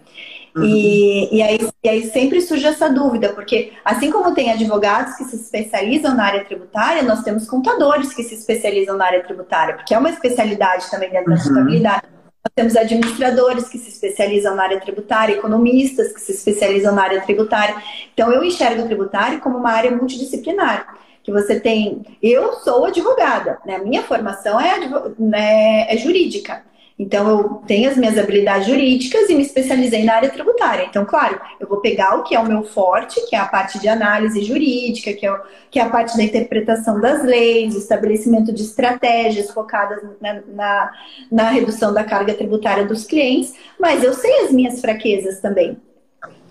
Uhum. 0.56 0.64
E, 0.64 1.36
e, 1.36 1.42
aí, 1.42 1.58
e 1.82 1.88
aí 1.88 2.10
sempre 2.10 2.40
surge 2.40 2.66
essa 2.66 2.88
dúvida, 2.88 3.30
porque 3.30 3.72
assim 3.84 4.10
como 4.10 4.34
tem 4.34 4.50
advogados 4.50 5.14
que 5.16 5.24
se 5.24 5.36
especializam 5.36 6.14
na 6.14 6.24
área 6.24 6.44
tributária, 6.44 7.02
nós 7.02 7.22
temos 7.22 7.48
contadores 7.48 8.12
que 8.14 8.22
se 8.22 8.34
especializam 8.34 8.96
na 8.96 9.06
área 9.06 9.22
tributária, 9.22 9.74
porque 9.74 9.94
é 9.94 9.98
uma 9.98 10.10
especialidade 10.10 10.90
também 10.90 11.10
dentro 11.10 11.30
da 11.30 11.36
uhum. 11.36 11.42
contabilidade. 11.42 12.02
Nós 12.42 12.52
temos 12.54 12.74
administradores 12.74 13.68
que 13.68 13.76
se 13.76 13.90
especializam 13.90 14.54
na 14.54 14.62
área 14.62 14.80
tributária, 14.80 15.34
economistas 15.34 16.12
que 16.12 16.20
se 16.20 16.32
especializam 16.32 16.94
na 16.94 17.02
área 17.02 17.20
tributária. 17.20 17.76
Então, 18.14 18.32
eu 18.32 18.42
enxergo 18.42 18.82
o 18.82 18.86
tributário 18.86 19.40
como 19.40 19.58
uma 19.58 19.70
área 19.70 19.90
multidisciplinar. 19.90 20.96
Que 21.22 21.30
você 21.30 21.60
tem. 21.60 22.02
Eu 22.22 22.54
sou 22.60 22.86
advogada, 22.86 23.58
né? 23.66 23.76
Minha 23.76 24.02
formação 24.02 24.58
é, 24.58 24.78
né, 25.18 25.92
é 25.92 25.96
jurídica. 25.98 26.64
Então, 27.00 27.26
eu 27.30 27.62
tenho 27.66 27.88
as 27.88 27.96
minhas 27.96 28.18
habilidades 28.18 28.66
jurídicas 28.66 29.30
e 29.30 29.34
me 29.34 29.40
especializei 29.40 30.04
na 30.04 30.16
área 30.16 30.28
tributária. 30.28 30.84
Então, 30.84 31.06
claro, 31.06 31.40
eu 31.58 31.66
vou 31.66 31.80
pegar 31.80 32.14
o 32.16 32.22
que 32.22 32.34
é 32.34 32.38
o 32.38 32.44
meu 32.44 32.62
forte, 32.62 33.26
que 33.26 33.34
é 33.34 33.38
a 33.38 33.46
parte 33.46 33.78
de 33.78 33.88
análise 33.88 34.44
jurídica, 34.44 35.14
que 35.14 35.24
é, 35.24 35.32
o, 35.32 35.40
que 35.70 35.78
é 35.78 35.82
a 35.82 35.88
parte 35.88 36.14
da 36.14 36.22
interpretação 36.22 37.00
das 37.00 37.24
leis, 37.24 37.74
estabelecimento 37.74 38.52
de 38.52 38.60
estratégias 38.60 39.50
focadas 39.50 40.02
na, 40.20 40.42
na, 40.46 40.92
na 41.32 41.48
redução 41.48 41.90
da 41.94 42.04
carga 42.04 42.34
tributária 42.34 42.84
dos 42.84 43.06
clientes, 43.06 43.54
mas 43.78 44.04
eu 44.04 44.12
sei 44.12 44.44
as 44.44 44.52
minhas 44.52 44.78
fraquezas 44.78 45.40
também. 45.40 45.78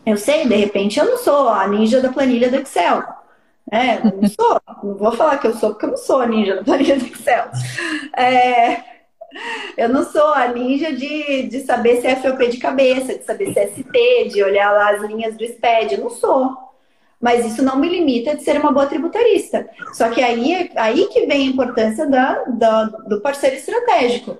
Eu 0.03 0.17
sei, 0.17 0.47
de 0.47 0.55
repente, 0.55 0.99
eu 0.99 1.05
não 1.05 1.17
sou 1.19 1.47
a 1.47 1.67
ninja 1.67 2.01
da 2.01 2.11
planilha 2.11 2.49
do 2.49 2.55
Excel. 2.55 3.03
É, 3.71 4.03
não 4.03 4.27
sou. 4.27 4.59
Não 4.83 4.95
vou 4.95 5.11
falar 5.11 5.37
que 5.37 5.45
eu 5.45 5.53
sou, 5.53 5.69
porque 5.69 5.85
eu 5.85 5.91
não 5.91 5.97
sou 5.97 6.21
a 6.21 6.25
ninja 6.25 6.55
da 6.55 6.63
planilha 6.63 6.97
do 6.97 7.05
Excel. 7.05 7.51
É, 8.17 8.98
eu 9.77 9.89
não 9.89 10.03
sou 10.03 10.33
a 10.33 10.47
ninja 10.47 10.91
de, 10.91 11.43
de 11.43 11.59
saber 11.61 12.01
se 12.01 12.07
é 12.07 12.15
FOP 12.15 12.47
de 12.47 12.57
cabeça, 12.57 13.17
de 13.17 13.23
saber 13.23 13.53
se 13.53 13.59
é 13.59 13.67
ST, 13.67 14.29
de 14.29 14.43
olhar 14.43 14.71
lá 14.71 14.91
as 14.91 15.01
linhas 15.01 15.35
do 15.37 15.45
SPED. 15.45 15.95
Eu 15.95 16.01
não 16.01 16.09
sou. 16.09 16.57
Mas 17.19 17.45
isso 17.45 17.61
não 17.61 17.77
me 17.77 17.89
limita 17.89 18.35
de 18.35 18.43
ser 18.43 18.59
uma 18.59 18.71
boa 18.71 18.87
tributarista. 18.87 19.69
Só 19.93 20.09
que 20.09 20.21
aí, 20.21 20.71
aí 20.75 21.07
que 21.07 21.25
vem 21.25 21.47
a 21.47 21.51
importância 21.51 22.07
da, 22.07 22.43
da, 22.45 22.85
do 22.85 23.19
parceiro 23.19 23.57
estratégico. 23.57 24.37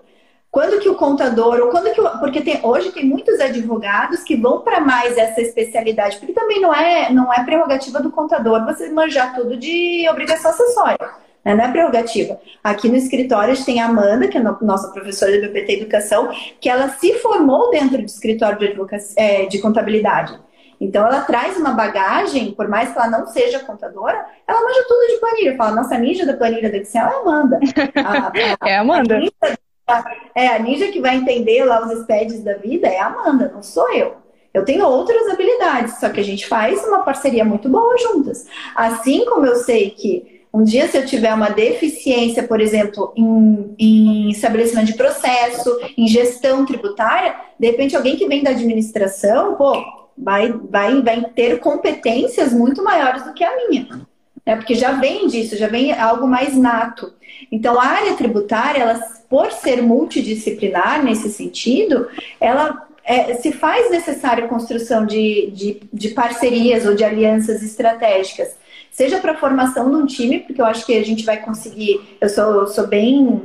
Quando 0.49 0.79
que 0.79 0.89
o 0.89 0.95
contador, 0.95 1.59
ou 1.59 1.69
quando 1.69 1.93
que 1.93 2.01
porque 2.19 2.41
tem, 2.41 2.59
hoje 2.63 2.91
tem 2.91 3.05
muitos 3.05 3.39
advogados 3.39 4.23
que 4.23 4.35
vão 4.35 4.61
para 4.61 4.79
mais 4.79 5.15
essa 5.15 5.41
especialidade, 5.41 6.17
porque 6.17 6.33
também 6.33 6.59
não 6.59 6.73
é, 6.73 7.11
não 7.11 7.31
é 7.31 7.43
prerrogativa 7.43 8.01
do 8.01 8.11
contador 8.11 8.65
você 8.65 8.89
manjar 8.89 9.35
tudo 9.35 9.55
de 9.55 10.07
obrigação 10.09 10.49
acessória 10.49 11.28
né? 11.43 11.55
não 11.55 11.63
é 11.63 11.71
prerrogativa. 11.71 12.39
Aqui 12.63 12.89
no 12.89 12.95
escritório 12.95 13.51
a 13.51 13.55
gente 13.55 13.65
tem 13.65 13.81
a 13.81 13.85
Amanda, 13.85 14.27
que 14.27 14.37
é 14.37 14.41
nossa 14.41 14.91
professora 14.91 15.31
de 15.31 15.47
BPT 15.47 15.73
Educação, 15.73 16.29
que 16.59 16.69
ela 16.69 16.89
se 16.89 17.13
formou 17.15 17.69
dentro 17.71 17.97
do 17.97 18.05
escritório 18.05 18.59
de, 18.59 18.67
advocacia, 18.67 19.15
é, 19.17 19.45
de 19.45 19.59
contabilidade. 19.59 20.37
Então 20.79 21.05
ela 21.05 21.21
traz 21.21 21.57
uma 21.57 21.71
bagagem, 21.71 22.53
por 22.53 22.67
mais 22.69 22.91
que 22.91 22.97
ela 22.97 23.09
não 23.09 23.27
seja 23.27 23.59
contadora, 23.59 24.25
ela 24.47 24.61
manja 24.61 24.85
tudo 24.87 25.07
de 25.13 25.19
planilha. 25.19 25.57
Fala, 25.57 25.75
nossa 25.75 25.97
ninja 25.97 26.25
da 26.25 26.33
planilha 26.33 26.69
do 26.69 26.75
Excel 26.77 27.05
é 27.05 27.13
a 27.13 27.19
Amanda. 27.19 27.59
A, 27.95 28.27
a, 28.27 28.31
é 28.69 28.77
a 28.77 28.81
Amanda. 28.81 29.15
A 29.15 29.19
ninja, 29.19 29.31
é, 30.35 30.47
a 30.47 30.59
ninja 30.59 30.87
que 30.87 31.01
vai 31.01 31.17
entender 31.17 31.65
lá 31.65 31.85
os 31.85 31.99
SPEDs 32.01 32.43
da 32.43 32.53
vida 32.53 32.87
é 32.87 32.99
a 32.99 33.07
Amanda, 33.07 33.51
não 33.53 33.61
sou 33.61 33.91
eu. 33.91 34.15
Eu 34.53 34.65
tenho 34.65 34.85
outras 34.85 35.27
habilidades, 35.29 35.99
só 35.99 36.09
que 36.09 36.19
a 36.19 36.23
gente 36.23 36.47
faz 36.47 36.83
uma 36.83 37.03
parceria 37.03 37.45
muito 37.45 37.69
boa 37.69 37.97
juntas. 37.97 38.47
Assim 38.75 39.25
como 39.25 39.45
eu 39.45 39.55
sei 39.57 39.91
que 39.91 40.38
um 40.53 40.63
dia, 40.63 40.87
se 40.87 40.97
eu 40.97 41.05
tiver 41.05 41.33
uma 41.33 41.49
deficiência, 41.49 42.43
por 42.43 42.59
exemplo, 42.59 43.13
em, 43.15 43.75
em, 43.77 44.29
estabelecimento 44.31 44.87
de 44.87 44.95
processo, 44.95 45.69
em 45.95 46.07
gestão 46.07 46.65
tributária, 46.65 47.35
de 47.59 47.67
repente 47.67 47.95
alguém 47.95 48.15
que 48.15 48.27
vem 48.27 48.43
da 48.43 48.49
administração, 48.49 49.55
pô, 49.55 49.73
vai, 50.17 50.51
vai, 50.51 51.01
vai 51.01 51.23
ter 51.35 51.59
competências 51.59 52.51
muito 52.51 52.83
maiores 52.83 53.23
do 53.23 53.33
que 53.33 53.43
a 53.43 53.69
minha. 53.69 54.01
né? 54.45 54.55
Porque 54.55 54.73
já 54.73 54.93
vem 54.93 55.27
disso, 55.27 55.55
já 55.55 55.67
vem 55.67 55.93
algo 55.93 56.27
mais 56.27 56.57
nato. 56.57 57.13
Então, 57.51 57.79
a 57.79 57.85
área 57.85 58.15
tributária, 58.15 58.81
ela, 58.81 58.99
por 59.29 59.51
ser 59.51 59.83
multidisciplinar 59.83 61.03
nesse 61.03 61.29
sentido, 61.29 62.07
ela 62.41 62.87
é, 63.03 63.35
se 63.35 63.51
faz 63.51 63.91
necessária 63.91 64.45
a 64.45 64.47
construção 64.47 65.05
de, 65.05 65.51
de, 65.51 65.81
de 65.93 66.09
parcerias 66.09 66.87
ou 66.87 66.95
de 66.95 67.03
alianças 67.03 67.61
estratégicas 67.61 68.57
seja 68.91 69.19
para 69.19 69.33
a 69.33 69.37
formação 69.37 69.89
de 69.89 69.95
um 69.95 70.05
time, 70.05 70.39
porque 70.39 70.61
eu 70.61 70.65
acho 70.65 70.85
que 70.85 70.97
a 70.97 71.03
gente 71.03 71.25
vai 71.25 71.37
conseguir. 71.37 72.17
Eu 72.19 72.29
sou, 72.29 72.67
sou 72.67 72.87
bem. 72.87 73.43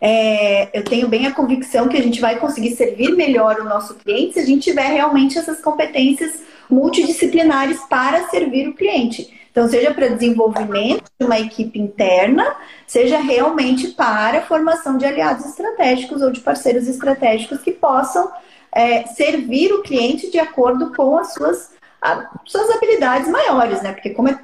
É, 0.00 0.76
eu 0.76 0.84
tenho 0.84 1.06
bem 1.08 1.26
a 1.26 1.32
convicção 1.32 1.88
que 1.88 1.96
a 1.96 2.02
gente 2.02 2.20
vai 2.20 2.36
conseguir 2.38 2.74
servir 2.74 3.14
melhor 3.14 3.60
o 3.60 3.64
nosso 3.64 3.94
cliente 3.94 4.34
se 4.34 4.40
a 4.40 4.44
gente 4.44 4.64
tiver 4.64 4.88
realmente 4.88 5.38
essas 5.38 5.60
competências 5.60 6.42
multidisciplinares 6.68 7.78
para 7.88 8.28
servir 8.28 8.68
o 8.68 8.74
cliente. 8.74 9.32
Então, 9.52 9.68
seja 9.68 9.92
para 9.92 10.08
desenvolvimento 10.08 11.04
de 11.20 11.26
uma 11.26 11.38
equipe 11.38 11.78
interna, 11.78 12.56
seja 12.86 13.18
realmente 13.18 13.88
para 13.88 14.38
a 14.38 14.42
formação 14.42 14.96
de 14.96 15.04
aliados 15.04 15.44
estratégicos 15.44 16.22
ou 16.22 16.30
de 16.30 16.40
parceiros 16.40 16.88
estratégicos 16.88 17.60
que 17.60 17.70
possam 17.70 18.32
é, 18.74 19.04
servir 19.08 19.70
o 19.72 19.82
cliente 19.82 20.30
de 20.30 20.38
acordo 20.38 20.94
com 20.94 21.18
as 21.18 21.34
suas 21.34 21.71
a, 22.02 22.28
suas 22.44 22.68
habilidades 22.70 23.28
maiores, 23.28 23.80
né? 23.80 23.92
Porque 23.92 24.10
como 24.10 24.28
é, 24.28 24.38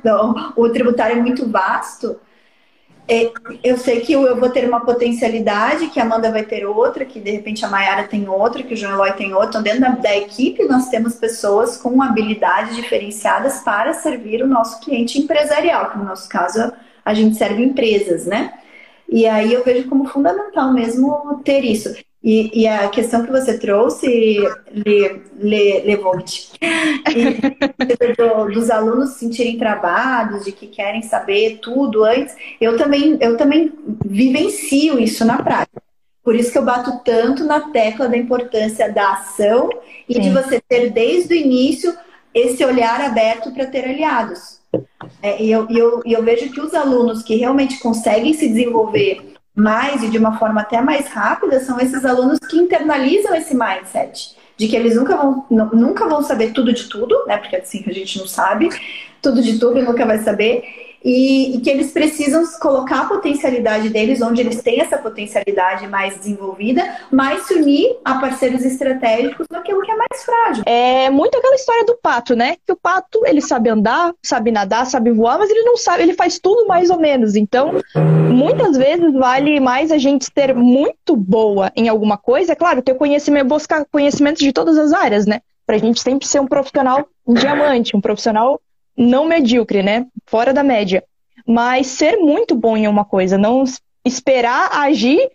o 0.57 0.69
tributário 0.71 1.19
é 1.19 1.21
muito 1.21 1.51
vasto, 1.51 2.19
é, 3.11 3.33
eu 3.65 3.79
sei 3.79 4.01
que 4.01 4.13
eu 4.13 4.37
vou 4.37 4.51
ter 4.51 4.69
uma 4.69 4.81
potencialidade, 4.81 5.89
que 5.89 5.99
a 5.99 6.03
Amanda 6.03 6.31
vai 6.31 6.45
ter 6.45 6.67
outra, 6.67 7.07
que 7.07 7.19
de 7.19 7.31
repente 7.31 7.65
a 7.65 7.69
Mayara 7.69 8.07
tem 8.07 8.29
outra, 8.29 8.63
que 8.63 8.75
o 8.75 8.77
João 8.77 8.93
Eloy 8.93 9.13
tem 9.13 9.33
outra. 9.33 9.49
Então, 9.49 9.63
dentro 9.63 9.81
da, 9.81 9.89
da, 9.89 10.17
equipe, 10.17 10.63
nós 10.65 10.89
temos 10.89 11.15
pessoas 11.15 11.79
com 11.79 12.03
habilidades 12.03 12.77
diferenciadas 12.77 13.61
para 13.61 13.95
servir 13.95 14.43
o 14.43 14.47
nosso 14.47 14.81
cliente 14.81 15.19
empresarial, 15.19 15.91
que 15.91 15.99
no 15.99 16.05
nosso 16.05 16.29
caso 16.29 16.71
a 17.03 17.15
gente 17.15 17.37
serve 17.37 17.65
empresas, 17.65 18.27
né? 18.27 18.53
E 19.09 19.27
aí 19.27 19.55
eu 19.55 19.65
vejo 19.65 19.89
como 19.89 20.07
fundamental 20.07 20.71
mesmo 20.73 21.41
ter 21.43 21.65
isso. 21.65 21.95
E, 22.23 22.63
e, 22.63 22.67
a 22.67 22.89
questão 22.89 23.25
que 23.25 23.31
você 23.31 23.57
trouxe, 23.59 24.09
Le, 24.73 25.23
Le, 25.37 25.81
Levolt, 25.83 26.51
do, 28.19 28.53
dos 28.53 28.71
alunos 28.71 29.11
se 29.11 29.21
sentirem 29.21 29.57
travados, 29.57 30.45
de 30.45 30.51
que 30.51 30.67
querem 30.67 31.03
saber 31.03 31.59
tudo 31.63 32.05
antes, 32.05 32.35
eu 32.61 32.77
também, 32.77 33.17
eu 33.21 33.37
também 33.37 33.73
vivencio 34.05 34.99
isso 34.99 35.25
na 35.25 35.41
prática. 35.41 35.81
Por 36.25 36.35
isso 36.35 36.51
que 36.51 36.59
eu 36.59 36.65
bato 36.65 37.01
tanto 37.05 37.45
na 37.45 37.71
tecla 37.71 38.09
da 38.09 38.17
importância 38.17 38.93
da 38.93 39.13
ação 39.13 39.71
e 40.09 40.15
Sim. 40.15 40.21
de 40.21 40.31
você 40.31 40.61
ter 40.61 40.91
desde 40.91 41.33
o 41.33 41.37
início 41.37 41.97
esse 42.35 42.65
olhar 42.65 43.01
aberto 43.01 43.53
para 43.53 43.67
ter 43.67 43.85
aliados. 43.85 44.59
É, 45.23 45.43
e, 45.43 45.51
eu, 45.51 45.67
eu, 45.71 46.03
e 46.05 46.13
eu 46.13 46.23
vejo 46.23 46.51
que 46.51 46.61
os 46.61 46.75
alunos 46.75 47.23
que 47.23 47.37
realmente 47.37 47.79
conseguem 47.79 48.35
se 48.35 48.49
desenvolver 48.49 49.38
mais 49.59 50.03
e 50.03 50.09
de 50.09 50.19
uma 50.19 50.39
forma 50.39 50.61
até 50.61 50.81
mais 50.81 51.09
rápida 51.09 51.61
são 51.61 51.81
esses 51.81 52.05
alunos 52.05 52.39
que 52.39 52.57
internalizam 52.57 53.35
esse 53.35 53.55
mindset 53.55 54.37
de 54.57 54.67
que 54.67 54.75
eles 54.75 54.97
nunca 54.97 55.17
vão, 55.17 55.45
nunca 55.73 56.09
vão 56.09 56.23
saber 56.23 56.53
tudo 56.53 56.73
de 56.73 56.89
tudo, 56.89 57.15
né? 57.27 57.37
Porque 57.37 57.57
assim 57.57 57.85
a 57.87 57.93
gente 57.93 58.19
não 58.19 58.27
sabe 58.27 58.69
tudo 59.23 59.41
de 59.41 59.59
tudo 59.59 59.79
e 59.79 59.83
nunca 59.83 60.05
vai 60.05 60.19
saber 60.19 60.65
e, 61.05 61.57
e, 61.57 61.61
que 61.61 61.71
eles 61.71 61.93
precisam 61.93 62.45
colocar 62.61 63.03
a 63.03 63.05
potencialidade 63.07 63.89
deles 63.89 64.21
onde 64.21 64.41
eles 64.41 64.63
têm 64.63 64.81
essa 64.81 64.99
potencialidade 64.99 65.87
mais 65.87 66.17
desenvolvida, 66.17 66.83
mas 67.11 67.47
se 67.47 67.55
unir 67.55 67.97
a 68.05 68.15
parceiros 68.15 68.65
estratégicos 68.65 69.47
naquilo 69.51 69.81
que 69.83 69.91
é 69.91 69.97
mais 69.97 70.25
frágil. 70.25 70.63
É 70.67 71.11
muito 71.11 71.37
aquela 71.37 71.55
história 71.55 71.85
do 71.85 71.97
pato, 71.97 72.35
né? 72.35 72.57
Que 72.67 72.73
o 72.73 72.77
pato, 72.77 73.25
ele 73.27 73.41
sabe 73.41 73.71
andar, 73.71 74.13
sabe 74.23 74.51
nadar, 74.51 74.87
sabe 74.87 75.11
voar, 75.13 75.39
mas 75.39 75.51
ele 75.51 75.63
não 75.63 75.77
sabe, 75.77 76.03
ele 76.03 76.15
faz 76.15 76.39
tudo 76.39 76.67
mais 76.67 76.91
ou 76.91 76.99
menos. 76.99 77.37
Então, 77.37 77.73
muitas 77.95 78.77
vezes 78.77 79.13
vale 79.13 79.61
mais 79.61 79.93
a 79.93 79.99
gente 79.99 80.27
ser 80.27 80.55
muito 80.55 81.17
boa 81.17 81.73
em 81.77 81.89
alguma 81.89 82.17
coisa, 82.17 82.53
é 82.53 82.57
claro, 82.57 82.83
ter 82.83 82.95
conhecimento, 82.95 83.47
buscar 83.47 83.85
conhecimento 83.91 84.39
de 84.39 84.53
todas 84.53 84.77
as 84.77 84.93
áreas, 84.93 85.27
né? 85.27 85.41
Pra 85.67 85.79
gente 85.79 86.01
sempre 86.01 86.27
ser 86.27 86.41
um 86.41 86.47
profissional 86.47 87.07
diamante, 87.27 87.97
um 87.97 88.01
profissional 88.01 88.61
não 88.99 89.29
medíocre, 89.29 89.83
né? 89.83 90.07
Fora 90.27 90.53
da 90.53 90.65
média. 90.65 91.05
Mas 91.47 91.87
ser 91.87 92.17
muito 92.17 92.55
bom 92.57 92.77
em 92.77 92.89
uma 92.89 93.05
coisa, 93.05 93.39
não 93.39 93.63
esperar 94.05 94.71
agir 94.73 95.31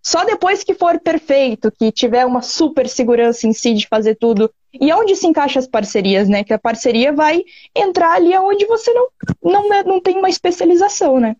só 0.00 0.24
depois 0.24 0.62
que 0.62 0.74
for 0.74 0.98
perfeito, 1.00 1.70
que 1.70 1.90
tiver 1.90 2.24
uma 2.24 2.40
super 2.40 2.88
segurança 2.88 3.46
em 3.46 3.52
si 3.52 3.74
de 3.74 3.88
fazer 3.88 4.14
tudo. 4.14 4.50
E 4.72 4.92
onde 4.92 5.16
se 5.16 5.26
encaixa 5.26 5.58
as 5.58 5.66
parcerias, 5.66 6.28
né? 6.28 6.44
Que 6.44 6.52
a 6.52 6.58
parceria 6.58 7.12
vai 7.12 7.42
entrar 7.74 8.14
ali 8.14 8.34
onde 8.38 8.64
você 8.66 8.92
não, 8.92 9.08
não, 9.42 9.74
é, 9.74 9.82
não 9.82 10.00
tem 10.00 10.16
uma 10.16 10.28
especialização, 10.28 11.18
né? 11.18 11.34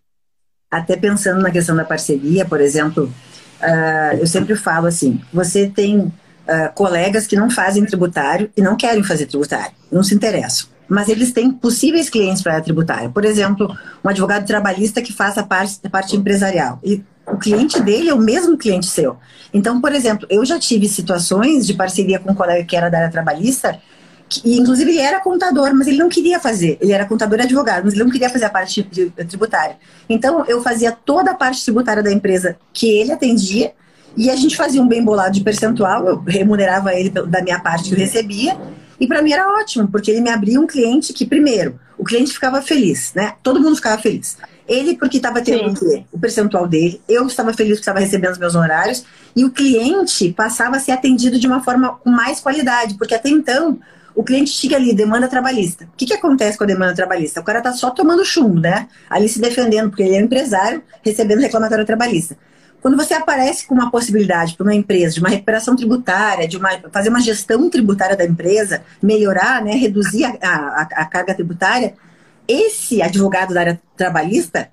Até 0.69 0.95
pensando 0.97 1.41
na 1.41 1.49
questão 1.49 1.75
da 1.75 1.85
parceria, 1.85 2.45
por 2.45 2.59
exemplo, 2.61 3.05
uh, 3.05 4.17
eu 4.19 4.27
sempre 4.27 4.55
falo 4.55 4.87
assim: 4.87 5.19
você 5.33 5.67
tem 5.67 5.99
uh, 5.99 6.13
colegas 6.75 7.25
que 7.25 7.35
não 7.35 7.49
fazem 7.49 7.85
tributário 7.85 8.51
e 8.55 8.61
não 8.61 8.75
querem 8.75 9.03
fazer 9.03 9.25
tributário, 9.25 9.73
não 9.91 10.03
se 10.03 10.13
interessam 10.13 10.67
mas 10.89 11.07
eles 11.07 11.31
têm 11.31 11.51
possíveis 11.51 12.09
clientes 12.09 12.41
para 12.41 12.57
a 12.57 12.61
tributária. 12.61 13.09
Por 13.09 13.23
exemplo, 13.23 13.77
um 14.03 14.09
advogado 14.09 14.45
trabalhista 14.45 15.01
que 15.01 15.13
faça 15.13 15.43
parte 15.43 15.79
da 15.81 15.89
parte 15.89 16.15
empresarial. 16.15 16.79
E 16.83 17.03
o 17.27 17.37
cliente 17.37 17.79
dele 17.79 18.09
é 18.09 18.13
o 18.13 18.17
mesmo 18.17 18.57
cliente 18.57 18.87
seu. 18.87 19.15
Então, 19.53 19.79
por 19.79 19.93
exemplo, 19.93 20.27
eu 20.29 20.43
já 20.43 20.59
tive 20.59 20.89
situações 20.89 21.65
de 21.67 21.75
parceria 21.75 22.17
com 22.17 22.31
um 22.31 22.35
colega 22.35 22.63
que 22.63 22.75
era 22.75 22.89
da 22.89 22.97
área 22.97 23.11
trabalhista, 23.11 23.79
que, 24.27 24.57
inclusive 24.57 24.89
ele 24.91 24.99
era 24.99 25.19
contador, 25.19 25.73
mas 25.75 25.87
ele 25.87 25.97
não 25.97 26.09
queria 26.09 26.39
fazer. 26.39 26.77
Ele 26.81 26.91
era 26.91 27.05
contador 27.05 27.39
e 27.39 27.43
advogado, 27.43 27.85
mas 27.85 27.93
ele 27.93 28.03
não 28.03 28.11
queria 28.11 28.29
fazer 28.29 28.45
a 28.45 28.49
parte 28.49 28.81
de, 28.81 29.09
de, 29.09 29.25
tributária. 29.25 29.77
Então, 30.07 30.43
eu 30.47 30.61
fazia 30.61 30.91
toda 30.91 31.31
a 31.31 31.35
parte 31.35 31.63
tributária 31.63 32.01
da 32.01 32.11
empresa 32.11 32.57
que 32.73 32.89
ele 32.89 33.11
atendia, 33.11 33.73
e 34.17 34.29
a 34.29 34.35
gente 34.35 34.57
fazia 34.57 34.81
um 34.81 34.87
bem 34.87 35.03
bolado 35.03 35.33
de 35.33 35.41
percentual, 35.41 36.05
eu 36.07 36.19
remunerava 36.19 36.93
ele 36.93 37.09
da 37.09 37.41
minha 37.43 37.59
parte 37.59 37.89
que 37.89 37.95
eu 37.95 37.99
recebia, 37.99 38.57
e 38.99 39.07
para 39.07 39.21
mim 39.21 39.31
era 39.31 39.47
ótimo, 39.47 39.87
porque 39.87 40.11
ele 40.11 40.21
me 40.21 40.29
abria 40.29 40.59
um 40.59 40.67
cliente 40.67 41.13
que, 41.13 41.25
primeiro, 41.25 41.79
o 41.97 42.03
cliente 42.03 42.33
ficava 42.33 42.61
feliz, 42.61 43.13
né? 43.15 43.33
Todo 43.41 43.59
mundo 43.59 43.75
ficava 43.75 44.01
feliz. 44.01 44.37
Ele, 44.67 44.95
porque 44.95 45.17
estava 45.17 45.41
tendo 45.41 45.69
o, 45.69 46.05
o 46.11 46.19
percentual 46.19 46.67
dele, 46.67 47.01
eu 47.07 47.25
estava 47.25 47.53
feliz 47.53 47.73
porque 47.73 47.81
estava 47.81 47.99
recebendo 47.99 48.33
os 48.33 48.37
meus 48.37 48.55
honorários, 48.55 49.03
e 49.35 49.45
o 49.45 49.51
cliente 49.51 50.31
passava 50.33 50.77
a 50.77 50.79
ser 50.79 50.91
atendido 50.91 51.39
de 51.39 51.47
uma 51.47 51.63
forma 51.63 51.95
com 51.95 52.09
mais 52.09 52.39
qualidade, 52.39 52.95
porque 52.95 53.15
até 53.15 53.29
então 53.29 53.79
o 54.15 54.23
cliente 54.23 54.51
chega 54.51 54.75
ali, 54.75 54.93
demanda 54.93 55.27
trabalhista. 55.27 55.85
O 55.85 55.95
que, 55.95 56.05
que 56.05 56.13
acontece 56.13 56.57
com 56.57 56.65
a 56.65 56.67
demanda 56.67 56.93
trabalhista? 56.93 57.39
O 57.39 57.43
cara 57.43 57.61
tá 57.61 57.71
só 57.71 57.89
tomando 57.89 58.25
chumbo, 58.25 58.59
né? 58.59 58.87
Ali 59.09 59.29
se 59.29 59.39
defendendo, 59.39 59.89
porque 59.89 60.03
ele 60.03 60.15
é 60.15 60.19
empresário, 60.19 60.83
recebendo 61.01 61.39
reclamatório 61.39 61.85
trabalhista. 61.85 62.37
Quando 62.81 62.95
você 62.95 63.13
aparece 63.13 63.67
com 63.67 63.75
uma 63.75 63.91
possibilidade 63.91 64.55
para 64.55 64.63
uma 64.63 64.75
empresa 64.75 65.15
de 65.15 65.19
uma 65.19 65.29
recuperação 65.29 65.75
tributária, 65.75 66.47
de 66.47 66.57
uma, 66.57 66.69
fazer 66.91 67.09
uma 67.09 67.19
gestão 67.19 67.69
tributária 67.69 68.15
da 68.15 68.25
empresa, 68.25 68.83
melhorar, 69.01 69.63
né, 69.63 69.73
reduzir 69.73 70.25
a, 70.25 70.37
a, 70.41 70.81
a 70.81 71.05
carga 71.05 71.33
tributária, 71.33 71.93
esse 72.47 73.01
advogado 73.01 73.53
da 73.53 73.59
área 73.59 73.81
trabalhista, 73.97 74.69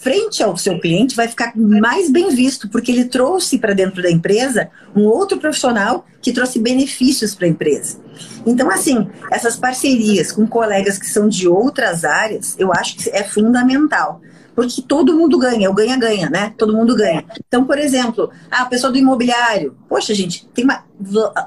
frente 0.00 0.42
ao 0.42 0.56
seu 0.56 0.78
cliente, 0.78 1.16
vai 1.16 1.26
ficar 1.26 1.52
mais 1.56 2.10
bem 2.10 2.28
visto, 2.32 2.68
porque 2.68 2.92
ele 2.92 3.06
trouxe 3.06 3.58
para 3.58 3.74
dentro 3.74 4.02
da 4.02 4.10
empresa 4.10 4.68
um 4.94 5.04
outro 5.04 5.38
profissional 5.38 6.06
que 6.20 6.32
trouxe 6.32 6.60
benefícios 6.60 7.34
para 7.34 7.46
a 7.46 7.50
empresa. 7.50 7.98
Então, 8.46 8.70
assim, 8.70 9.08
essas 9.32 9.56
parcerias 9.56 10.30
com 10.30 10.46
colegas 10.46 10.98
que 10.98 11.06
são 11.06 11.28
de 11.28 11.48
outras 11.48 12.04
áreas, 12.04 12.54
eu 12.58 12.72
acho 12.72 12.96
que 12.96 13.10
é 13.10 13.24
fundamental 13.24 14.20
porque 14.56 14.80
todo 14.80 15.14
mundo 15.14 15.38
ganha, 15.38 15.70
o 15.70 15.74
ganha-ganha, 15.74 16.30
né? 16.30 16.54
Todo 16.56 16.72
mundo 16.72 16.96
ganha. 16.96 17.22
Então, 17.46 17.66
por 17.66 17.78
exemplo, 17.78 18.30
a 18.50 18.64
pessoa 18.64 18.90
do 18.90 18.96
imobiliário, 18.96 19.76
poxa, 19.86 20.14
gente, 20.14 20.48
tem 20.54 20.64
uma 20.64 20.82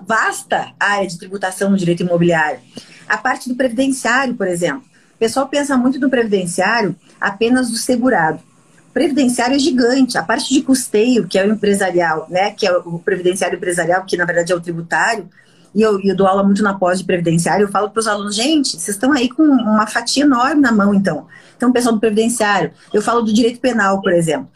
vasta 0.05 0.73
área 0.79 1.07
de 1.07 1.17
tributação 1.17 1.71
no 1.71 1.77
direito 1.77 2.03
imobiliário. 2.03 2.59
A 3.07 3.17
parte 3.17 3.49
do 3.49 3.55
previdenciário, 3.55 4.35
por 4.35 4.47
exemplo. 4.47 4.83
O 5.15 5.17
pessoal 5.17 5.47
pensa 5.47 5.75
muito 5.75 5.99
do 5.99 6.07
previdenciário 6.07 6.95
apenas 7.19 7.71
do 7.71 7.77
segurado. 7.77 8.39
O 8.89 8.93
previdenciário 8.93 9.55
é 9.55 9.59
gigante. 9.59 10.15
A 10.15 10.23
parte 10.23 10.53
de 10.53 10.61
custeio, 10.61 11.27
que 11.27 11.39
é 11.39 11.43
o 11.43 11.51
empresarial, 11.51 12.27
né? 12.29 12.51
Que 12.51 12.67
é 12.67 12.77
o 12.77 12.99
previdenciário 12.99 13.57
empresarial, 13.57 14.05
que 14.05 14.15
na 14.17 14.25
verdade 14.25 14.51
é 14.51 14.55
o 14.55 14.61
tributário, 14.61 15.27
e 15.73 15.81
eu, 15.81 15.99
eu 16.01 16.15
dou 16.15 16.27
aula 16.27 16.43
muito 16.43 16.63
na 16.63 16.73
pós 16.73 16.99
de 16.99 17.05
previdenciário, 17.05 17.65
eu 17.65 17.71
falo 17.71 17.89
para 17.89 17.99
os 17.99 18.07
alunos, 18.07 18.35
gente, 18.35 18.69
vocês 18.69 18.89
estão 18.89 19.11
aí 19.11 19.29
com 19.29 19.43
uma 19.43 19.87
fatia 19.87 20.23
enorme 20.23 20.61
na 20.61 20.71
mão, 20.71 20.93
então. 20.93 21.27
Então, 21.55 21.71
pessoal 21.71 21.93
do 21.93 21.99
previdenciário, 21.99 22.71
eu 22.93 23.01
falo 23.01 23.21
do 23.21 23.33
direito 23.33 23.59
penal, 23.59 24.01
por 24.01 24.11
exemplo. 24.11 24.49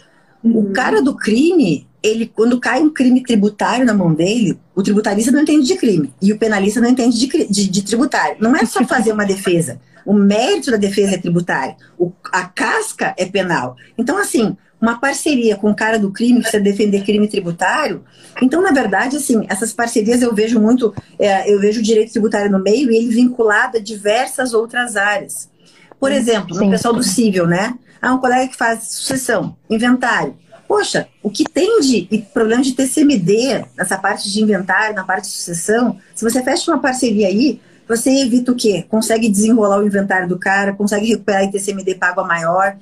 Uhum. 0.44 0.60
O 0.60 0.74
cara 0.74 1.02
do 1.02 1.16
crime, 1.16 1.88
ele, 2.02 2.26
quando 2.26 2.60
cai 2.60 2.82
um 2.82 2.90
crime 2.90 3.24
tributário 3.24 3.86
na 3.86 3.94
mão 3.94 4.14
dele, 4.14 4.60
o 4.76 4.82
tributarista 4.82 5.32
não 5.32 5.42
entende 5.42 5.68
de 5.68 5.76
crime 5.76 6.14
e 6.22 6.32
o 6.34 6.38
penalista 6.38 6.82
não 6.82 6.90
entende 6.90 7.18
de, 7.18 7.48
de, 7.48 7.70
de 7.70 7.82
tributário. 7.84 8.38
Não 8.40 8.56
é 8.56 8.66
só 8.66 8.84
fazer 8.86 9.12
uma 9.12 9.26
defesa. 9.26 9.80
O 10.06 10.14
mérito 10.14 10.72
da 10.72 10.78
defesa 10.78 11.16
é 11.16 11.18
tributário. 11.18 11.76
O, 11.98 12.12
a 12.32 12.46
casca 12.46 13.14
é 13.18 13.26
penal. 13.26 13.76
Então, 13.98 14.18
assim, 14.18 14.58
uma 14.84 15.00
parceria 15.00 15.56
com 15.56 15.72
o 15.72 15.76
cara 15.76 15.98
do 15.98 16.12
crime 16.12 16.36
que 16.36 16.42
precisa 16.42 16.62
defender 16.62 17.06
crime 17.06 17.26
tributário. 17.26 18.04
Então, 18.42 18.62
na 18.62 18.72
verdade, 18.72 19.16
assim, 19.16 19.46
essas 19.48 19.72
parcerias 19.72 20.22
eu 20.22 20.36
vejo 20.36 20.60
muito, 20.60 20.94
é, 21.18 21.50
eu 21.50 21.58
vejo 21.58 21.80
o 21.80 21.84
direito 21.84 22.12
tributário 22.12 22.52
no 22.52 22.60
meio 22.60 22.92
e 22.92 22.98
ele 22.98 23.08
vinculado 23.08 23.78
a 23.78 23.80
diversas 23.80 24.54
outras 24.54 24.98
áreas. 24.98 25.50
Por 25.98 26.12
exemplo, 26.12 26.54
Sim. 26.54 26.66
no 26.66 26.72
pessoal 26.72 26.94
do 26.94 27.02
civil, 27.02 27.48
né? 27.48 27.74
Ah, 28.02 28.14
um 28.14 28.18
colega 28.18 28.46
que 28.50 28.58
faz 28.58 28.84
sucessão, 28.90 29.56
inventário. 29.70 30.36
Poxa, 30.68 31.08
o 31.22 31.30
que 31.30 31.46
tem 31.46 31.80
de 31.80 32.26
problema 32.34 32.62
de 32.62 32.74
TCMD 32.74 33.64
nessa 33.78 33.98
parte 33.98 34.30
de 34.30 34.42
inventário, 34.44 34.94
na 34.94 35.06
parte 35.06 35.30
de 35.30 35.32
sucessão, 35.32 35.98
se 36.14 36.26
você 36.26 36.44
fecha 36.44 36.70
uma 36.70 36.82
parceria 36.82 37.28
aí, 37.28 37.62
você 37.88 38.10
evita 38.10 38.52
o 38.52 38.56
quê? 38.56 38.86
Consegue 38.90 39.30
desenrolar 39.30 39.80
o 39.80 39.88
inventário 39.88 40.28
do 40.28 40.38
cara, 40.38 40.74
consegue 40.74 41.06
recuperar 41.06 41.50
TCMD 41.50 41.96
pago 41.96 42.20
a 42.20 42.28
maior. 42.28 42.76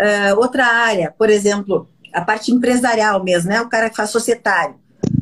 Uh, 0.00 0.38
outra 0.38 0.66
área, 0.66 1.14
por 1.16 1.30
exemplo, 1.30 1.88
a 2.12 2.20
parte 2.20 2.52
empresarial 2.52 3.22
mesmo, 3.22 3.50
né? 3.50 3.60
O 3.60 3.68
cara 3.68 3.90
que 3.90 3.96
faz 3.96 4.10
societário. 4.10 4.76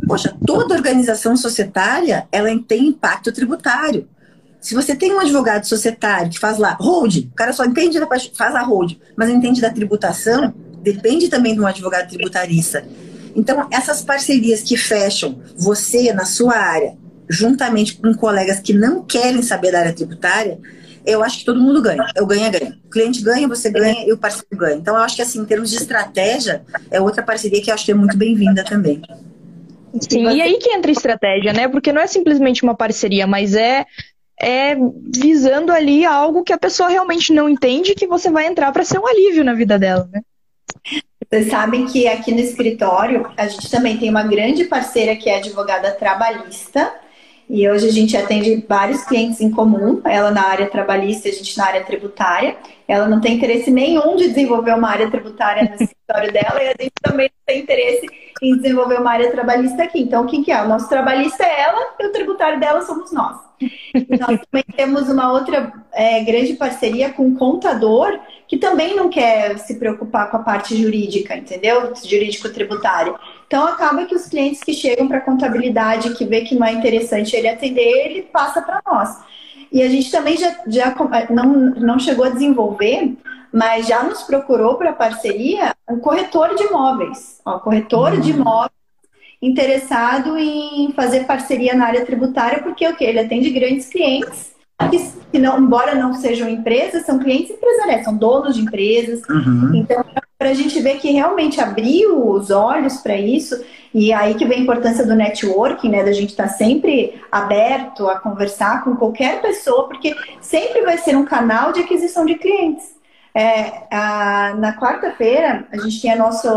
Poxa, 0.06 0.36
toda 0.46 0.74
organização 0.74 1.36
societária, 1.36 2.26
ela 2.30 2.48
tem 2.66 2.88
impacto 2.88 3.32
tributário. 3.32 4.08
Se 4.60 4.74
você 4.74 4.94
tem 4.94 5.12
um 5.12 5.18
advogado 5.18 5.64
societário 5.64 6.30
que 6.30 6.38
faz 6.38 6.58
lá 6.58 6.76
hold, 6.80 7.16
o 7.16 7.34
cara 7.34 7.52
só 7.52 7.64
entende 7.64 7.98
da 7.98 8.06
faz 8.06 8.54
a 8.54 8.62
hold, 8.62 8.92
mas 9.16 9.28
entende 9.28 9.60
da 9.60 9.70
tributação, 9.70 10.54
depende 10.82 11.28
também 11.28 11.54
de 11.54 11.60
um 11.60 11.66
advogado 11.66 12.08
tributarista. 12.08 12.84
Então, 13.34 13.66
essas 13.70 14.02
parcerias 14.02 14.62
que 14.62 14.76
fecham 14.76 15.40
você 15.56 16.12
na 16.12 16.24
sua 16.24 16.54
área, 16.54 16.96
juntamente 17.28 17.96
com 17.96 18.14
colegas 18.14 18.60
que 18.60 18.72
não 18.72 19.02
querem 19.02 19.42
saber 19.42 19.72
da 19.72 19.80
área 19.80 19.92
tributária, 19.92 20.60
eu 21.04 21.22
acho 21.22 21.40
que 21.40 21.44
todo 21.44 21.60
mundo 21.60 21.80
ganha. 21.82 22.04
Eu 22.14 22.26
ganho, 22.26 22.50
ganho. 22.50 22.74
O 22.84 22.90
cliente 22.90 23.22
ganha, 23.22 23.48
você 23.48 23.70
ganha 23.70 24.06
e 24.06 24.12
o 24.12 24.18
parceiro 24.18 24.56
ganha. 24.56 24.76
Então, 24.76 24.96
eu 24.96 25.02
acho 25.02 25.16
que, 25.16 25.22
assim, 25.22 25.40
em 25.40 25.44
termos 25.44 25.70
de 25.70 25.76
estratégia, 25.76 26.62
é 26.90 27.00
outra 27.00 27.22
parceria 27.22 27.62
que 27.62 27.70
eu 27.70 27.74
acho 27.74 27.84
que 27.84 27.92
é 27.92 27.94
muito 27.94 28.16
bem-vinda 28.16 28.64
também. 28.64 29.02
Sim, 30.00 30.28
e 30.30 30.40
aí 30.40 30.58
que 30.58 30.70
entra 30.70 30.90
a 30.90 30.92
estratégia, 30.92 31.52
né? 31.52 31.68
Porque 31.68 31.92
não 31.92 32.00
é 32.00 32.06
simplesmente 32.06 32.62
uma 32.62 32.74
parceria, 32.74 33.26
mas 33.26 33.54
é 33.54 33.84
é 34.40 34.74
visando 35.14 35.70
ali 35.70 36.04
algo 36.04 36.42
que 36.42 36.52
a 36.52 36.58
pessoa 36.58 36.88
realmente 36.88 37.32
não 37.32 37.48
entende 37.48 37.94
que 37.94 38.08
você 38.08 38.28
vai 38.28 38.46
entrar 38.46 38.72
para 38.72 38.84
ser 38.84 38.98
um 38.98 39.06
alívio 39.06 39.44
na 39.44 39.54
vida 39.54 39.78
dela, 39.78 40.08
né? 40.12 40.20
Vocês 41.30 41.48
sabem 41.48 41.86
que 41.86 42.08
aqui 42.08 42.32
no 42.32 42.40
escritório 42.40 43.30
a 43.36 43.46
gente 43.46 43.70
também 43.70 43.96
tem 43.96 44.10
uma 44.10 44.24
grande 44.24 44.64
parceira 44.64 45.14
que 45.14 45.30
é 45.30 45.36
advogada 45.36 45.92
trabalhista. 45.92 46.92
E 47.54 47.68
hoje 47.68 47.86
a 47.86 47.92
gente 47.92 48.16
atende 48.16 48.64
vários 48.66 49.04
clientes 49.04 49.38
em 49.42 49.50
comum, 49.50 50.00
ela 50.06 50.30
na 50.30 50.42
área 50.42 50.70
trabalhista, 50.70 51.28
a 51.28 51.32
gente 51.32 51.58
na 51.58 51.66
área 51.66 51.84
tributária. 51.84 52.56
Ela 52.92 53.08
não 53.08 53.22
tem 53.22 53.36
interesse 53.36 53.70
nenhum 53.70 54.16
de 54.16 54.28
desenvolver 54.28 54.74
uma 54.74 54.90
área 54.90 55.10
tributária 55.10 55.64
no 55.64 55.82
escritório 55.82 56.30
dela 56.30 56.62
e 56.62 56.68
a 56.68 56.74
gente 56.78 56.92
também 57.02 57.30
não 57.30 57.46
tem 57.46 57.62
interesse 57.62 58.06
em 58.42 58.56
desenvolver 58.58 59.00
uma 59.00 59.12
área 59.12 59.30
trabalhista 59.30 59.84
aqui. 59.84 60.00
Então, 60.00 60.26
quem 60.26 60.44
que 60.44 60.52
é? 60.52 60.60
O 60.62 60.68
nosso 60.68 60.90
trabalhista 60.90 61.42
é 61.42 61.62
ela 61.62 61.94
e 61.98 62.06
o 62.06 62.12
tributário 62.12 62.60
dela 62.60 62.82
somos 62.82 63.10
nós. 63.10 63.38
E 63.62 64.18
nós 64.18 64.38
também 64.44 64.64
temos 64.76 65.08
uma 65.08 65.32
outra 65.32 65.72
é, 65.90 66.22
grande 66.22 66.52
parceria 66.52 67.08
com 67.08 67.28
um 67.28 67.34
contador 67.34 68.20
que 68.46 68.58
também 68.58 68.94
não 68.94 69.08
quer 69.08 69.56
se 69.58 69.78
preocupar 69.78 70.30
com 70.30 70.36
a 70.36 70.42
parte 70.42 70.76
jurídica, 70.76 71.34
entendeu? 71.34 71.94
Jurídico-tributário. 71.94 73.18
Então 73.46 73.66
acaba 73.66 74.04
que 74.04 74.14
os 74.14 74.26
clientes 74.26 74.62
que 74.62 74.74
chegam 74.74 75.08
para 75.08 75.22
contabilidade, 75.22 76.12
que 76.12 76.26
vê 76.26 76.42
que 76.42 76.54
não 76.54 76.66
é 76.66 76.72
interessante 76.72 77.34
ele 77.34 77.48
atender, 77.48 78.04
ele 78.04 78.22
passa 78.22 78.60
para 78.60 78.82
nós. 78.86 79.16
E 79.72 79.82
a 79.82 79.88
gente 79.88 80.10
também 80.10 80.36
já, 80.36 80.54
já 80.66 80.94
não, 81.30 81.46
não 81.70 81.98
chegou 81.98 82.24
a 82.24 82.30
desenvolver, 82.30 83.16
mas 83.52 83.86
já 83.86 84.02
nos 84.02 84.22
procurou 84.22 84.76
para 84.76 84.92
parceria 84.92 85.74
um 85.88 85.98
corretor 85.98 86.54
de 86.54 86.64
imóveis. 86.64 87.40
Ó, 87.44 87.58
corretor 87.58 88.12
uhum. 88.12 88.20
de 88.20 88.30
imóveis 88.30 88.82
interessado 89.42 90.38
em 90.38 90.92
fazer 90.92 91.24
parceria 91.24 91.74
na 91.74 91.86
área 91.86 92.06
tributária, 92.06 92.62
porque 92.62 92.86
o 92.86 92.94
que? 92.94 93.02
Ele 93.02 93.18
atende 93.18 93.50
grandes 93.50 93.88
clientes, 93.88 94.52
que, 94.88 95.12
que 95.32 95.38
não, 95.38 95.60
embora 95.60 95.96
não 95.96 96.14
sejam 96.14 96.48
empresas, 96.48 97.04
são 97.04 97.18
clientes 97.18 97.50
empresariais, 97.50 98.04
são 98.04 98.16
donos 98.16 98.54
de 98.54 98.62
empresas. 98.62 99.20
Uhum. 99.28 99.74
Então, 99.74 100.04
para 100.42 100.50
a 100.50 100.54
gente 100.54 100.80
ver 100.80 100.98
que 100.98 101.08
realmente 101.12 101.60
abriu 101.60 102.28
os 102.28 102.50
olhos 102.50 102.96
para 102.96 103.16
isso, 103.16 103.64
e 103.94 104.12
aí 104.12 104.34
que 104.34 104.44
vem 104.44 104.58
a 104.58 104.62
importância 104.62 105.06
do 105.06 105.14
networking, 105.14 105.88
né? 105.88 106.02
Da 106.02 106.10
gente 106.10 106.30
estar 106.30 106.48
tá 106.48 106.54
sempre 106.54 107.22
aberto 107.30 108.08
a 108.08 108.18
conversar 108.18 108.82
com 108.82 108.96
qualquer 108.96 109.40
pessoa, 109.40 109.86
porque 109.86 110.16
sempre 110.40 110.82
vai 110.82 110.98
ser 110.98 111.16
um 111.16 111.24
canal 111.24 111.72
de 111.72 111.78
aquisição 111.78 112.26
de 112.26 112.34
clientes. 112.34 112.92
É, 113.32 113.84
a, 113.88 114.54
na 114.58 114.76
quarta-feira, 114.76 115.64
a 115.70 115.76
gente 115.76 116.00
tinha 116.00 116.16
nosso 116.16 116.48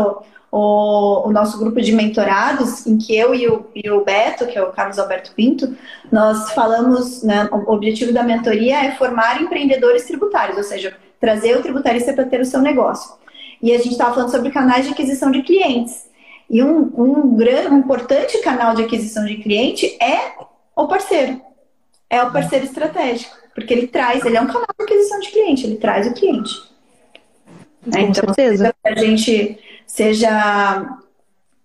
o, 0.50 1.28
o, 1.28 1.32
nosso 1.32 1.56
grupo 1.56 1.80
de 1.80 1.92
mentorados, 1.92 2.88
em 2.88 2.98
que 2.98 3.16
eu 3.16 3.36
e 3.36 3.46
o, 3.46 3.66
e 3.72 3.88
o, 3.88 4.04
Beto, 4.04 4.46
que 4.46 4.58
é 4.58 4.62
o 4.62 4.72
Carlos 4.72 4.98
Alberto 4.98 5.32
Pinto, 5.32 5.76
nós 6.10 6.50
falamos, 6.50 7.22
né, 7.22 7.48
o 7.52 7.72
objetivo 7.72 8.12
da 8.12 8.24
mentoria 8.24 8.84
é 8.84 8.92
formar 8.96 9.40
empreendedores 9.40 10.04
tributários, 10.06 10.56
ou 10.56 10.64
seja, 10.64 10.96
trazer 11.20 11.56
o 11.56 11.62
tributarista 11.62 12.12
para 12.12 12.24
ter 12.24 12.40
o 12.40 12.44
seu 12.44 12.60
negócio. 12.60 13.14
E 13.62 13.72
a 13.72 13.78
gente 13.78 13.92
estava 13.92 14.14
falando 14.14 14.30
sobre 14.30 14.50
canais 14.50 14.86
de 14.86 14.92
aquisição 14.92 15.30
de 15.30 15.42
clientes. 15.42 16.06
E 16.48 16.62
um, 16.62 16.92
um, 16.96 17.36
grande, 17.36 17.68
um 17.68 17.78
importante 17.78 18.38
canal 18.38 18.74
de 18.74 18.82
aquisição 18.82 19.24
de 19.24 19.36
cliente 19.38 19.96
é 20.00 20.34
o 20.74 20.86
parceiro. 20.86 21.40
É 22.08 22.22
o 22.22 22.32
parceiro 22.32 22.64
estratégico. 22.64 23.36
Porque 23.54 23.72
ele 23.72 23.86
traz, 23.86 24.24
ele 24.24 24.36
é 24.36 24.40
um 24.40 24.46
canal 24.46 24.66
de 24.78 24.84
aquisição 24.84 25.18
de 25.18 25.30
cliente, 25.30 25.66
ele 25.66 25.76
traz 25.76 26.06
o 26.06 26.14
cliente. 26.14 26.54
Com 27.82 27.98
então, 27.98 28.24
certeza. 28.24 28.74
A 28.84 28.94
gente 28.94 29.58
seja 29.86 30.98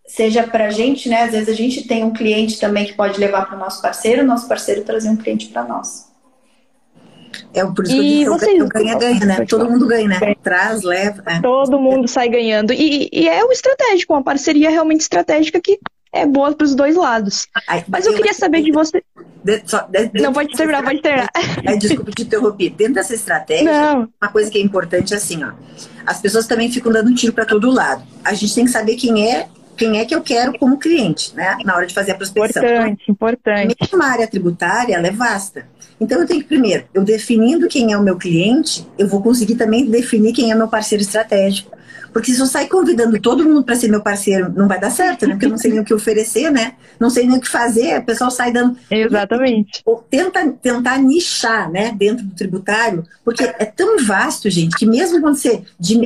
seja 0.06 0.44
para 0.46 0.66
a 0.66 0.70
gente, 0.70 1.08
né? 1.08 1.24
Às 1.24 1.32
vezes 1.32 1.48
a 1.48 1.54
gente 1.54 1.88
tem 1.88 2.04
um 2.04 2.12
cliente 2.12 2.60
também 2.60 2.86
que 2.86 2.94
pode 2.94 3.18
levar 3.18 3.46
para 3.46 3.56
o 3.56 3.60
nosso 3.60 3.82
parceiro, 3.82 4.24
o 4.24 4.26
nosso 4.26 4.48
parceiro 4.48 4.84
trazer 4.84 5.10
um 5.10 5.16
cliente 5.16 5.48
para 5.48 5.64
nós. 5.64 6.11
É 7.54 7.66
por 7.66 7.86
isso 7.86 7.96
que 7.96 8.22
eu, 8.24 8.34
vocês... 8.34 8.64
ganha, 8.70 8.98
ganha, 8.98 9.26
né? 9.26 9.46
Todo 9.46 9.70
mundo 9.70 9.88
ganha, 9.88 10.08
né? 10.08 10.36
Traz, 10.42 10.84
leva. 10.84 11.24
É. 11.26 11.42
Todo 11.42 11.80
mundo 11.80 12.08
sai 12.08 12.30
ganhando. 12.30 12.74
E, 12.74 13.10
e 13.12 13.28
é 13.28 13.44
o 13.44 13.52
estratégico, 13.52 14.14
uma 14.14 14.24
parceria 14.24 14.70
realmente 14.70 15.02
estratégica 15.02 15.60
que 15.60 15.80
é 16.14 16.26
boa 16.26 16.54
para 16.54 16.66
os 16.66 16.76
dois 16.76 16.96
lados. 16.96 17.48
Ai, 17.68 17.86
Mas 17.88 18.06
eu, 18.06 18.12
eu 18.12 18.18
queria 18.18 18.34
saber 18.34 18.62
de 18.62 18.72
você. 18.72 19.02
De, 19.44 19.64
só, 19.66 19.88
de, 19.90 20.22
não, 20.22 20.34
pode 20.34 20.56
terminar, 20.56 20.84
pode 20.84 21.02
terminar. 21.02 21.30
desculpa 21.80 22.12
te 22.12 22.24
interromper. 22.24 22.70
Dentro 22.72 22.96
dessa 22.96 23.16
estratégia, 23.16 23.72
não. 23.72 24.10
uma 24.22 24.32
coisa 24.32 24.52
que 24.52 24.58
é 24.58 24.62
importante 24.62 25.14
é 25.14 25.18
assim, 25.18 25.44
ó. 25.44 25.52
As 26.06 26.20
pessoas 26.20 26.48
também 26.48 26.72
ficam 26.72 26.92
dando 26.92 27.14
tiro 27.16 27.32
para 27.32 27.46
todo 27.46 27.72
lado. 27.72 28.04
A 28.24 28.34
gente 28.34 28.54
tem 28.54 28.66
que 28.66 28.72
saber 28.72 28.96
quem 28.96 29.32
é 29.32 29.48
quem 29.76 30.00
é 30.00 30.06
que 30.06 30.14
eu 30.14 30.22
quero 30.22 30.58
como 30.58 30.78
cliente, 30.78 31.36
né? 31.36 31.58
Na 31.64 31.76
hora 31.76 31.86
de 31.86 31.94
fazer 31.94 32.12
a 32.12 32.16
prospecção. 32.16 32.64
Importante, 32.64 33.12
importante. 33.12 33.76
Mesmo 33.80 34.04
a 34.04 34.08
área 34.08 34.28
tributária, 34.28 34.96
ela 34.96 35.08
é 35.08 35.12
vasta. 35.12 35.66
Então 36.00 36.20
eu 36.20 36.28
tenho 36.28 36.42
que, 36.42 36.48
primeiro, 36.48 36.86
eu 36.94 37.04
definindo 37.04 37.68
quem 37.68 37.92
é 37.92 37.98
o 37.98 38.02
meu 38.02 38.18
cliente, 38.18 38.88
eu 38.98 39.08
vou 39.08 39.22
conseguir 39.22 39.56
também 39.56 39.86
definir 39.90 40.34
quem 40.34 40.52
é 40.52 40.56
meu 40.56 40.68
parceiro 40.68 41.04
estratégico. 41.04 41.78
Porque 42.12 42.34
se 42.34 42.40
eu 42.40 42.46
sair 42.46 42.68
convidando 42.68 43.20
todo 43.20 43.44
mundo 43.44 43.64
para 43.64 43.76
ser 43.76 43.88
meu 43.88 44.02
parceiro, 44.02 44.52
não 44.56 44.68
vai 44.68 44.80
dar 44.80 44.90
certo, 44.90 45.26
né? 45.26 45.34
Porque 45.34 45.46
eu 45.46 45.50
não 45.50 45.58
sei 45.58 45.72
nem 45.72 45.80
o 45.80 45.86
que 45.86 45.94
oferecer, 45.94 46.52
né? 46.52 46.74
Não 47.00 47.10
sei 47.10 47.26
nem 47.26 47.38
o 47.38 47.42
que 47.42 47.50
fazer, 47.50 48.00
o 48.00 48.06
pessoal 48.06 48.30
sai 48.30 48.52
dando. 48.52 48.78
Exatamente. 48.90 49.82
Ou 49.86 49.98
tenta 50.10 50.48
tentar 50.62 50.98
nichar, 50.98 51.70
né, 51.72 51.92
dentro 51.92 52.26
do 52.26 52.36
tributário, 52.36 53.04
porque 53.24 53.44
é 53.44 53.66
tão 53.66 53.98
vasto, 54.06 54.50
gente, 54.50 54.76
que 54.76 54.86
mesmo 54.86 55.22
quando 55.22 55.36
você 55.36 55.64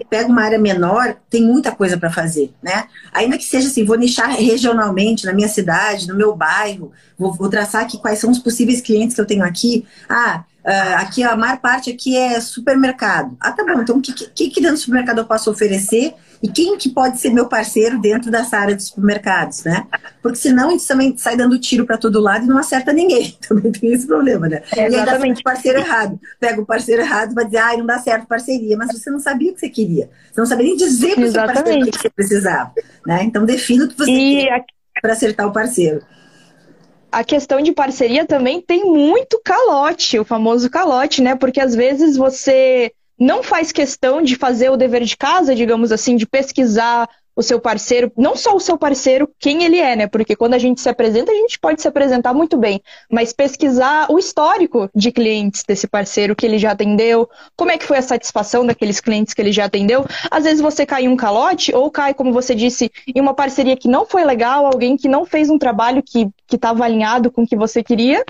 pega 0.09 0.27
uma 0.27 0.43
área 0.43 0.59
menor, 0.59 1.15
tem 1.29 1.41
muita 1.43 1.71
coisa 1.71 1.97
para 1.97 2.11
fazer, 2.11 2.53
né? 2.61 2.85
Ainda 3.11 3.37
que 3.37 3.43
seja 3.43 3.67
assim, 3.67 3.83
vou 3.83 3.97
nichar 3.97 4.29
regionalmente 4.29 5.25
na 5.25 5.33
minha 5.33 5.47
cidade, 5.47 6.07
no 6.07 6.15
meu 6.15 6.35
bairro, 6.35 6.91
vou, 7.17 7.33
vou 7.33 7.49
traçar 7.49 7.81
aqui 7.81 7.97
quais 7.97 8.19
são 8.19 8.29
os 8.29 8.39
possíveis 8.39 8.81
clientes 8.81 9.15
que 9.15 9.21
eu 9.21 9.25
tenho 9.25 9.43
aqui. 9.43 9.85
Ah, 10.09 10.43
Uh, 10.65 10.95
aqui 10.97 11.21
a 11.21 11.35
maior 11.35 11.59
parte 11.59 11.91
aqui 11.91 12.17
é 12.17 12.41
supermercado. 12.41 13.37
Ah, 13.39 13.51
tá 13.51 13.63
bom. 13.63 13.81
Então, 13.81 13.97
o 13.97 14.01
que, 14.01 14.11
que, 14.11 14.49
que 14.49 14.59
dentro 14.59 14.77
do 14.77 14.79
supermercado 14.79 15.19
eu 15.19 15.25
posso 15.25 15.51
oferecer 15.51 16.15
e 16.41 16.47
quem 16.47 16.75
que 16.75 16.89
pode 16.89 17.19
ser 17.19 17.29
meu 17.29 17.47
parceiro 17.47 18.01
dentro 18.01 18.31
dessa 18.31 18.57
área 18.57 18.75
de 18.75 18.83
supermercados, 18.83 19.63
né? 19.63 19.85
Porque 20.23 20.39
senão 20.39 20.69
a 20.69 20.71
gente 20.71 20.87
também 20.87 21.15
sai 21.17 21.37
dando 21.37 21.59
tiro 21.59 21.85
para 21.85 21.99
todo 21.99 22.19
lado 22.19 22.45
e 22.45 22.47
não 22.47 22.57
acerta 22.57 22.91
ninguém. 22.91 23.37
Também 23.47 23.71
tem 23.71 23.93
esse 23.93 24.07
problema, 24.07 24.49
né? 24.49 24.63
É, 24.75 24.89
e 24.89 24.95
ainda 24.95 25.19
o 25.19 25.43
parceiro 25.43 25.79
errado. 25.79 26.19
Pega 26.39 26.59
o 26.59 26.65
parceiro 26.65 27.03
errado 27.03 27.31
e 27.31 27.35
vai 27.35 27.45
dizer, 27.45 27.57
ah, 27.59 27.77
não 27.77 27.85
dá 27.85 27.99
certo 27.99 28.25
parceria, 28.25 28.75
mas 28.75 28.91
você 28.91 29.11
não 29.11 29.19
sabia 29.19 29.51
o 29.51 29.53
que 29.53 29.59
você 29.59 29.69
queria. 29.69 30.09
Você 30.31 30.41
não 30.41 30.47
sabia 30.47 30.65
nem 30.65 30.75
dizer 30.75 31.13
para 31.13 31.25
o 31.25 31.31
seu 31.31 31.45
parceiro 31.45 31.87
o 31.87 31.91
que 31.91 31.99
você 31.99 32.09
precisava. 32.09 32.73
Né? 33.05 33.23
Então 33.23 33.45
defina 33.45 33.85
o 33.85 33.87
que 33.87 33.97
você 33.97 34.11
e 34.11 34.45
quer 34.45 34.65
para 34.99 35.13
acertar 35.13 35.47
o 35.47 35.53
parceiro 35.53 36.01
a 37.15 37.23
questão 37.23 37.61
de 37.61 37.71
parceria 37.71 38.25
também 38.25 38.59
tem 38.59 38.83
muito 38.83 39.39
calote, 39.41 40.19
o 40.19 40.25
famoso 40.25 40.69
calote, 40.69 41.21
né? 41.21 41.33
Porque 41.33 41.61
às 41.61 41.73
vezes 41.73 42.17
você 42.17 42.91
não 43.17 43.41
faz 43.41 43.71
questão 43.71 44.21
de 44.21 44.35
fazer 44.35 44.69
o 44.69 44.75
dever 44.75 45.01
de 45.05 45.15
casa, 45.15 45.55
digamos 45.55 45.93
assim, 45.93 46.17
de 46.17 46.27
pesquisar 46.27 47.07
o 47.35 47.41
seu 47.41 47.59
parceiro, 47.59 48.11
não 48.17 48.35
só 48.35 48.55
o 48.55 48.59
seu 48.59 48.77
parceiro, 48.77 49.29
quem 49.39 49.63
ele 49.63 49.77
é, 49.77 49.95
né? 49.95 50.07
Porque 50.07 50.35
quando 50.35 50.53
a 50.53 50.57
gente 50.57 50.79
se 50.79 50.87
apresenta, 50.87 51.31
a 51.31 51.35
gente 51.35 51.59
pode 51.59 51.81
se 51.81 51.87
apresentar 51.87 52.33
muito 52.33 52.57
bem, 52.57 52.81
mas 53.11 53.33
pesquisar 53.33 54.07
o 54.09 54.17
histórico 54.17 54.89
de 54.95 55.11
clientes 55.11 55.63
desse 55.67 55.87
parceiro 55.87 56.35
que 56.35 56.45
ele 56.45 56.57
já 56.57 56.71
atendeu, 56.71 57.29
como 57.55 57.71
é 57.71 57.77
que 57.77 57.85
foi 57.85 57.97
a 57.97 58.01
satisfação 58.01 58.65
daqueles 58.65 59.01
clientes 59.01 59.33
que 59.33 59.41
ele 59.41 59.51
já 59.51 59.65
atendeu. 59.65 60.05
Às 60.31 60.45
vezes 60.45 60.61
você 60.61 60.85
cai 60.85 61.03
em 61.03 61.09
um 61.09 61.17
calote, 61.17 61.75
ou 61.75 61.91
cai, 61.91 62.13
como 62.13 62.31
você 62.31 62.55
disse, 62.55 62.91
em 63.13 63.19
uma 63.19 63.33
parceria 63.33 63.75
que 63.75 63.87
não 63.87 64.05
foi 64.05 64.23
legal, 64.23 64.65
alguém 64.65 64.95
que 64.95 65.07
não 65.07 65.25
fez 65.25 65.49
um 65.49 65.57
trabalho 65.57 66.01
que 66.01 66.29
estava 66.51 66.85
alinhado 66.85 67.29
com 67.29 67.43
o 67.43 67.47
que 67.47 67.55
você 67.55 67.83
queria, 67.83 68.23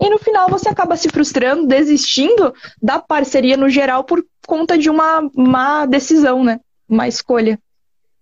e 0.00 0.10
no 0.10 0.18
final 0.18 0.48
você 0.48 0.68
acaba 0.68 0.96
se 0.96 1.08
frustrando, 1.08 1.64
desistindo 1.64 2.52
da 2.82 2.98
parceria 2.98 3.56
no 3.56 3.68
geral 3.68 4.02
por 4.02 4.24
conta 4.44 4.76
de 4.76 4.90
uma 4.90 5.30
má 5.32 5.86
decisão, 5.86 6.42
né? 6.42 6.58
Uma 6.88 7.06
escolha. 7.06 7.56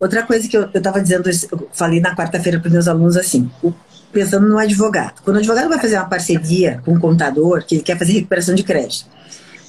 Outra 0.01 0.23
coisa 0.23 0.49
que 0.49 0.57
eu 0.57 0.65
estava 0.75 0.99
dizendo, 0.99 1.29
eu 1.29 1.69
falei 1.75 2.01
na 2.01 2.17
quarta-feira 2.17 2.59
para 2.59 2.71
meus 2.71 2.89
alunos 2.89 3.19
assim, 3.19 3.51
pensando 4.11 4.49
no 4.49 4.57
advogado. 4.57 5.21
Quando 5.23 5.37
o 5.37 5.39
advogado 5.41 5.69
vai 5.69 5.79
fazer 5.79 5.97
uma 5.97 6.09
parceria 6.09 6.81
com 6.87 6.95
um 6.95 6.99
contador, 6.99 7.63
que 7.67 7.75
ele 7.75 7.83
quer 7.83 7.99
fazer 7.99 8.15
recuperação 8.15 8.55
de 8.55 8.63
crédito, 8.63 9.05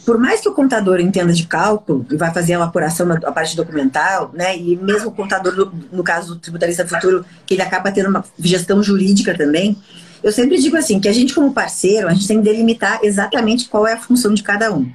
por 0.05 0.17
mais 0.17 0.39
que 0.39 0.47
o 0.47 0.53
contador 0.53 1.01
entenda 1.01 1.33
de 1.33 1.45
cálculo 1.45 2.05
e 2.09 2.15
vai 2.15 2.33
fazer 2.33 2.53
a 2.53 2.63
apuração 2.63 3.05
da 3.05 3.29
parte 3.33 3.57
documental, 3.57 4.31
né, 4.33 4.57
e 4.57 4.77
mesmo 4.77 5.09
o 5.09 5.11
contador, 5.11 5.69
no 5.91 6.01
caso 6.01 6.35
do 6.35 6.39
tributarista 6.39 6.87
futuro, 6.87 7.25
que 7.45 7.55
ele 7.55 7.61
acaba 7.61 7.91
tendo 7.91 8.07
uma 8.07 8.23
gestão 8.39 8.81
jurídica 8.81 9.37
também, 9.37 9.77
eu 10.23 10.31
sempre 10.31 10.57
digo 10.59 10.77
assim, 10.77 10.97
que 10.97 11.09
a 11.09 11.13
gente 11.13 11.35
como 11.35 11.53
parceiro, 11.53 12.07
a 12.07 12.13
gente 12.13 12.27
tem 12.27 12.37
que 12.37 12.43
delimitar 12.45 13.01
exatamente 13.03 13.67
qual 13.67 13.85
é 13.85 13.93
a 13.93 13.97
função 13.97 14.33
de 14.33 14.43
cada 14.43 14.73
um. 14.73 14.89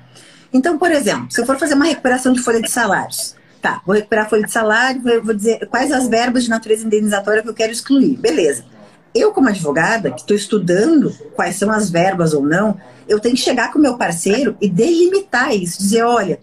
Então, 0.51 0.78
por 0.78 0.91
exemplo, 0.91 1.26
se 1.30 1.39
eu 1.39 1.45
for 1.45 1.59
fazer 1.59 1.74
uma 1.74 1.84
recuperação 1.84 2.32
de 2.32 2.41
folha 2.41 2.62
de 2.62 2.70
salários, 2.70 3.37
tá, 3.67 3.83
vou 3.85 3.97
recuperar 3.97 4.27
a 4.27 4.29
folha 4.29 4.45
de 4.45 4.53
salário, 4.53 5.03
vou 5.25 5.35
dizer 5.35 5.67
quais 5.67 5.91
as 5.91 6.07
verbas 6.07 6.45
de 6.45 6.51
natureza 6.51 6.87
indenizatória 6.87 7.43
que 7.43 7.49
eu 7.49 7.55
quero 7.55 7.73
excluir, 7.73 8.17
beleza. 8.17 8.64
Eu, 9.12 9.33
como 9.33 9.49
advogada, 9.49 10.12
que 10.12 10.21
estou 10.21 10.37
estudando 10.37 11.12
quais 11.35 11.57
são 11.57 11.71
as 11.73 11.91
verbas 11.91 12.33
ou 12.33 12.43
não, 12.43 12.79
eu 13.09 13.19
tenho 13.19 13.35
que 13.35 13.41
chegar 13.41 13.73
com 13.73 13.79
o 13.79 13.83
meu 13.83 13.97
parceiro 13.97 14.57
e 14.61 14.69
delimitar 14.69 15.53
isso, 15.53 15.79
dizer, 15.79 16.05
olha, 16.05 16.39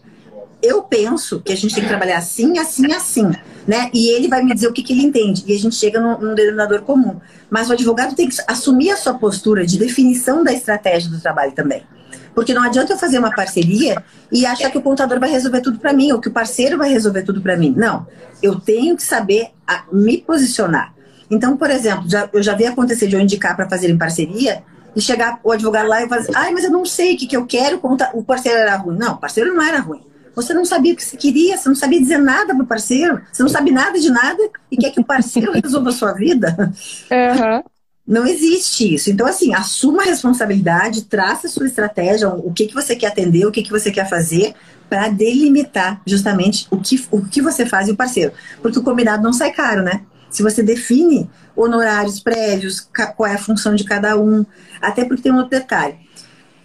eu 0.62 0.82
penso 0.82 1.42
que 1.42 1.54
a 1.54 1.56
gente 1.56 1.74
tem 1.74 1.84
que 1.84 1.90
trabalhar 1.90 2.18
assim, 2.18 2.58
assim, 2.58 2.92
assim, 2.92 3.32
né? 3.68 3.90
E 3.94 4.10
ele 4.10 4.28
vai 4.28 4.44
me 4.44 4.54
dizer 4.54 4.68
o 4.68 4.74
que, 4.74 4.82
que 4.82 4.94
ele 4.94 5.04
entende. 5.04 5.44
E 5.46 5.54
a 5.54 5.60
gente 5.60 5.76
chega 5.76 6.00
num, 6.00 6.18
num, 6.20 6.36
denominador 6.36 6.82
comum. 6.82 7.20
Mas 7.50 7.70
o 7.70 7.74
advogado 7.74 8.16
tem 8.16 8.30
que 8.30 8.38
assumir 8.48 8.92
a 8.92 8.96
sua 8.96 9.14
postura 9.14 9.66
de 9.66 9.78
definição 9.78 10.42
da 10.42 10.54
estratégia 10.54 11.10
do 11.10 11.20
trabalho 11.20 11.52
também. 11.52 11.84
Porque 12.34 12.54
não 12.54 12.64
adianta 12.64 12.94
eu 12.94 12.98
fazer 12.98 13.20
uma 13.20 13.34
parceria 13.34 14.04
e 14.32 14.46
achar 14.46 14.70
que 14.72 14.78
o 14.78 14.82
contador 14.82 15.20
vai 15.20 15.30
resolver 15.30 15.62
tudo 15.62 15.80
para 15.80 15.94
mim, 15.94 16.12
ou 16.12 16.20
que 16.20 16.28
o 16.28 16.32
parceiro 16.32 16.78
vai 16.78 16.90
resolver 16.90 17.24
tudo 17.24 17.42
para 17.42 17.56
mim. 17.56 17.74
Não. 17.76 18.08
Eu 18.42 18.60
tenho 18.60 18.96
que 18.96 19.04
saber 19.04 19.50
a, 19.68 19.84
me 19.92 20.18
posicionar. 20.18 20.94
Então, 21.30 21.56
por 21.58 21.70
exemplo, 21.70 22.10
já, 22.10 22.30
eu 22.32 22.44
já 22.44 22.56
vi 22.56 22.66
acontecer 22.66 23.08
de 23.08 23.16
eu 23.16 23.22
indicar 23.22 23.56
para 23.56 23.70
fazer 23.70 23.90
em 23.90 23.98
parceria 23.98 24.64
e 24.96 25.02
chegar 25.02 25.40
o 25.44 25.52
advogado 25.52 25.88
lá 25.88 26.04
e 26.04 26.10
fazer, 26.10 26.32
ai, 26.36 26.52
mas 26.52 26.64
eu 26.64 26.72
não 26.72 26.86
sei 26.86 27.16
o 27.16 27.18
que, 27.18 27.28
que 27.28 27.38
eu 27.38 27.46
quero, 27.46 27.80
o 28.14 28.24
parceiro 28.24 28.60
era 28.60 28.76
ruim. 28.76 28.98
Não, 28.98 29.14
o 29.14 29.18
parceiro 29.18 29.54
não 29.54 29.64
era 29.64 29.80
ruim. 29.80 30.02
Você 30.36 30.54
não 30.54 30.66
sabia 30.66 30.94
o 30.94 30.96
que 30.96 31.04
você 31.04 31.16
queria, 31.16 31.58
você 31.58 31.70
não 31.70 31.76
sabia 31.76 32.00
dizer 32.00 32.18
nada 32.18 32.56
pro 32.56 32.66
parceiro, 32.66 33.22
você 33.32 33.44
não 33.44 33.50
sabe 33.50 33.72
nada 33.72 34.00
de 34.00 34.12
nada 34.12 34.42
e 34.72 34.78
quer 34.78 34.90
que 34.90 35.00
o 35.00 35.04
parceiro 35.04 35.52
resolva 35.64 35.90
a 35.90 35.94
sua 35.94 36.14
vida. 36.14 36.56
Uhum. 37.12 37.64
Não 38.06 38.28
existe 38.28 38.94
isso. 38.94 39.10
Então, 39.10 39.26
assim, 39.26 39.54
assuma 39.54 40.02
a 40.04 40.06
responsabilidade, 40.06 41.06
traça 41.06 41.48
a 41.48 41.50
sua 41.50 41.66
estratégia, 41.66 42.28
o 42.30 42.52
que, 42.52 42.68
que 42.68 42.74
você 42.74 42.96
quer 42.96 43.08
atender, 43.08 43.46
o 43.46 43.52
que, 43.52 43.64
que 43.64 43.72
você 43.72 43.92
quer 43.92 44.10
fazer, 44.10 44.54
para 44.90 45.08
delimitar 45.08 46.02
justamente 46.06 46.68
o 46.70 46.78
que, 46.78 47.02
o 47.10 47.26
que 47.26 47.42
você 47.42 47.66
faz 47.66 47.88
e 47.88 47.92
o 47.92 47.96
parceiro. 47.96 48.34
Porque 48.62 48.78
o 48.78 48.84
combinado 48.84 49.24
não 49.24 49.32
sai 49.32 49.52
caro, 49.52 49.82
né? 49.82 50.02
Se 50.30 50.44
você 50.44 50.62
define 50.62 51.30
honorários 51.56 52.20
prévios, 52.20 52.82
qual 53.16 53.30
é 53.30 53.36
a 53.36 53.38
função 53.38 53.74
de 53.74 53.84
cada 53.84 54.20
um, 54.20 54.46
até 54.82 55.06
porque 55.06 55.24
tem 55.24 55.32
um 55.32 55.38
outro 55.38 55.52
detalhe. 55.52 55.96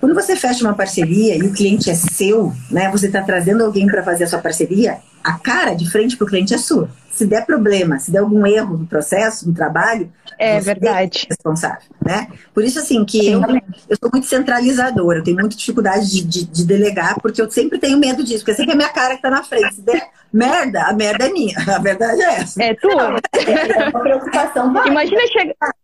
Quando 0.01 0.15
você 0.15 0.35
fecha 0.35 0.65
uma 0.65 0.75
parceria 0.75 1.37
e 1.37 1.43
o 1.43 1.53
cliente 1.53 1.91
é 1.91 1.95
seu, 1.95 2.53
né? 2.71 2.91
Você 2.91 3.07
está 3.07 3.23
trazendo 3.23 3.65
alguém 3.65 3.87
para 3.87 4.03
fazer 4.03 4.25
a 4.25 4.27
sua 4.27 4.39
parceria, 4.39 4.99
a 5.23 5.39
cara 5.39 5.75
de 5.75 5.89
frente 5.91 6.17
para 6.17 6.25
o 6.25 6.29
cliente 6.29 6.55
é 6.55 6.59
sua. 6.59 6.91
Se 7.19 7.27
der 7.27 7.45
problema, 7.45 7.99
se 7.99 8.13
der 8.13 8.21
algum 8.21 8.47
erro 8.47 8.79
no 8.79 8.87
processo, 8.87 9.49
no 9.49 9.53
trabalho, 9.53 10.09
é 10.39 10.61
verdade. 10.61 11.27
É 11.27 11.35
responsável, 11.35 11.91
né? 12.01 12.29
Por 12.55 12.63
isso 12.63 12.79
assim 12.79 13.05
que 13.05 13.27
eu, 13.29 13.41
eu 13.89 13.97
sou 14.01 14.09
muito 14.13 14.29
centralizadora, 14.29 15.19
eu 15.19 15.25
tenho 15.25 15.37
muita 15.37 15.57
dificuldade 15.57 16.09
de, 16.09 16.23
de, 16.23 16.45
de, 16.45 16.65
delegar, 16.65 17.21
porque 17.21 17.43
eu 17.43 17.51
sempre 17.51 17.81
tenho 17.81 17.99
medo 17.99 18.23
disso, 18.23 18.45
porque 18.45 18.55
sempre 18.55 18.75
é 18.75 18.77
minha 18.77 18.89
cara 18.89 19.11
que 19.11 19.17
está 19.17 19.31
na 19.31 19.43
frente. 19.43 19.75
Se 19.75 19.83
der 19.83 20.11
merda, 20.33 20.85
a 20.85 20.93
merda 20.93 21.27
é 21.27 21.33
minha. 21.33 21.57
A 21.69 21.79
verdade 21.81 22.23
é 22.23 22.35
essa. 22.37 22.63
É 22.63 22.75
tua. 22.77 23.19
É 23.33 23.89
uma 23.89 24.01
preocupação. 24.01 24.87
Imagina 24.87 25.27
chegar 25.27 25.75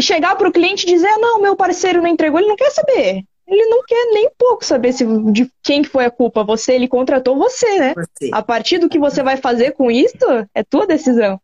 chegar 0.00 0.34
para 0.34 0.48
o 0.48 0.52
cliente 0.52 0.84
e 0.88 0.92
dizer, 0.92 1.16
não, 1.18 1.40
meu 1.40 1.54
parceiro 1.54 2.02
não 2.02 2.08
entregou, 2.08 2.40
ele 2.40 2.48
não 2.48 2.56
quer 2.56 2.70
saber 2.72 3.24
ele 3.46 3.66
não 3.66 3.82
quer 3.84 4.10
nem 4.12 4.30
pouco 4.38 4.64
saber 4.64 4.92
se, 4.92 5.04
de 5.30 5.50
quem 5.62 5.84
foi 5.84 6.06
a 6.06 6.10
culpa. 6.10 6.44
Você, 6.44 6.72
ele 6.72 6.88
contratou 6.88 7.36
você, 7.36 7.78
né? 7.78 7.94
Você. 7.94 8.30
A 8.32 8.42
partir 8.42 8.78
do 8.78 8.88
que 8.88 8.98
você 8.98 9.22
vai 9.22 9.36
fazer 9.36 9.72
com 9.72 9.90
isso, 9.90 10.16
é 10.54 10.62
tua 10.62 10.86
decisão. 10.86 11.38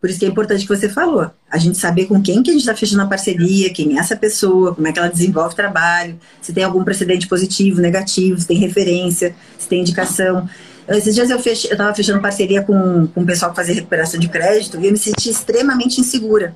Por 0.00 0.08
isso 0.08 0.18
que 0.18 0.24
é 0.24 0.28
importante 0.28 0.62
que 0.66 0.74
você 0.74 0.88
falou. 0.88 1.30
A 1.50 1.58
gente 1.58 1.76
saber 1.76 2.06
com 2.06 2.22
quem 2.22 2.42
que 2.42 2.48
a 2.48 2.54
gente 2.54 2.62
está 2.62 2.74
fechando 2.74 3.02
a 3.02 3.06
parceria, 3.06 3.70
quem 3.70 3.98
é 3.98 4.00
essa 4.00 4.16
pessoa, 4.16 4.74
como 4.74 4.88
é 4.88 4.92
que 4.92 4.98
ela 4.98 5.08
desenvolve 5.08 5.52
o 5.52 5.56
trabalho, 5.56 6.18
se 6.40 6.54
tem 6.54 6.64
algum 6.64 6.82
precedente 6.82 7.28
positivo, 7.28 7.82
negativo, 7.82 8.40
se 8.40 8.46
tem 8.46 8.56
referência, 8.56 9.34
se 9.58 9.68
tem 9.68 9.80
indicação. 9.80 10.48
Esses 10.88 11.14
dias 11.14 11.28
eu 11.28 11.36
estava 11.36 11.94
fechando 11.94 12.20
parceria 12.22 12.62
com, 12.62 13.06
com 13.08 13.20
o 13.20 13.26
pessoal 13.26 13.50
que 13.50 13.56
fazia 13.56 13.74
recuperação 13.74 14.18
de 14.18 14.28
crédito 14.28 14.80
e 14.80 14.86
eu 14.86 14.92
me 14.92 14.98
senti 14.98 15.28
extremamente 15.28 16.00
insegura 16.00 16.54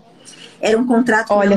era 0.64 0.78
um 0.78 0.86
contrato 0.86 1.26
que 1.26 1.34
Olha, 1.34 1.56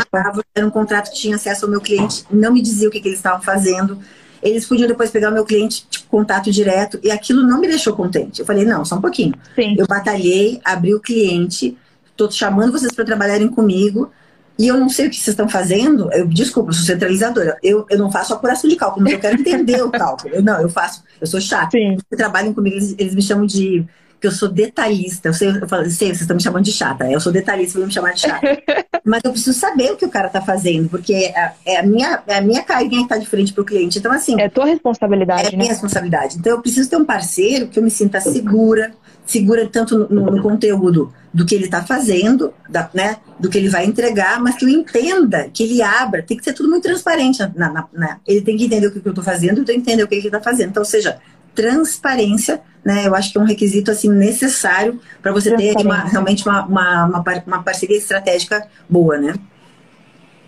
era 0.53 0.67
um 0.67 0.69
contrato 0.69 1.11
que 1.11 1.15
tinha 1.15 1.37
acesso 1.37 1.63
ao 1.63 1.71
meu 1.71 1.79
cliente, 1.79 2.25
não 2.29 2.51
me 2.51 2.61
dizia 2.61 2.89
o 2.89 2.91
que, 2.91 2.99
que 2.99 3.07
eles 3.07 3.19
estavam 3.19 3.41
fazendo. 3.41 3.97
Eles 4.43 4.65
podiam 4.67 4.85
depois 4.85 5.09
pegar 5.09 5.29
o 5.29 5.33
meu 5.33 5.45
cliente, 5.45 5.87
tipo, 5.89 6.07
contato 6.09 6.51
direto, 6.51 6.99
e 7.01 7.09
aquilo 7.09 7.41
não 7.41 7.59
me 7.61 7.67
deixou 7.67 7.95
contente. 7.95 8.41
Eu 8.41 8.45
falei, 8.45 8.65
não, 8.65 8.83
só 8.83 8.97
um 8.97 9.01
pouquinho. 9.01 9.33
Sim. 9.55 9.75
Eu 9.79 9.87
batalhei, 9.87 10.59
abri 10.63 10.93
o 10.93 10.99
cliente, 10.99 11.77
estou 12.11 12.29
chamando 12.29 12.73
vocês 12.73 12.91
para 12.91 13.05
trabalharem 13.05 13.47
comigo, 13.47 14.11
e 14.59 14.67
eu 14.67 14.77
não 14.77 14.89
sei 14.89 15.07
o 15.07 15.09
que 15.09 15.15
vocês 15.15 15.29
estão 15.29 15.47
fazendo. 15.47 16.11
Eu, 16.11 16.27
desculpa, 16.27 16.71
eu 16.71 16.73
sou 16.73 16.85
centralizadora. 16.85 17.57
Eu, 17.63 17.85
eu 17.89 17.97
não 17.97 18.11
faço 18.11 18.33
apuração 18.33 18.69
de 18.69 18.75
cálculo, 18.75 19.03
mas 19.05 19.13
eu 19.13 19.19
quero 19.19 19.39
entender 19.39 19.81
o 19.81 19.89
cálculo. 19.91 20.35
Eu, 20.35 20.43
não, 20.43 20.59
eu 20.59 20.69
faço, 20.69 21.01
eu 21.21 21.27
sou 21.27 21.39
chata. 21.39 21.71
Sim. 21.71 21.93
Eles 21.93 22.03
trabalham 22.17 22.53
comigo, 22.53 22.75
eles, 22.75 22.95
eles 22.97 23.15
me 23.15 23.21
chamam 23.21 23.45
de 23.45 23.85
que 24.20 24.28
eu 24.28 24.32
sou 24.32 24.49
detalhista. 24.49 25.30
Eu 25.30 25.34
sei, 25.34 25.49
eu 25.49 25.68
falo, 25.68 25.84
sei, 25.89 26.09
vocês 26.09 26.22
estão 26.22 26.36
me 26.36 26.41
chamando 26.41 26.63
de 26.63 26.72
chata. 26.72 27.09
Eu 27.09 27.20
sou 27.20 27.32
detalhista, 27.32 27.78
vão 27.78 27.88
me 27.88 27.93
chamar 27.93 28.13
de 28.13 28.22
chata. 28.22 28.41
Mas 29.05 29.22
eu 29.24 29.32
preciso 29.32 29.57
saber 29.57 29.91
o 29.91 29.95
que 29.95 30.05
o 30.05 30.09
cara 30.09 30.28
está 30.28 30.41
fazendo, 30.41 30.89
porque 30.89 31.13
é, 31.13 31.53
é, 31.65 31.80
a 31.80 31.84
minha, 31.84 32.22
é 32.28 32.38
a 32.38 32.41
minha 32.41 32.63
carinha 32.63 32.99
que 32.99 33.03
está 33.03 33.18
de 33.18 33.28
frente 33.28 33.53
para 33.53 33.61
o 33.61 33.65
cliente. 33.65 33.99
Então, 33.99 34.11
assim. 34.11 34.39
É 34.39 34.49
tua 34.49 34.65
responsabilidade. 34.65 35.47
É 35.47 35.51
né? 35.51 35.57
minha 35.57 35.70
responsabilidade. 35.70 36.38
Então, 36.38 36.53
eu 36.53 36.61
preciso 36.61 36.89
ter 36.89 36.97
um 36.97 37.05
parceiro 37.05 37.68
que 37.68 37.80
eu 37.80 37.84
me 37.84 37.91
sinta 37.91 38.20
segura, 38.20 38.91
segura 39.26 39.68
tanto 39.68 40.07
no, 40.11 40.32
no 40.32 40.41
conteúdo 40.41 41.13
do 41.34 41.45
que 41.45 41.53
ele 41.53 41.65
está 41.65 41.84
fazendo, 41.84 42.51
da, 42.68 42.89
né, 42.93 43.18
do 43.39 43.49
que 43.49 43.57
ele 43.57 43.70
vai 43.70 43.86
entregar, 43.86 44.41
mas 44.41 44.55
que 44.55 44.65
eu 44.65 44.70
entenda, 44.70 45.47
que 45.53 45.63
ele 45.63 45.82
abra. 45.82 46.24
Tem 46.24 46.36
que 46.36 46.43
ser 46.43 46.53
tudo 46.53 46.68
muito 46.68 46.84
transparente. 46.84 47.39
Na, 47.55 47.70
na, 47.70 47.88
na 47.93 48.20
ele 48.26 48.41
tem 48.41 48.57
que 48.57 48.65
entender 48.65 48.88
o 48.88 48.91
que 48.91 49.05
eu 49.05 49.11
estou 49.11 49.24
fazendo, 49.24 49.59
eu 49.59 49.65
tenho 49.65 49.82
que 49.82 49.89
entender 49.89 50.03
o 50.03 50.07
que 50.07 50.15
ele 50.15 50.28
está 50.28 50.41
fazendo. 50.41 50.70
Então, 50.72 50.82
ou 50.82 50.86
seja, 50.86 51.20
transparência, 51.57 52.61
né? 52.85 53.07
Eu 53.07 53.15
acho 53.15 53.31
que 53.31 53.37
é 53.39 53.41
um 53.41 53.45
requisito 53.45 53.89
assim 53.89 54.09
necessário 54.09 55.01
para 55.23 55.31
você 55.31 55.55
ter 55.55 55.75
uma, 55.77 56.03
realmente 56.03 56.47
uma, 56.47 56.63
uma, 56.63 57.05
uma, 57.05 57.23
uma 57.47 57.63
parceria 57.63 57.97
estratégica 57.97 58.67
boa, 58.87 59.17
né? 59.17 59.33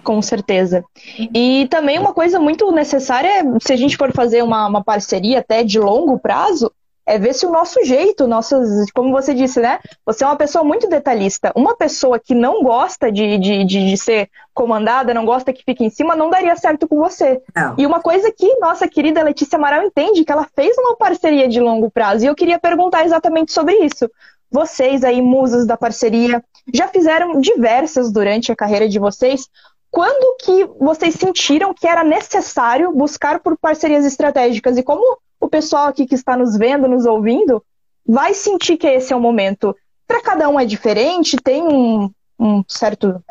Com 0.04 0.22
certeza. 0.22 0.86
E 1.34 1.68
também 1.70 1.98
uma 1.98 2.14
coisa 2.14 2.40
muito 2.40 2.72
necessária, 2.72 3.44
se 3.60 3.74
a 3.74 3.76
gente 3.76 3.98
for 3.98 4.14
fazer 4.14 4.44
uma, 4.44 4.68
uma 4.68 4.84
parceria 4.84 5.40
até 5.40 5.64
de 5.64 5.80
longo 5.80 6.20
prazo, 6.20 6.72
é 7.10 7.18
ver 7.18 7.34
se 7.34 7.44
o 7.44 7.50
nosso 7.50 7.84
jeito, 7.84 8.28
nossas, 8.28 8.92
como 8.92 9.12
você 9.12 9.34
disse, 9.34 9.60
né? 9.60 9.80
Você 10.06 10.24
é 10.24 10.28
uma 10.28 10.36
pessoa 10.36 10.64
muito 10.64 10.88
detalhista. 10.88 11.52
Uma 11.56 11.76
pessoa 11.76 12.20
que 12.20 12.36
não 12.36 12.62
gosta 12.62 13.12
de, 13.12 13.40
de, 13.40 13.66
de, 13.66 13.90
de 13.90 13.98
ser 13.98 14.30
comandada, 14.54 15.12
não 15.12 15.26
gosta 15.26 15.52
que 15.52 15.64
fique 15.64 15.84
em 15.84 15.90
cima, 15.90 16.16
não 16.16 16.30
daria 16.30 16.56
certo 16.56 16.88
com 16.88 16.98
você. 16.98 17.42
Não. 17.56 17.74
E 17.80 17.86
uma 17.88 18.00
coisa 18.00 18.32
que 18.32 18.60
nossa 18.60 18.88
querida 18.88 19.24
Letícia 19.24 19.58
Amaral 19.58 19.82
entende, 19.82 20.24
que 20.24 20.32
ela 20.32 20.48
fez 20.56 20.78
uma 20.78 20.96
parceria 20.96 21.48
de 21.48 21.60
longo 21.60 21.90
prazo. 21.90 22.24
E 22.24 22.28
eu 22.28 22.36
queria 22.36 22.60
perguntar 22.60 23.04
exatamente 23.04 23.52
sobre 23.52 23.74
isso. 23.78 24.08
Vocês 24.52 25.04
aí, 25.04 25.20
musas 25.20 25.66
da 25.66 25.76
parceria, 25.76 26.44
já 26.72 26.88
fizeram 26.88 27.42
diversas 27.42 28.12
durante 28.12 28.52
a 28.52 28.56
carreira 28.56 28.88
de 28.88 29.00
vocês. 29.00 29.50
Quando 29.90 30.38
que 30.44 30.64
vocês 30.80 31.16
sentiram 31.16 31.74
que 31.74 31.88
era 31.88 32.04
necessário 32.04 32.92
buscar 32.92 33.40
por 33.40 33.58
parcerias 33.58 34.06
estratégicas 34.06 34.78
e 34.78 34.84
como 34.84 35.18
o 35.40 35.48
pessoal 35.48 35.88
aqui 35.88 36.06
que 36.06 36.16
está 36.16 36.36
nos 36.36 36.58
vendo, 36.58 36.88
nos 36.88 37.06
ouvindo, 37.06 37.64
vai 38.06 38.34
sentir 38.34 38.78
que 38.78 38.88
esse 38.88 39.14
é 39.14 39.16
o 39.16 39.22
momento. 39.22 39.76
Para 40.08 40.22
cada 40.22 40.50
um 40.50 40.60
é 40.60 40.66
diferente, 40.66 41.38
tem 41.38 41.62
um, 41.64 42.12
um 42.40 42.64
certo. 42.68 43.24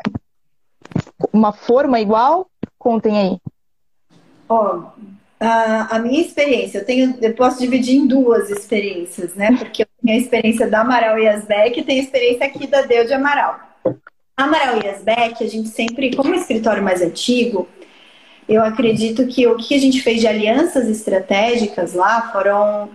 uma 1.31 1.51
forma 1.51 1.99
igual? 1.99 2.47
Contem 2.77 3.17
aí. 3.17 3.37
Ó, 4.47 4.83
a, 5.39 5.95
a, 5.95 5.99
minha 5.99 6.21
experiência, 6.21 6.79
eu 6.79 6.85
tenho, 6.85 7.17
eu 7.21 7.33
posso 7.35 7.59
dividir 7.59 7.95
em 7.95 8.07
duas 8.07 8.49
experiências, 8.49 9.35
né? 9.35 9.55
Porque 9.57 9.83
eu 9.83 9.87
tenho 10.03 10.17
a 10.17 10.21
experiência 10.21 10.67
da 10.67 10.81
Amaral 10.81 11.19
Yasbeck 11.19 11.79
e 11.79 11.83
tenho 11.83 12.01
a 12.01 12.03
experiência 12.03 12.45
aqui 12.45 12.65
da 12.65 12.81
Deu 12.81 13.05
de 13.05 13.13
Amaral. 13.13 13.59
A 14.35 14.43
Amaral 14.43 14.81
Yasbeck, 14.81 15.43
a 15.43 15.47
gente 15.47 15.69
sempre, 15.69 16.15
como 16.15 16.33
escritório 16.33 16.81
mais 16.81 17.01
antigo, 17.01 17.67
eu 18.49 18.63
acredito 18.63 19.27
que 19.27 19.45
o 19.45 19.55
que 19.55 19.75
a 19.75 19.79
gente 19.79 20.01
fez 20.01 20.19
de 20.19 20.27
alianças 20.27 20.89
estratégicas 20.89 21.93
lá 21.93 22.31
foram 22.31 22.89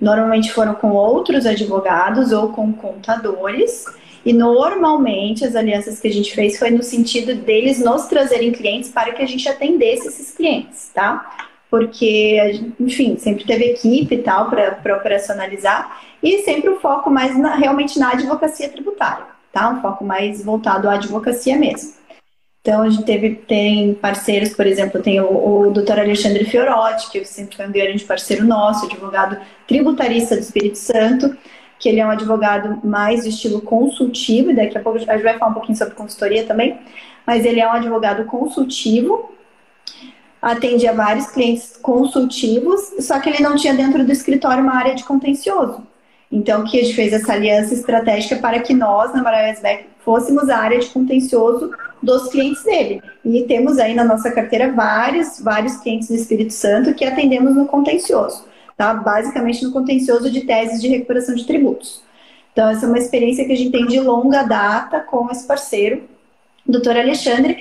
normalmente 0.00 0.52
foram 0.52 0.74
com 0.74 0.90
outros 0.90 1.46
advogados 1.46 2.32
ou 2.32 2.48
com 2.48 2.72
contadores. 2.72 3.84
E 4.24 4.32
normalmente 4.32 5.44
as 5.44 5.54
alianças 5.54 6.00
que 6.00 6.08
a 6.08 6.12
gente 6.12 6.34
fez 6.34 6.58
foi 6.58 6.70
no 6.70 6.82
sentido 6.82 7.34
deles 7.34 7.78
nos 7.78 8.06
trazerem 8.06 8.52
clientes 8.52 8.90
para 8.90 9.12
que 9.12 9.22
a 9.22 9.26
gente 9.26 9.48
atendesse 9.48 10.08
esses 10.08 10.32
clientes, 10.32 10.90
tá? 10.92 11.38
Porque, 11.70 12.60
enfim, 12.80 13.16
sempre 13.18 13.44
teve 13.44 13.66
equipe 13.66 14.16
e 14.16 14.22
tal 14.22 14.50
para 14.50 14.96
operacionalizar 14.96 16.00
e 16.22 16.42
sempre 16.42 16.70
o 16.70 16.80
foco 16.80 17.08
mais 17.10 17.38
na, 17.38 17.54
realmente 17.54 17.98
na 17.98 18.12
advocacia 18.12 18.68
tributária, 18.68 19.26
tá? 19.52 19.70
Um 19.70 19.80
foco 19.80 20.04
mais 20.04 20.44
voltado 20.44 20.88
à 20.88 20.94
advocacia 20.94 21.56
mesmo. 21.56 21.97
Então, 22.68 22.82
a 22.82 22.90
gente 22.90 23.04
teve, 23.04 23.34
tem 23.34 23.94
parceiros, 23.94 24.50
por 24.50 24.66
exemplo, 24.66 25.00
tem 25.00 25.18
o, 25.22 25.68
o 25.68 25.70
Dr. 25.70 26.00
Alexandre 26.00 26.44
Fiorotti, 26.44 27.10
que 27.10 27.24
sempre 27.24 27.56
foi 27.56 27.66
um 27.66 27.72
grande 27.72 28.04
parceiro 28.04 28.44
nosso, 28.44 28.84
advogado 28.84 29.38
tributarista 29.66 30.36
do 30.36 30.42
Espírito 30.42 30.76
Santo, 30.76 31.34
que 31.78 31.88
ele 31.88 31.98
é 31.98 32.06
um 32.06 32.10
advogado 32.10 32.78
mais 32.86 33.22
de 33.22 33.30
estilo 33.30 33.62
consultivo, 33.62 34.50
e 34.50 34.54
daqui 34.54 34.76
a 34.76 34.82
pouco 34.82 34.98
a 34.98 35.00
gente 35.00 35.22
vai 35.22 35.38
falar 35.38 35.50
um 35.50 35.54
pouquinho 35.54 35.78
sobre 35.78 35.94
consultoria 35.94 36.44
também, 36.44 36.78
mas 37.26 37.46
ele 37.46 37.58
é 37.58 37.66
um 37.66 37.72
advogado 37.72 38.26
consultivo, 38.26 39.32
atendia 40.42 40.92
vários 40.92 41.28
clientes 41.28 41.74
consultivos, 41.80 42.92
só 43.00 43.18
que 43.18 43.30
ele 43.30 43.42
não 43.42 43.56
tinha 43.56 43.72
dentro 43.72 44.04
do 44.04 44.12
escritório 44.12 44.62
uma 44.62 44.76
área 44.76 44.94
de 44.94 45.04
contencioso. 45.04 45.86
Então, 46.30 46.64
que 46.64 46.78
a 46.78 46.82
gente 46.82 46.94
fez 46.94 47.14
essa 47.14 47.32
aliança 47.32 47.72
estratégica 47.72 48.36
para 48.36 48.60
que 48.60 48.74
nós, 48.74 49.14
na 49.14 49.22
Maravilha 49.22 49.52
Westbeck, 49.52 49.86
fôssemos 50.04 50.50
a 50.50 50.58
área 50.58 50.78
de 50.78 50.88
contencioso 50.88 51.70
dos 52.02 52.28
clientes 52.28 52.62
dele. 52.62 53.02
E 53.24 53.42
temos 53.44 53.78
aí 53.78 53.94
na 53.94 54.04
nossa 54.04 54.30
carteira 54.30 54.72
vários, 54.72 55.40
vários 55.40 55.76
clientes 55.76 56.08
do 56.08 56.14
Espírito 56.14 56.52
Santo 56.52 56.94
que 56.94 57.04
atendemos 57.04 57.54
no 57.54 57.66
contencioso, 57.66 58.44
tá? 58.76 58.94
Basicamente 58.94 59.64
no 59.64 59.72
contencioso 59.72 60.30
de 60.30 60.42
teses 60.42 60.80
de 60.80 60.88
recuperação 60.88 61.34
de 61.34 61.46
tributos. 61.46 62.02
Então, 62.52 62.68
essa 62.70 62.86
é 62.86 62.88
uma 62.88 62.98
experiência 62.98 63.44
que 63.44 63.52
a 63.52 63.56
gente 63.56 63.70
tem 63.70 63.86
de 63.86 64.00
longa 64.00 64.42
data 64.42 65.00
com 65.00 65.30
esse 65.30 65.46
parceiro, 65.46 66.02
doutor 66.66 66.96
Alexandre. 66.96 67.56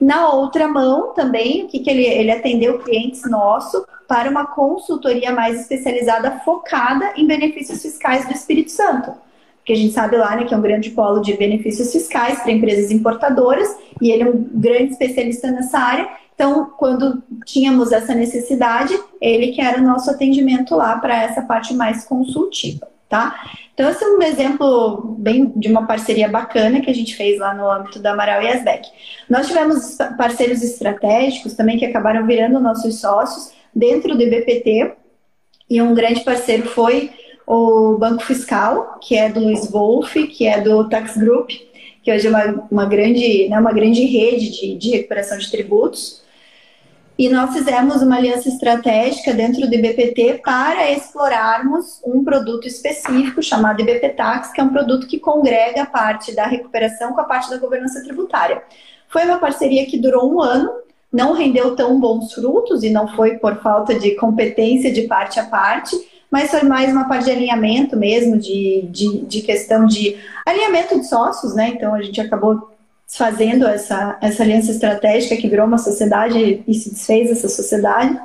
Na 0.00 0.30
outra 0.30 0.68
mão 0.68 1.14
também, 1.14 1.64
o 1.64 1.68
que, 1.68 1.78
que 1.78 1.88
ele, 1.88 2.04
ele 2.04 2.30
atendeu 2.30 2.80
clientes 2.80 3.22
nossos 3.30 3.84
para 4.06 4.28
uma 4.28 4.46
consultoria 4.46 5.32
mais 5.32 5.60
especializada 5.60 6.40
focada 6.44 7.12
em 7.16 7.26
benefícios 7.26 7.80
fiscais 7.80 8.26
do 8.26 8.32
Espírito 8.32 8.70
Santo. 8.70 9.14
Porque 9.62 9.74
a 9.74 9.76
gente 9.76 9.94
sabe 9.94 10.16
lá 10.16 10.34
né, 10.34 10.44
que 10.44 10.52
é 10.52 10.56
um 10.56 10.60
grande 10.60 10.90
polo 10.90 11.20
de 11.20 11.34
benefícios 11.34 11.92
fiscais 11.92 12.40
para 12.40 12.50
empresas 12.50 12.90
importadoras 12.90 13.68
e 14.00 14.10
ele 14.10 14.24
é 14.24 14.26
um 14.26 14.36
grande 14.54 14.90
especialista 14.90 15.52
nessa 15.52 15.78
área. 15.78 16.08
Então, 16.34 16.72
quando 16.76 17.22
tínhamos 17.46 17.92
essa 17.92 18.12
necessidade, 18.12 18.92
ele 19.20 19.52
que 19.52 19.60
era 19.60 19.78
o 19.80 19.86
nosso 19.86 20.10
atendimento 20.10 20.74
lá 20.74 20.98
para 20.98 21.22
essa 21.22 21.42
parte 21.42 21.72
mais 21.74 22.04
consultiva, 22.04 22.88
tá? 23.08 23.40
Então, 23.72 23.88
esse 23.88 24.02
é 24.02 24.08
um 24.08 24.20
exemplo 24.20 25.14
bem 25.16 25.52
de 25.54 25.68
uma 25.68 25.86
parceria 25.86 26.28
bacana 26.28 26.80
que 26.80 26.90
a 26.90 26.94
gente 26.94 27.14
fez 27.14 27.38
lá 27.38 27.54
no 27.54 27.70
âmbito 27.70 28.00
da 28.00 28.12
Amaral 28.12 28.42
e 28.42 28.48
Asbec. 28.48 28.88
Nós 29.30 29.46
tivemos 29.46 29.96
parceiros 30.18 30.60
estratégicos 30.60 31.54
também 31.54 31.78
que 31.78 31.86
acabaram 31.86 32.26
virando 32.26 32.58
nossos 32.58 33.00
sócios, 33.00 33.52
dentro 33.72 34.16
do 34.16 34.22
IBPT, 34.22 34.92
e 35.70 35.80
um 35.80 35.94
grande 35.94 36.20
parceiro 36.20 36.68
foi 36.68 37.10
o 37.46 37.96
Banco 37.98 38.22
Fiscal, 38.22 38.98
que 39.00 39.16
é 39.16 39.28
do 39.28 39.40
Luiz 39.40 39.70
Wolff, 39.70 40.26
que 40.28 40.46
é 40.46 40.60
do 40.60 40.88
Tax 40.88 41.16
Group, 41.16 41.50
que 42.02 42.12
hoje 42.12 42.26
é 42.26 42.30
uma, 42.30 42.66
uma, 42.70 42.84
grande, 42.86 43.48
né, 43.48 43.58
uma 43.58 43.72
grande 43.72 44.04
rede 44.04 44.50
de, 44.50 44.76
de 44.76 44.90
recuperação 44.90 45.38
de 45.38 45.50
tributos. 45.50 46.22
E 47.18 47.28
nós 47.28 47.52
fizemos 47.52 48.02
uma 48.02 48.16
aliança 48.16 48.48
estratégica 48.48 49.32
dentro 49.32 49.68
do 49.68 49.74
IBPT 49.74 50.40
para 50.44 50.90
explorarmos 50.90 52.00
um 52.04 52.24
produto 52.24 52.66
específico 52.66 53.42
chamado 53.42 53.80
IBP 53.82 54.08
Tax, 54.10 54.50
que 54.50 54.60
é 54.60 54.64
um 54.64 54.70
produto 54.70 55.06
que 55.06 55.20
congrega 55.20 55.82
a 55.82 55.86
parte 55.86 56.34
da 56.34 56.46
recuperação 56.46 57.12
com 57.12 57.20
a 57.20 57.24
parte 57.24 57.50
da 57.50 57.58
governança 57.58 58.02
tributária. 58.02 58.62
Foi 59.08 59.24
uma 59.24 59.38
parceria 59.38 59.86
que 59.86 59.98
durou 59.98 60.32
um 60.32 60.40
ano, 60.40 60.70
não 61.12 61.34
rendeu 61.34 61.76
tão 61.76 62.00
bons 62.00 62.32
frutos 62.32 62.82
e 62.82 62.88
não 62.88 63.06
foi 63.06 63.36
por 63.36 63.56
falta 63.62 63.94
de 63.94 64.12
competência 64.12 64.90
de 64.90 65.02
parte 65.02 65.38
a 65.38 65.44
parte, 65.44 65.94
mas 66.32 66.50
foi 66.50 66.62
mais 66.62 66.90
uma 66.90 67.06
parte 67.06 67.26
de 67.26 67.30
alinhamento 67.30 67.94
mesmo, 67.94 68.38
de, 68.38 68.88
de, 68.90 69.18
de 69.26 69.42
questão 69.42 69.84
de 69.84 70.16
alinhamento 70.46 70.98
de 70.98 71.06
sócios, 71.06 71.54
né? 71.54 71.68
Então 71.68 71.94
a 71.94 72.00
gente 72.00 72.18
acabou 72.22 72.70
fazendo 73.06 73.66
essa, 73.66 74.16
essa 74.22 74.42
aliança 74.42 74.70
estratégica 74.70 75.36
que 75.36 75.46
virou 75.46 75.66
uma 75.66 75.76
sociedade 75.76 76.64
e 76.66 76.72
se 76.72 76.88
desfez 76.88 77.30
essa 77.30 77.50
sociedade. 77.50 78.18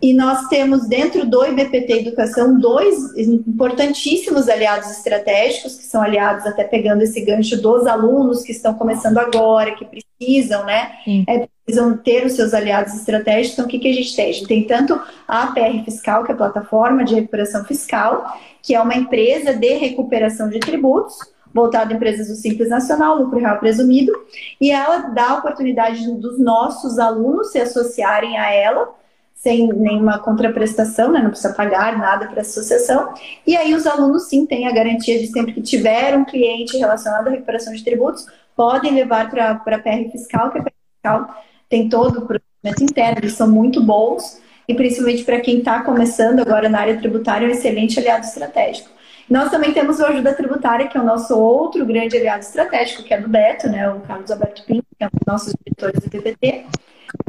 E 0.00 0.14
nós 0.14 0.48
temos 0.48 0.88
dentro 0.88 1.26
do 1.26 1.44
IBPT 1.44 1.92
Educação 2.00 2.58
dois 2.58 3.14
importantíssimos 3.18 4.48
aliados 4.48 4.90
estratégicos, 4.90 5.74
que 5.74 5.84
são 5.84 6.00
aliados 6.00 6.46
até 6.46 6.64
pegando 6.64 7.02
esse 7.02 7.20
gancho 7.20 7.60
dos 7.60 7.86
alunos 7.86 8.42
que 8.42 8.52
estão 8.52 8.72
começando 8.72 9.18
agora, 9.18 9.74
que 9.74 9.84
precisam, 10.18 10.64
né? 10.64 10.92
É, 11.28 11.48
precisam 11.64 11.96
ter 11.96 12.24
os 12.24 12.32
seus 12.32 12.54
aliados 12.54 12.94
estratégicos. 12.94 13.54
Então, 13.54 13.64
o 13.64 13.68
que, 13.68 13.78
que 13.78 13.88
a 13.88 13.92
gente 13.92 14.14
tem? 14.14 14.30
A 14.30 14.32
gente 14.32 14.46
tem 14.46 14.64
tanto 14.64 15.00
a 15.26 15.44
APR 15.44 15.84
Fiscal, 15.84 16.24
que 16.24 16.30
é 16.30 16.34
a 16.34 16.38
plataforma 16.38 17.04
de 17.04 17.14
recuperação 17.14 17.64
fiscal, 17.64 18.24
que 18.62 18.74
é 18.74 18.80
uma 18.80 18.94
empresa 18.94 19.52
de 19.52 19.74
recuperação 19.74 20.48
de 20.48 20.60
tributos, 20.60 21.18
voltada 21.52 21.92
a 21.92 21.96
empresas 21.96 22.28
do 22.28 22.34
Simples 22.34 22.68
Nacional, 22.68 23.16
lucro 23.16 23.38
real 23.38 23.58
presumido, 23.58 24.12
e 24.60 24.70
ela 24.70 24.98
dá 25.08 25.30
a 25.30 25.38
oportunidade 25.38 26.06
dos 26.14 26.38
nossos 26.38 26.98
alunos 26.98 27.50
se 27.50 27.58
associarem 27.58 28.36
a 28.38 28.52
ela, 28.52 28.94
sem 29.36 29.68
nenhuma 29.68 30.18
contraprestação, 30.18 31.12
né? 31.12 31.20
não 31.20 31.30
precisa 31.30 31.52
pagar 31.52 31.96
nada 31.98 32.26
para 32.26 32.38
a 32.38 32.40
associação. 32.40 33.14
E 33.46 33.56
aí 33.56 33.74
os 33.74 33.86
alunos 33.86 34.28
sim 34.28 34.46
têm 34.46 34.66
a 34.66 34.72
garantia 34.72 35.18
de 35.18 35.26
sempre 35.28 35.52
que 35.52 35.62
tiver 35.62 36.16
um 36.16 36.24
cliente 36.24 36.76
relacionado 36.76 37.28
à 37.28 37.30
recuperação 37.30 37.72
de 37.72 37.84
tributos, 37.84 38.26
podem 38.56 38.94
levar 38.94 39.30
para 39.30 39.50
a 39.52 39.78
PR 39.78 40.10
Fiscal, 40.10 40.50
que 40.50 40.58
a 40.58 40.62
PR 40.62 40.72
Fiscal 40.94 41.44
tem 41.68 41.88
todo 41.88 42.20
o 42.20 42.26
procedimento 42.26 42.82
interno, 42.82 43.18
eles 43.20 43.34
são 43.34 43.48
muito 43.48 43.82
bons, 43.82 44.40
e 44.66 44.74
principalmente 44.74 45.22
para 45.22 45.40
quem 45.40 45.58
está 45.58 45.82
começando 45.82 46.40
agora 46.40 46.68
na 46.68 46.80
área 46.80 46.98
tributária, 46.98 47.46
é 47.46 47.48
um 47.48 47.52
excelente 47.52 48.00
aliado 48.00 48.24
estratégico. 48.24 48.88
Nós 49.28 49.50
também 49.50 49.72
temos 49.72 49.98
o 49.98 50.06
Ajuda 50.06 50.32
Tributária, 50.34 50.88
que 50.88 50.96
é 50.96 51.00
o 51.00 51.04
nosso 51.04 51.36
outro 51.36 51.84
grande 51.84 52.16
aliado 52.16 52.40
estratégico, 52.40 53.02
que 53.02 53.12
é 53.12 53.20
do 53.20 53.28
Beto, 53.28 53.68
né, 53.68 53.88
o 53.90 54.00
Carlos 54.00 54.30
Alberto 54.30 54.64
Pinto, 54.64 54.86
que 54.96 55.04
é 55.04 55.06
um 55.06 55.10
dos 55.10 55.26
nossos 55.26 55.52
diretores 55.64 56.00
do 56.00 56.08
PPT, 56.08 56.64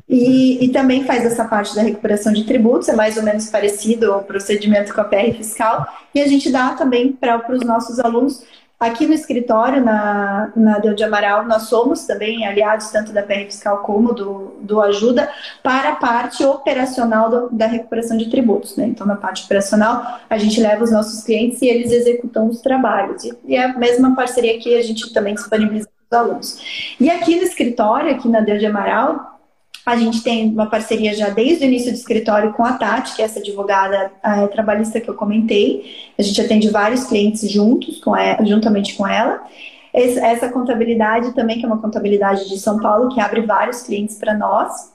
e, 0.08 0.66
e, 0.66 0.70
também 0.70 1.04
faz 1.04 1.26
essa 1.26 1.46
parte 1.46 1.76
da 1.76 1.82
recuperação 1.82 2.32
de 2.32 2.46
tributos, 2.46 2.88
é 2.88 2.96
mais 2.96 3.18
ou 3.18 3.24
menos 3.24 3.50
parecido 3.50 4.14
ao 4.14 4.24
procedimento 4.24 4.94
com 4.94 5.02
a 5.02 5.04
PR 5.04 5.34
fiscal, 5.36 5.86
e 6.16 6.22
a 6.22 6.28
gente 6.28 6.52
dá 6.52 6.70
também 6.76 7.12
para 7.12 7.44
os 7.52 7.62
nossos 7.62 8.00
alunos 8.00 8.44
Aqui 8.80 9.08
no 9.08 9.14
escritório, 9.14 9.84
na, 9.84 10.52
na 10.56 10.78
Deu 10.78 10.94
de 10.94 11.04
Amaral, 11.04 11.44
nós 11.46 11.64
somos 11.64 12.06
também 12.06 12.46
aliados 12.46 12.92
tanto 12.92 13.12
da 13.12 13.24
PR 13.24 13.46
Fiscal 13.46 13.80
como 13.80 14.14
do, 14.14 14.56
do 14.62 14.80
Ajuda 14.80 15.28
para 15.64 15.90
a 15.90 15.96
parte 15.96 16.46
operacional 16.46 17.28
do, 17.28 17.50
da 17.50 17.66
recuperação 17.66 18.16
de 18.16 18.30
tributos. 18.30 18.78
Né? 18.78 18.86
Então, 18.86 19.08
na 19.08 19.16
parte 19.16 19.46
operacional, 19.46 20.20
a 20.30 20.38
gente 20.38 20.62
leva 20.62 20.84
os 20.84 20.92
nossos 20.92 21.24
clientes 21.24 21.60
e 21.64 21.68
eles 21.68 21.92
executam 21.92 22.48
os 22.50 22.62
trabalhos. 22.62 23.24
E, 23.24 23.36
e 23.46 23.56
é 23.56 23.66
a 23.66 23.76
mesma 23.76 24.16
parceria 24.16 24.60
que 24.60 24.76
a 24.76 24.84
gente 24.84 25.12
também 25.12 25.34
disponibiliza 25.34 25.90
para 26.08 26.20
os 26.20 26.28
alunos. 26.28 26.96
E 27.00 27.10
aqui 27.10 27.36
no 27.36 27.42
escritório, 27.42 28.12
aqui 28.12 28.30
na 28.30 28.42
Deu 28.42 28.60
de 28.60 28.68
Amaral, 28.68 29.37
a 29.88 29.96
gente 29.96 30.22
tem 30.22 30.52
uma 30.52 30.66
parceria 30.66 31.16
já 31.16 31.30
desde 31.30 31.64
o 31.64 31.68
início 31.68 31.90
do 31.94 31.96
escritório 31.96 32.52
com 32.52 32.66
a 32.66 32.74
Tati, 32.74 33.16
que 33.16 33.22
é 33.22 33.26
essa 33.26 33.40
advogada 33.40 34.12
é, 34.22 34.46
trabalhista 34.48 35.00
que 35.00 35.10
eu 35.10 35.14
comentei. 35.14 36.12
A 36.20 36.22
gente 36.22 36.42
atende 36.42 36.70
vários 36.70 37.06
clientes 37.06 37.50
juntos, 37.50 37.98
com 38.02 38.14
ela, 38.14 38.46
juntamente 38.46 38.96
com 38.96 39.08
ela. 39.08 39.42
Essa 39.94 40.50
contabilidade 40.50 41.34
também, 41.34 41.58
que 41.58 41.64
é 41.64 41.68
uma 41.68 41.82
contabilidade 41.82 42.50
de 42.50 42.60
São 42.60 42.82
Paulo, 42.82 43.08
que 43.16 43.22
abre 43.22 43.42
vários 43.42 43.82
clientes 43.84 44.18
para 44.18 44.34
nós. 44.34 44.92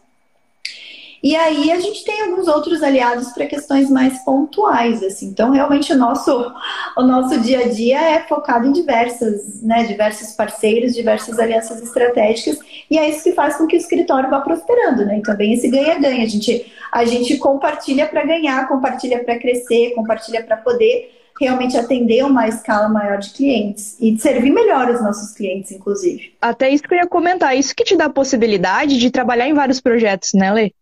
E 1.23 1.37
aí 1.37 1.71
a 1.71 1.79
gente 1.79 2.05
tem 2.05 2.23
alguns 2.23 2.49
outros 2.49 2.83
aliados 2.83 3.29
para 3.29 3.47
questões 3.47 3.89
mais 3.89 4.19
pontuais, 4.25 5.03
assim. 5.03 5.27
Então, 5.27 5.51
realmente 5.51 5.93
o 5.93 5.97
nosso 5.97 6.53
o 6.97 7.03
nosso 7.03 7.39
dia 7.41 7.61
a 7.61 7.69
dia 7.69 8.01
é 8.01 8.21
focado 8.27 8.67
em 8.67 8.73
diversas, 8.73 9.63
né, 9.63 9.85
diversos 9.85 10.33
parceiros, 10.33 10.95
diversas 10.95 11.39
alianças 11.39 11.81
estratégicas, 11.81 12.59
e 12.91 12.99
é 12.99 13.09
isso 13.09 13.23
que 13.23 13.33
faz 13.33 13.57
com 13.57 13.67
que 13.67 13.77
o 13.77 13.79
escritório 13.79 14.29
vá 14.29 14.41
prosperando, 14.41 15.05
né? 15.05 15.17
Então, 15.17 15.37
bem 15.37 15.55
esse 15.55 15.69
ganha-ganha. 15.69 16.25
A 16.25 16.29
gente 16.29 16.73
a 16.91 17.05
gente 17.07 17.39
compartilha 17.39 18.07
para 18.07 18.25
ganhar, 18.25 18.69
compartilha 18.69 19.25
para 19.25 19.39
crescer, 19.39 19.95
compartilha 19.95 20.43
para 20.43 20.59
poder 20.59 21.11
realmente 21.41 21.77
atender 21.77 22.23
uma 22.25 22.47
escala 22.47 22.89
maior 22.89 23.19
de 23.19 23.31
clientes 23.31 23.97
e 23.99 24.17
servir 24.19 24.51
melhor 24.51 24.91
os 24.91 25.01
nossos 25.01 25.33
clientes, 25.33 25.73
inclusive. 25.73 26.35
Até 26.41 26.69
isso 26.69 26.83
que 26.83 26.95
eu 26.95 26.99
ia 26.99 27.07
comentar, 27.07 27.57
isso 27.57 27.75
que 27.75 27.85
te 27.85 27.97
dá 27.97 28.07
a 28.07 28.11
possibilidade 28.11 28.99
de 28.99 29.11
trabalhar 29.11 29.49
em 29.49 29.55
vários 29.55 29.81
projetos, 29.81 30.35
né, 30.35 30.53
Lê? 30.53 30.73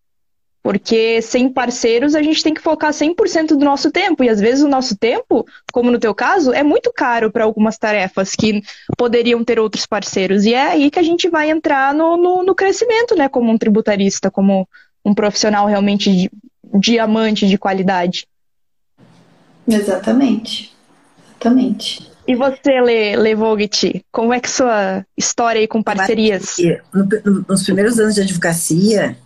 Porque 0.63 1.23
sem 1.23 1.49
parceiros 1.49 2.15
a 2.15 2.23
gente 2.23 2.43
tem 2.43 2.53
que 2.53 2.61
focar 2.61 2.93
100% 2.93 3.57
do 3.57 3.65
nosso 3.65 3.91
tempo. 3.91 4.23
E 4.23 4.29
às 4.29 4.39
vezes 4.39 4.63
o 4.63 4.69
nosso 4.69 4.97
tempo, 4.97 5.47
como 5.73 5.91
no 5.91 5.99
teu 5.99 6.15
caso, 6.15 6.53
é 6.53 6.63
muito 6.63 6.93
caro 6.93 7.31
para 7.31 7.45
algumas 7.45 7.79
tarefas 7.79 8.35
que 8.37 8.63
poderiam 8.97 9.43
ter 9.43 9.59
outros 9.59 9.87
parceiros. 9.87 10.45
E 10.45 10.53
é 10.53 10.63
aí 10.63 10.91
que 10.91 10.99
a 10.99 11.03
gente 11.03 11.29
vai 11.29 11.51
entrar 11.51 11.95
no, 11.95 12.17
no, 12.17 12.43
no 12.43 12.55
crescimento, 12.55 13.17
né? 13.17 13.29
Como 13.29 13.51
um 13.51 13.57
tributarista, 13.57 14.31
como 14.31 14.69
um 15.05 15.15
profissional 15.15 15.67
realmente 15.67 16.15
de, 16.15 16.31
diamante 16.79 17.49
de 17.49 17.57
qualidade. 17.57 18.27
Exatamente. 19.67 20.75
Exatamente. 21.31 22.10
E 22.27 22.35
você, 22.35 22.81
Le, 22.81 23.17
Le 23.17 23.35
Vogt, 23.35 24.05
como 24.13 24.33
é 24.33 24.41
que 24.41 24.49
sua 24.49 25.05
história 25.17 25.61
aí 25.61 25.67
com 25.67 25.83
parcerias? 25.83 26.57
Nos 27.49 27.63
primeiros 27.65 27.99
anos 27.99 28.15
de 28.15 28.21
advocacia, 28.21 29.17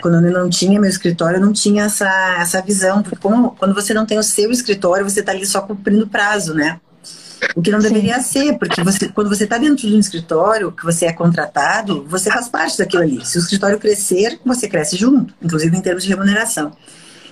quando 0.00 0.26
eu 0.26 0.32
não 0.32 0.48
tinha 0.50 0.80
meu 0.80 0.90
escritório, 0.90 1.36
eu 1.36 1.40
não 1.40 1.52
tinha 1.52 1.84
essa, 1.84 2.36
essa 2.40 2.60
visão. 2.62 3.02
Porque 3.02 3.16
como, 3.16 3.52
quando 3.52 3.74
você 3.74 3.94
não 3.94 4.04
tem 4.04 4.18
o 4.18 4.22
seu 4.22 4.50
escritório, 4.50 5.08
você 5.08 5.20
está 5.20 5.32
ali 5.32 5.46
só 5.46 5.60
cumprindo 5.60 6.06
prazo, 6.06 6.54
né? 6.54 6.80
O 7.54 7.62
que 7.62 7.70
não 7.70 7.78
deveria 7.78 8.18
Sim. 8.20 8.46
ser, 8.46 8.58
porque 8.58 8.82
você, 8.82 9.08
quando 9.08 9.28
você 9.28 9.44
está 9.44 9.58
dentro 9.58 9.86
de 9.86 9.94
um 9.94 10.00
escritório, 10.00 10.72
que 10.72 10.84
você 10.84 11.06
é 11.06 11.12
contratado, 11.12 12.04
você 12.08 12.28
faz 12.30 12.48
parte 12.48 12.76
daquilo 12.76 13.02
ali. 13.02 13.24
Se 13.24 13.38
o 13.38 13.40
escritório 13.40 13.78
crescer, 13.78 14.40
você 14.44 14.68
cresce 14.68 14.96
junto, 14.96 15.32
inclusive 15.40 15.76
em 15.76 15.80
termos 15.80 16.02
de 16.02 16.08
remuneração. 16.08 16.72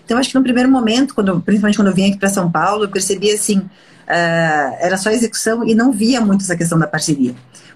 Então, 0.04 0.16
acho 0.16 0.28
que 0.28 0.36
no 0.36 0.44
primeiro 0.44 0.70
momento, 0.70 1.12
quando, 1.12 1.40
principalmente 1.40 1.76
quando 1.76 1.88
eu 1.88 1.94
vim 1.94 2.08
aqui 2.08 2.18
para 2.18 2.28
São 2.28 2.48
Paulo, 2.48 2.84
eu 2.84 2.88
percebi 2.88 3.32
assim, 3.32 3.68
uh, 4.06 4.76
era 4.80 4.96
só 4.96 5.10
execução 5.10 5.66
e 5.66 5.74
não 5.74 5.92
via 5.92 6.20
muito 6.20 6.42
essa 6.42 6.56
questão 6.56 6.78
da 6.78 6.86
parceria. 6.86 7.34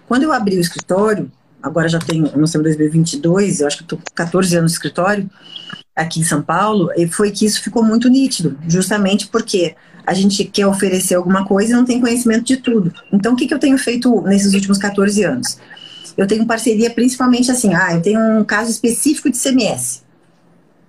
Quando 0.09 0.23
eu 0.23 0.33
abri 0.33 0.57
o 0.57 0.61
escritório, 0.61 1.31
agora 1.63 1.89
já 1.89 1.99
tenho, 1.99 2.31
não 2.37 2.47
sei, 2.47 2.63
2022, 2.63 3.61
eu 3.61 3.67
acho 3.67 3.79
que 3.79 3.83
estou 3.83 3.99
14 4.15 4.57
anos 4.57 4.73
no 4.73 4.75
escritório, 4.75 5.31
aqui 5.95 6.21
em 6.21 6.25
São 6.25 6.41
Paulo, 6.41 6.91
e 6.97 7.07
foi 7.07 7.31
que 7.31 7.45
isso 7.45 7.63
ficou 7.63 7.83
muito 7.83 8.09
nítido, 8.09 8.59
justamente 8.67 9.29
porque 9.29 9.77
a 10.07 10.15
gente 10.15 10.45
quer 10.45 10.67
oferecer 10.67 11.15
alguma 11.15 11.45
coisa 11.45 11.73
e 11.73 11.77
não 11.77 11.85
tem 11.85 12.01
conhecimento 12.01 12.45
de 12.45 12.57
tudo. 12.57 12.93
Então, 13.13 13.35
o 13.35 13.37
que, 13.37 13.47
que 13.47 13.55
eu 13.55 13.59
tenho 13.59 13.77
feito 13.79 14.23
nesses 14.23 14.55
últimos 14.55 14.79
14 14.79 15.23
anos? 15.25 15.59
Eu 16.17 16.27
tenho 16.27 16.47
parceria 16.47 16.91
principalmente 16.91 17.51
assim, 17.51 17.75
ah, 17.75 17.95
eu 17.95 18.03
tenho 18.03 18.21
um 18.21 18.45
caso 18.45 18.71
específico 18.71 19.31
de 19.31 19.39
CMS. 19.39 20.03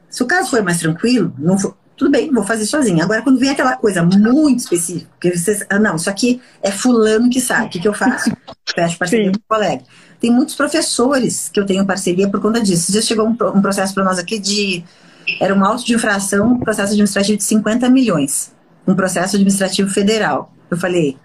Se 0.10 0.24
o 0.24 0.26
caso 0.26 0.50
for 0.50 0.64
mais 0.64 0.80
tranquilo, 0.80 1.34
não 1.38 1.58
for, 1.58 1.78
tudo 2.02 2.12
bem, 2.12 2.32
vou 2.32 2.43
fazer 2.43 2.66
sozinha. 2.66 3.04
Agora, 3.04 3.22
quando 3.22 3.39
vem 3.39 3.49
aquela 3.49 3.78
coisa 3.78 4.02
muito 4.02 4.60
específica, 4.60 5.08
que 5.20 5.38
vocês, 5.38 5.64
ah, 5.70 5.78
não, 5.78 5.95
isso 5.95 6.10
aqui 6.10 6.41
é 6.64 6.72
fulano 6.72 7.30
que 7.30 7.39
sabe, 7.39 7.68
o 7.68 7.70
que, 7.70 7.80
que 7.80 7.88
eu 7.88 7.93
faço? 7.93 8.32
Fecho 8.74 8.97
parceria 8.97 9.26
Sim. 9.28 9.32
com 9.34 9.38
o 9.38 9.43
colega. 9.47 9.84
Tem 10.20 10.32
muitos 10.32 10.56
professores 10.56 11.49
que 11.49 11.60
eu 11.60 11.66
tenho 11.66 11.86
parceria 11.86 12.28
por 12.28 12.41
conta 12.41 12.60
disso. 12.60 12.91
Já 12.91 13.02
chegou 13.02 13.28
um, 13.28 13.32
um 13.56 13.62
processo 13.62 13.93
para 13.93 14.04
nós 14.04 14.18
aqui 14.18 14.39
de. 14.39 14.84
Era 15.39 15.54
uma 15.54 15.68
auto 15.68 15.86
de 15.86 15.93
infração, 15.93 16.54
um 16.54 16.60
processo 16.60 16.93
administrativo 16.93 17.38
de 17.38 17.43
50 17.43 17.89
milhões 17.89 18.52
um 18.88 18.95
processo 18.95 19.36
administrativo 19.36 19.89
federal. 19.89 20.54
Eu 20.70 20.78
falei, 20.78 21.18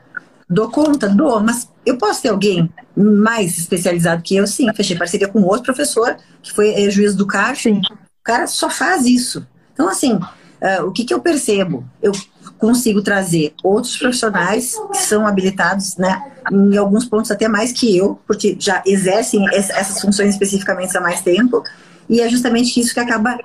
dou 0.48 0.70
conta? 0.70 1.08
Dou, 1.08 1.40
mas 1.40 1.68
eu 1.84 1.96
posso 1.96 2.22
ter 2.22 2.28
alguém 2.28 2.70
mais 2.96 3.58
especializado 3.58 4.22
que 4.22 4.36
eu? 4.36 4.46
Sim, 4.46 4.72
fechei 4.74 4.96
parceria 4.96 5.28
com 5.28 5.42
outro 5.42 5.64
professor, 5.64 6.16
que 6.42 6.52
foi 6.52 6.74
é, 6.74 6.90
juiz 6.90 7.14
do 7.14 7.26
CAR. 7.26 7.54
O 7.66 8.22
cara 8.22 8.46
só 8.46 8.68
faz 8.68 9.06
isso. 9.06 9.46
Então, 9.72 9.88
assim, 9.88 10.18
uh, 10.62 10.86
o 10.86 10.92
que, 10.92 11.04
que 11.04 11.14
eu 11.14 11.20
percebo? 11.20 11.84
Eu 12.02 12.12
consigo 12.58 13.02
trazer 13.02 13.54
outros 13.62 13.96
profissionais 13.96 14.74
que 14.92 14.98
são 14.98 15.26
habilitados, 15.26 15.96
né, 15.96 16.22
em 16.50 16.76
alguns 16.76 17.04
pontos 17.04 17.30
até 17.30 17.48
mais 17.48 17.72
que 17.72 17.96
eu, 17.96 18.18
porque 18.26 18.56
já 18.58 18.82
exercem 18.86 19.44
essas 19.52 20.00
funções 20.00 20.30
especificamente 20.30 20.96
há 20.96 21.00
mais 21.00 21.20
tempo, 21.20 21.62
e 22.08 22.20
é 22.20 22.28
justamente 22.28 22.78
isso 22.80 22.94
que 22.94 23.00
acaba 23.00 23.38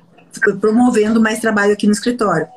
promovendo 0.59 1.19
mais 1.19 1.39
trabalho 1.39 1.73
aqui 1.73 1.85
no 1.85 1.93
escritório. 1.93 2.47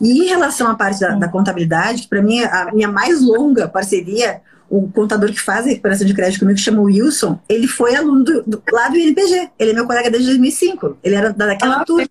E 0.00 0.24
em 0.24 0.26
relação 0.26 0.68
à 0.68 0.74
parte 0.74 1.00
da, 1.00 1.14
da 1.14 1.28
contabilidade, 1.28 2.06
para 2.08 2.20
mim, 2.20 2.40
a 2.40 2.70
minha 2.72 2.88
mais 2.88 3.22
longa 3.22 3.68
parceria, 3.68 4.42
o 4.68 4.88
contador 4.88 5.30
que 5.30 5.40
faz 5.40 5.66
a 5.66 5.68
recuperação 5.68 6.06
de 6.06 6.14
crédito 6.14 6.40
comigo, 6.40 6.56
que 6.56 6.64
chama 6.64 6.82
Wilson, 6.82 7.38
ele 7.48 7.66
foi 7.66 7.94
aluno 7.94 8.24
do, 8.24 8.42
do, 8.42 8.62
lá 8.72 8.88
do 8.88 8.96
INPG. 8.96 9.50
Ele 9.58 9.70
é 9.70 9.74
meu 9.74 9.86
colega 9.86 10.10
desde 10.10 10.28
2005. 10.28 10.98
Ele 11.02 11.14
era 11.14 11.32
daquela 11.32 11.82
ah, 11.82 11.84
turma. 11.84 12.08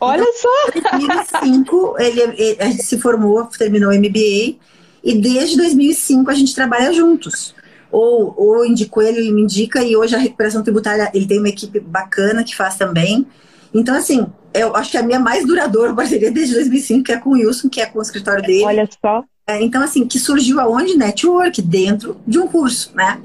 Olha 0.00 0.22
então, 0.22 0.32
só! 0.34 0.98
Em 0.98 1.06
2005, 1.06 1.96
ele, 1.98 2.20
ele, 2.20 2.56
a 2.58 2.64
gente 2.66 2.82
se 2.82 2.98
formou, 2.98 3.44
terminou 3.46 3.90
o 3.90 3.94
MBA, 3.94 4.56
e 5.04 5.14
desde 5.20 5.56
2005 5.56 6.30
a 6.30 6.34
gente 6.34 6.54
trabalha 6.54 6.92
juntos. 6.92 7.54
Ou, 7.92 8.34
ou 8.36 8.64
indicou 8.64 9.02
ele, 9.02 9.18
ele 9.18 9.32
me 9.32 9.42
indica, 9.42 9.82
e 9.82 9.96
hoje 9.96 10.14
a 10.14 10.18
recuperação 10.18 10.62
tributária, 10.62 11.10
ele 11.12 11.26
tem 11.26 11.38
uma 11.38 11.48
equipe 11.48 11.80
bacana 11.80 12.42
que 12.44 12.56
faz 12.56 12.76
também. 12.76 13.26
Então, 13.74 13.94
assim, 13.94 14.26
eu 14.54 14.74
acho 14.74 14.90
que 14.90 14.96
a 14.96 15.02
minha 15.02 15.18
mais 15.18 15.46
duradoura 15.46 15.94
parceria 15.94 16.30
desde 16.30 16.54
2005, 16.54 17.04
que 17.04 17.12
é 17.12 17.18
com 17.18 17.30
o 17.30 17.32
Wilson, 17.34 17.68
que 17.68 17.80
é 17.80 17.86
com 17.86 17.98
o 17.98 18.02
escritório 18.02 18.42
dele. 18.42 18.64
Olha 18.64 18.88
só. 19.00 19.24
É, 19.46 19.60
então, 19.60 19.82
assim, 19.82 20.06
que 20.06 20.18
surgiu 20.18 20.60
aonde? 20.60 20.96
Network, 20.96 21.60
dentro 21.60 22.16
de 22.26 22.38
um 22.38 22.46
curso, 22.46 22.92
né? 22.94 23.20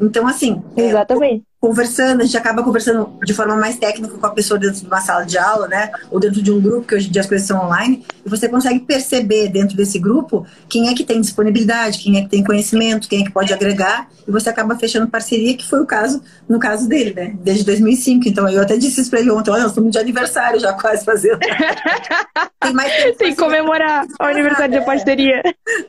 Então, 0.00 0.26
assim. 0.26 0.62
É, 0.76 0.88
Exatamente. 0.88 1.44
É, 1.57 1.57
conversando, 1.60 2.20
a 2.20 2.24
gente 2.24 2.36
acaba 2.36 2.62
conversando 2.62 3.18
de 3.24 3.34
forma 3.34 3.56
mais 3.56 3.76
técnica 3.76 4.16
com 4.16 4.26
a 4.26 4.30
pessoa 4.30 4.58
dentro 4.58 4.80
de 4.80 4.86
uma 4.86 5.00
sala 5.00 5.24
de 5.24 5.36
aula, 5.36 5.66
né? 5.66 5.90
Ou 6.10 6.20
dentro 6.20 6.40
de 6.40 6.52
um 6.52 6.60
grupo, 6.60 6.86
que 6.86 6.94
hoje 6.94 7.08
em 7.08 7.10
dia 7.10 7.20
as 7.20 7.26
coisas 7.26 7.46
são 7.46 7.64
online, 7.64 8.04
e 8.24 8.28
você 8.28 8.48
consegue 8.48 8.80
perceber 8.80 9.48
dentro 9.48 9.76
desse 9.76 9.98
grupo 9.98 10.46
quem 10.68 10.88
é 10.88 10.94
que 10.94 11.04
tem 11.04 11.20
disponibilidade, 11.20 11.98
quem 11.98 12.16
é 12.16 12.22
que 12.22 12.28
tem 12.28 12.44
conhecimento, 12.44 13.08
quem 13.08 13.22
é 13.22 13.24
que 13.24 13.32
pode 13.32 13.52
agregar, 13.52 14.08
e 14.26 14.30
você 14.30 14.48
acaba 14.48 14.76
fechando 14.76 15.08
parceria, 15.08 15.56
que 15.56 15.66
foi 15.66 15.80
o 15.80 15.86
caso, 15.86 16.22
no 16.48 16.60
caso 16.60 16.88
dele, 16.88 17.12
né? 17.12 17.34
Desde 17.40 17.64
2005. 17.64 18.28
Então, 18.28 18.48
eu 18.48 18.62
até 18.62 18.76
disse 18.76 19.00
isso 19.00 19.10
pra 19.10 19.18
ele 19.18 19.30
ontem, 19.30 19.50
olha, 19.50 19.62
nós 19.62 19.72
estamos 19.72 19.90
de 19.90 19.98
aniversário 19.98 20.60
já 20.60 20.72
quase 20.74 21.04
fazendo. 21.04 21.40
tem 22.60 22.72
mais 22.72 22.92
tempo. 22.94 23.18
Tem 23.18 23.30
que 23.30 23.36
comemorar 23.36 24.06
o 24.20 24.24
aniversário 24.24 24.76
é. 24.76 24.78
da 24.78 24.84
parceria. 24.84 25.42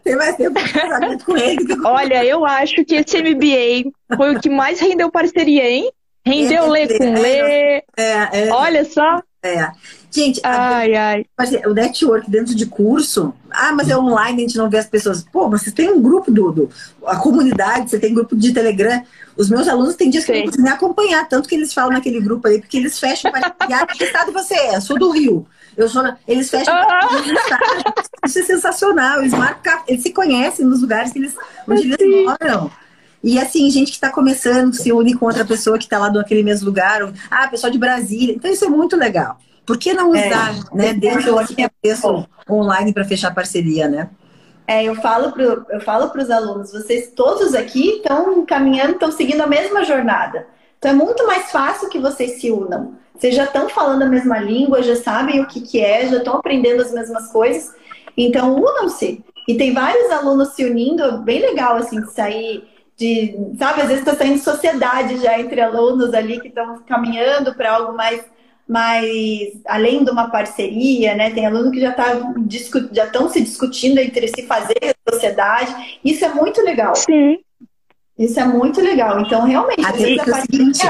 Tem 0.04 0.16
mais 0.16 0.36
tempo 0.36 0.60
para 0.60 1.18
com 1.20 1.38
ele. 1.38 1.78
Olha, 1.86 2.26
eu 2.26 2.44
acho 2.46 2.84
que 2.86 2.96
esse 2.96 3.22
MBA 3.22 3.92
foi 4.16 4.36
o 4.36 4.40
que 4.40 4.50
mais 4.50 4.80
rendeu 4.80 5.12
parceria, 5.12 5.70
hein? 5.70 5.92
Rendeu 6.26 6.66
é, 6.66 6.70
ler 6.70 6.98
com 6.98 7.04
é, 7.04 7.20
ler. 7.20 7.84
É, 7.98 8.48
é, 8.48 8.52
Olha 8.52 8.86
só. 8.86 9.22
É. 9.42 9.72
Gente, 10.12 10.42
ai, 10.44 10.96
a, 10.96 11.08
ai. 11.10 11.26
o 11.66 11.74
network 11.74 12.30
dentro 12.30 12.54
de 12.54 12.66
curso, 12.66 13.34
ah, 13.50 13.72
mas 13.72 13.90
é 13.90 13.96
online, 13.96 14.44
a 14.44 14.48
gente 14.48 14.58
não 14.58 14.70
vê 14.70 14.80
as 14.80 14.88
pessoas. 14.88 15.24
Pô, 15.24 15.48
mas 15.48 15.62
você 15.62 15.72
tem 15.72 15.90
um 15.90 16.02
grupo 16.02 16.32
do, 16.32 16.52
do 16.52 16.70
a 17.06 17.16
comunidade, 17.16 17.90
você 17.90 18.00
tem 18.00 18.14
grupo 18.14 18.36
de 18.36 18.52
Telegram. 18.52 19.02
Os 19.38 19.50
meus 19.50 19.68
alunos 19.68 19.96
têm 19.96 20.10
dias 20.10 20.26
que 20.26 20.32
eu 20.32 20.38
não 20.38 20.46
consigo 20.46 20.68
acompanhar, 20.68 21.30
tanto 21.30 21.48
que 21.48 21.56
eles 21.56 21.74
falam 21.74 21.92
naquele 21.92 22.20
grupo 22.20 22.48
aí, 22.48 22.60
porque 22.60 22.78
eles 22.78 23.00
fecham 23.00 23.32
para 23.32 23.52
que 23.86 24.04
estado 24.04 24.34
você 24.34 24.56
é? 24.56 24.82
Sou 24.82 24.98
do 24.98 25.12
Rio. 25.12 25.48
Eu 25.78 25.88
sou 25.88 26.04
na... 26.04 26.18
Eles 26.28 26.50
fecham. 26.50 26.74
Isso 28.26 28.40
é 28.40 28.44
sensacional. 28.44 29.22
Eles 29.22 29.32
marcam, 29.32 29.80
eles 29.88 30.04
se 30.04 30.12
conhecem 30.12 30.66
nos 30.66 30.82
lugares 30.82 31.14
que 31.14 31.20
eles, 31.20 31.36
onde 31.66 31.94
eles 31.94 32.26
moram. 32.26 32.70
E 33.24 33.38
assim, 33.38 33.70
gente 33.70 33.88
que 33.88 33.98
está 33.98 34.10
começando 34.10 34.74
se 34.74 34.92
une 34.92 35.14
com 35.14 35.26
outra 35.26 35.46
pessoa 35.46 35.78
que 35.78 35.84
está 35.84 35.98
lá 35.98 36.12
naquele 36.12 36.44
mesmo 36.44 36.68
lugar, 36.68 37.04
ou, 37.04 37.12
ah, 37.30 37.48
pessoal 37.48 37.72
de 37.72 37.78
Brasília. 37.78 38.34
Então 38.34 38.50
isso 38.50 38.66
é 38.66 38.70
muito 38.70 38.96
legal. 38.96 39.38
Por 39.66 39.78
que 39.78 39.94
não 39.94 40.16
é. 40.16 40.28
usar, 40.28 40.56
é, 40.56 40.76
né, 40.76 40.94
dentro 40.94 41.36
desse 41.36 41.56
contexto 41.56 42.28
online 42.50 42.94
para 42.94 43.06
fechar 43.06 43.36
parceria, 43.36 43.88
né? 43.88 44.10
É, 44.66 44.84
eu 44.84 44.96
falo 44.96 45.32
pro, 45.32 45.66
eu 45.70 45.82
falo 45.82 46.10
para 46.10 46.22
os 46.22 46.30
alunos, 46.30 46.72
vocês 46.72 47.12
todos 47.16 47.56
aqui 47.56 47.98
estão 47.98 48.46
caminhando, 48.46 48.94
estão 48.94 49.12
seguindo 49.12 49.42
a 49.42 49.48
mesma 49.48 49.84
jornada. 49.84 50.48
Então 50.78 50.92
é 50.92 50.94
muito 50.94 51.26
mais 51.28 51.52
fácil 51.52 51.90
que 51.90 52.00
vocês 52.00 52.40
se 52.40 52.52
unam. 52.52 52.94
Vocês 53.18 53.36
já 53.36 53.44
estão 53.44 53.68
falando 53.68 54.04
a 54.04 54.08
mesma 54.08 54.40
língua, 54.40 54.82
já 54.82 54.96
sabem 54.96 55.42
o 55.42 55.48
que, 55.48 55.60
que 55.62 55.82
é, 55.82 56.08
já 56.08 56.18
estão 56.18 56.38
aprendendo 56.38 56.82
as 56.82 56.92
mesmas 56.92 57.32
coisas. 57.32 57.76
Então 58.16 58.56
unam-se. 58.56 59.24
E 59.48 59.56
tem 59.56 59.74
vários 59.74 60.10
alunos 60.12 60.50
se 60.50 60.64
unindo, 60.64 61.18
bem 61.20 61.42
legal 61.42 61.76
assim 61.76 62.00
de 62.02 62.12
sair 62.14 62.64
de, 63.00 63.34
sabe, 63.58 63.82
às 63.82 63.88
vezes 63.88 64.02
está 64.06 64.14
saindo 64.14 64.40
sociedade 64.40 65.18
já 65.20 65.40
entre 65.40 65.62
alunos 65.62 66.14
ali 66.14 66.38
que 66.42 66.50
estão 66.50 66.84
caminhando 66.86 67.56
para 67.56 67.74
algo 67.74 67.96
mais, 67.96 68.22
mais 68.68 69.54
além 69.66 70.04
de 70.04 70.12
uma 70.12 70.30
parceria, 70.30 71.16
né? 71.16 71.32
Tem 71.32 71.46
aluno 71.46 71.72
que 71.72 71.80
já 71.80 71.94
tá, 71.94 72.08
já 72.92 73.06
estão 73.06 73.30
se 73.30 73.40
discutindo 73.40 74.00
entre 74.00 74.28
si 74.28 74.46
fazer 74.46 74.94
sociedade. 75.10 76.00
Isso 76.04 76.26
é 76.26 76.30
muito 76.34 76.62
legal. 76.62 76.94
Sim. 76.98 77.40
Isso 78.18 78.38
é 78.38 78.44
muito 78.44 78.82
legal. 78.82 79.22
Então, 79.22 79.46
realmente, 79.46 79.86
a, 79.86 79.92
é 79.92 80.38
o 80.38 80.42
seguinte, 80.42 80.86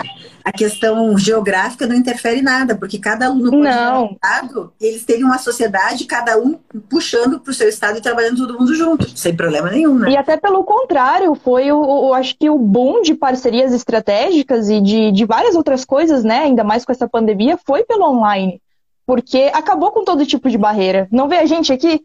a 0.49 0.51
questão 0.51 1.17
geográfica 1.17 1.85
não 1.85 1.95
interfere 1.95 2.41
nada, 2.41 2.75
porque 2.75 2.97
cada 2.97 3.27
aluno 3.27 3.51
pode 3.51 3.63
não. 3.63 4.05
um 4.05 4.11
estado, 4.13 4.73
eles 4.81 5.05
têm 5.05 5.23
uma 5.23 5.37
sociedade, 5.37 6.05
cada 6.05 6.37
um 6.37 6.59
puxando 6.89 7.39
para 7.39 7.51
o 7.51 7.53
seu 7.53 7.69
estado 7.69 7.97
e 7.97 8.01
trabalhando 8.01 8.37
todo 8.37 8.57
mundo 8.57 8.73
junto, 8.73 9.17
sem 9.17 9.35
problema 9.35 9.69
nenhum, 9.69 9.99
né? 9.99 10.11
E 10.11 10.17
até 10.17 10.37
pelo 10.37 10.63
contrário, 10.63 11.35
foi 11.35 11.71
o, 11.71 11.79
o 11.79 12.13
acho 12.13 12.35
que 12.37 12.49
o 12.49 12.57
boom 12.57 13.01
de 13.01 13.13
parcerias 13.13 13.73
estratégicas 13.73 14.69
e 14.69 14.81
de, 14.81 15.11
de 15.11 15.25
várias 15.25 15.55
outras 15.55 15.85
coisas, 15.85 16.23
né? 16.23 16.39
Ainda 16.39 16.63
mais 16.63 16.83
com 16.83 16.91
essa 16.91 17.07
pandemia, 17.07 17.57
foi 17.65 17.83
pelo 17.83 18.05
online. 18.05 18.61
Porque 19.05 19.51
acabou 19.53 19.91
com 19.91 20.03
todo 20.03 20.25
tipo 20.25 20.49
de 20.49 20.57
barreira. 20.57 21.07
Não 21.11 21.27
vê 21.27 21.37
a 21.37 21.45
gente 21.45 21.71
aqui 21.71 22.03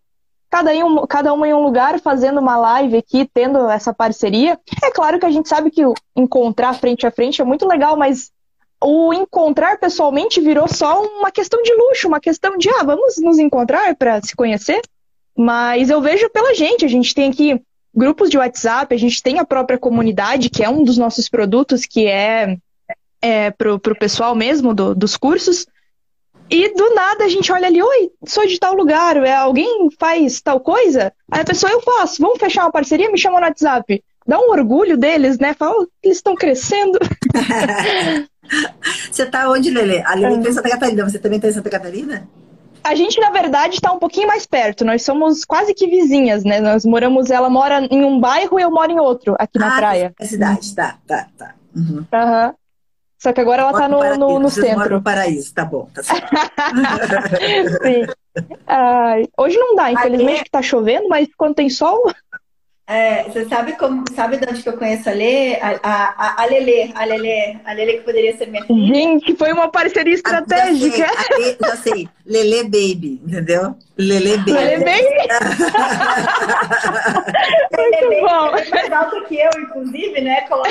cada, 0.54 0.70
um, 0.70 1.04
cada 1.06 1.32
uma 1.32 1.48
em 1.48 1.52
um 1.52 1.64
lugar, 1.64 1.98
fazendo 1.98 2.38
uma 2.38 2.56
live 2.56 2.96
aqui, 2.96 3.28
tendo 3.34 3.68
essa 3.68 3.92
parceria. 3.92 4.56
É 4.84 4.90
claro 4.92 5.18
que 5.18 5.26
a 5.26 5.30
gente 5.30 5.48
sabe 5.48 5.68
que 5.68 5.82
encontrar 6.14 6.72
frente 6.74 7.04
a 7.04 7.10
frente 7.10 7.42
é 7.42 7.44
muito 7.44 7.66
legal, 7.66 7.96
mas 7.96 8.30
o 8.86 9.14
encontrar 9.14 9.78
pessoalmente 9.78 10.42
virou 10.42 10.68
só 10.68 11.02
uma 11.02 11.30
questão 11.30 11.62
de 11.62 11.72
luxo, 11.74 12.06
uma 12.06 12.20
questão 12.20 12.58
de, 12.58 12.68
ah, 12.68 12.84
vamos 12.84 13.16
nos 13.16 13.38
encontrar 13.38 13.96
para 13.96 14.20
se 14.20 14.36
conhecer. 14.36 14.80
Mas 15.34 15.88
eu 15.88 16.02
vejo 16.02 16.28
pela 16.28 16.54
gente, 16.54 16.84
a 16.84 16.88
gente 16.88 17.14
tem 17.14 17.30
aqui 17.30 17.60
grupos 17.94 18.28
de 18.28 18.36
WhatsApp, 18.36 18.94
a 18.94 18.98
gente 18.98 19.22
tem 19.22 19.38
a 19.38 19.44
própria 19.44 19.78
comunidade, 19.78 20.50
que 20.50 20.62
é 20.62 20.68
um 20.68 20.84
dos 20.84 20.98
nossos 20.98 21.30
produtos, 21.30 21.86
que 21.86 22.06
é, 22.06 22.58
é 23.22 23.50
para 23.50 23.72
o 23.72 23.98
pessoal 23.98 24.34
mesmo 24.34 24.74
do, 24.74 24.94
dos 24.94 25.16
cursos. 25.16 25.66
E 26.50 26.74
do 26.74 26.94
nada 26.94 27.24
a 27.24 27.28
gente 27.28 27.50
olha 27.50 27.66
ali, 27.66 27.82
oi, 27.82 28.10
sou 28.26 28.46
de 28.46 28.58
tal 28.58 28.74
lugar, 28.74 29.16
é, 29.16 29.34
alguém 29.34 29.88
faz 29.98 30.42
tal 30.42 30.60
coisa? 30.60 31.10
Aí 31.32 31.40
a 31.40 31.44
pessoa, 31.44 31.72
eu 31.72 31.80
faço, 31.80 32.20
vamos 32.20 32.38
fechar 32.38 32.64
uma 32.64 32.72
parceria, 32.72 33.10
me 33.10 33.16
chama 33.16 33.40
no 33.40 33.46
WhatsApp. 33.46 34.04
Dá 34.26 34.38
um 34.38 34.50
orgulho 34.50 34.98
deles, 34.98 35.38
né? 35.38 35.54
Fala, 35.54 35.86
eles 36.02 36.18
estão 36.18 36.34
crescendo. 36.34 36.98
você 39.10 39.26
tá 39.26 39.50
onde, 39.50 39.70
Lele? 39.70 40.02
A 40.04 40.14
Lele 40.14 40.42
tá 40.42 40.48
em 40.50 40.52
Santa 40.52 40.70
Catarina, 40.70 41.08
você 41.08 41.18
também 41.18 41.40
tá 41.40 41.48
em 41.48 41.52
Santa 41.52 41.70
Catarina? 41.70 42.28
A 42.82 42.94
gente, 42.94 43.18
na 43.18 43.30
verdade, 43.30 43.76
está 43.76 43.92
um 43.92 43.98
pouquinho 43.98 44.26
mais 44.26 44.44
perto. 44.44 44.84
Nós 44.84 45.02
somos 45.02 45.44
quase 45.44 45.72
que 45.72 45.86
vizinhas, 45.86 46.44
né? 46.44 46.60
Nós 46.60 46.84
moramos, 46.84 47.30
ela 47.30 47.48
mora 47.48 47.86
em 47.90 48.04
um 48.04 48.20
bairro 48.20 48.60
e 48.60 48.62
eu 48.62 48.70
moro 48.70 48.92
em 48.92 49.00
outro, 49.00 49.34
aqui 49.38 49.58
na 49.58 49.74
ah, 49.74 49.76
praia. 49.78 50.14
É 50.20 50.26
cidade, 50.26 50.74
tá, 50.74 50.98
tá, 51.06 51.26
tá. 51.36 51.54
Uhum. 51.74 52.04
Uhum. 52.12 52.54
Só 53.18 53.32
que 53.32 53.40
agora 53.40 53.62
ela 53.62 53.70
está 53.70 53.88
no, 53.88 54.16
no, 54.18 54.38
no 54.38 54.50
centro. 54.50 54.96
no 54.96 55.02
paraíso, 55.02 55.54
tá 55.54 55.64
bom, 55.64 55.88
tá 55.94 56.02
certo. 56.02 56.28
Sim. 57.82 58.04
Ai, 58.66 59.26
hoje 59.38 59.56
não 59.56 59.74
dá, 59.74 59.90
infelizmente, 59.90 60.44
que 60.44 60.50
tá 60.50 60.60
chovendo, 60.60 61.08
mas 61.08 61.26
quando 61.34 61.54
tem 61.54 61.70
sol. 61.70 62.02
É, 62.86 63.22
você 63.24 63.46
sabe 63.46 63.72
como, 63.78 64.04
sabe 64.14 64.36
de 64.36 64.46
onde 64.46 64.62
que 64.62 64.68
eu 64.68 64.76
conheço 64.76 65.08
a 65.08 65.12
Lê? 65.12 65.54
A, 65.54 65.80
a, 65.82 66.42
a 66.42 66.44
Lelê, 66.44 66.92
a 66.94 67.06
Lelê, 67.06 67.56
a 67.64 67.72
Lelê 67.72 67.94
que 67.94 68.02
poderia 68.02 68.36
ser 68.36 68.46
minha 68.48 68.62
filha. 68.62 68.94
Gente, 68.94 69.34
foi 69.36 69.54
uma 69.54 69.68
parceria 69.68 70.12
estratégica. 70.12 70.98
Já 70.98 71.16
sei, 71.16 71.56
já 71.58 71.76
sei. 71.76 72.06
Lelê 72.26 72.62
Baby, 72.64 73.22
entendeu? 73.26 73.74
Lelê 73.96 74.36
Baby. 74.36 74.52
Lelê 74.52 74.76
Baby? 74.76 74.92
Lelê 77.74 78.00
Baby 78.02 78.16
é 78.16 78.70
mais 78.70 78.92
alto 78.92 79.24
que 79.28 79.36
eu, 79.36 79.50
inclusive, 79.62 80.20
né? 80.20 80.42
Coloca 80.42 80.68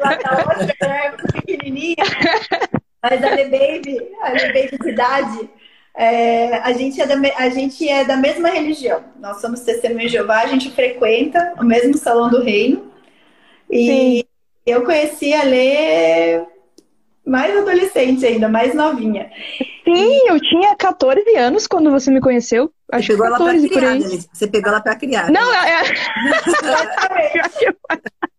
lá 0.00 0.18
na 0.24 0.38
outra, 0.38 0.74
né? 0.88 1.12
Pequenininha. 1.34 1.96
Mas 3.02 3.22
a 3.22 3.28
Lelê 3.28 3.44
Baby, 3.44 3.98
a 4.22 4.30
Lelê 4.30 4.70
Baby 4.70 4.78
cidade 4.82 5.50
é, 5.96 6.56
a, 6.58 6.72
gente 6.72 7.00
é 7.00 7.06
da, 7.06 7.14
a 7.36 7.48
gente 7.50 7.88
é 7.88 8.04
da 8.04 8.16
mesma 8.16 8.48
religião. 8.48 9.02
Nós 9.20 9.40
somos 9.40 9.60
testemunhas 9.60 10.10
de 10.10 10.16
Jeová, 10.16 10.40
a 10.40 10.46
gente 10.46 10.70
frequenta 10.70 11.54
o 11.58 11.64
mesmo 11.64 11.96
salão 11.96 12.30
do 12.30 12.42
reino. 12.42 12.90
E 13.70 13.86
Sim. 13.86 14.24
eu 14.66 14.84
conheci 14.84 15.32
a 15.32 15.44
Lê 15.44 16.44
mais 17.24 17.56
adolescente 17.56 18.26
ainda, 18.26 18.48
mais 18.48 18.74
novinha. 18.74 19.30
Sim, 19.84 20.28
eu 20.28 20.40
tinha 20.40 20.74
14 20.76 21.36
anos 21.36 21.66
quando 21.66 21.90
você 21.90 22.10
me 22.10 22.20
conheceu. 22.20 22.72
Acho 22.90 23.06
você 23.08 23.12
pegou 23.12 23.30
14 23.30 23.58
ela 23.58 23.60
pra 23.60 23.68
criar, 23.68 23.80
por 23.80 23.84
aí. 23.84 24.16
Né? 24.16 24.24
Você 24.32 24.46
pegou 24.46 24.68
ela 24.70 24.80
pra 24.80 24.96
criar. 24.96 25.30
Não, 25.30 25.50
né? 25.50 25.58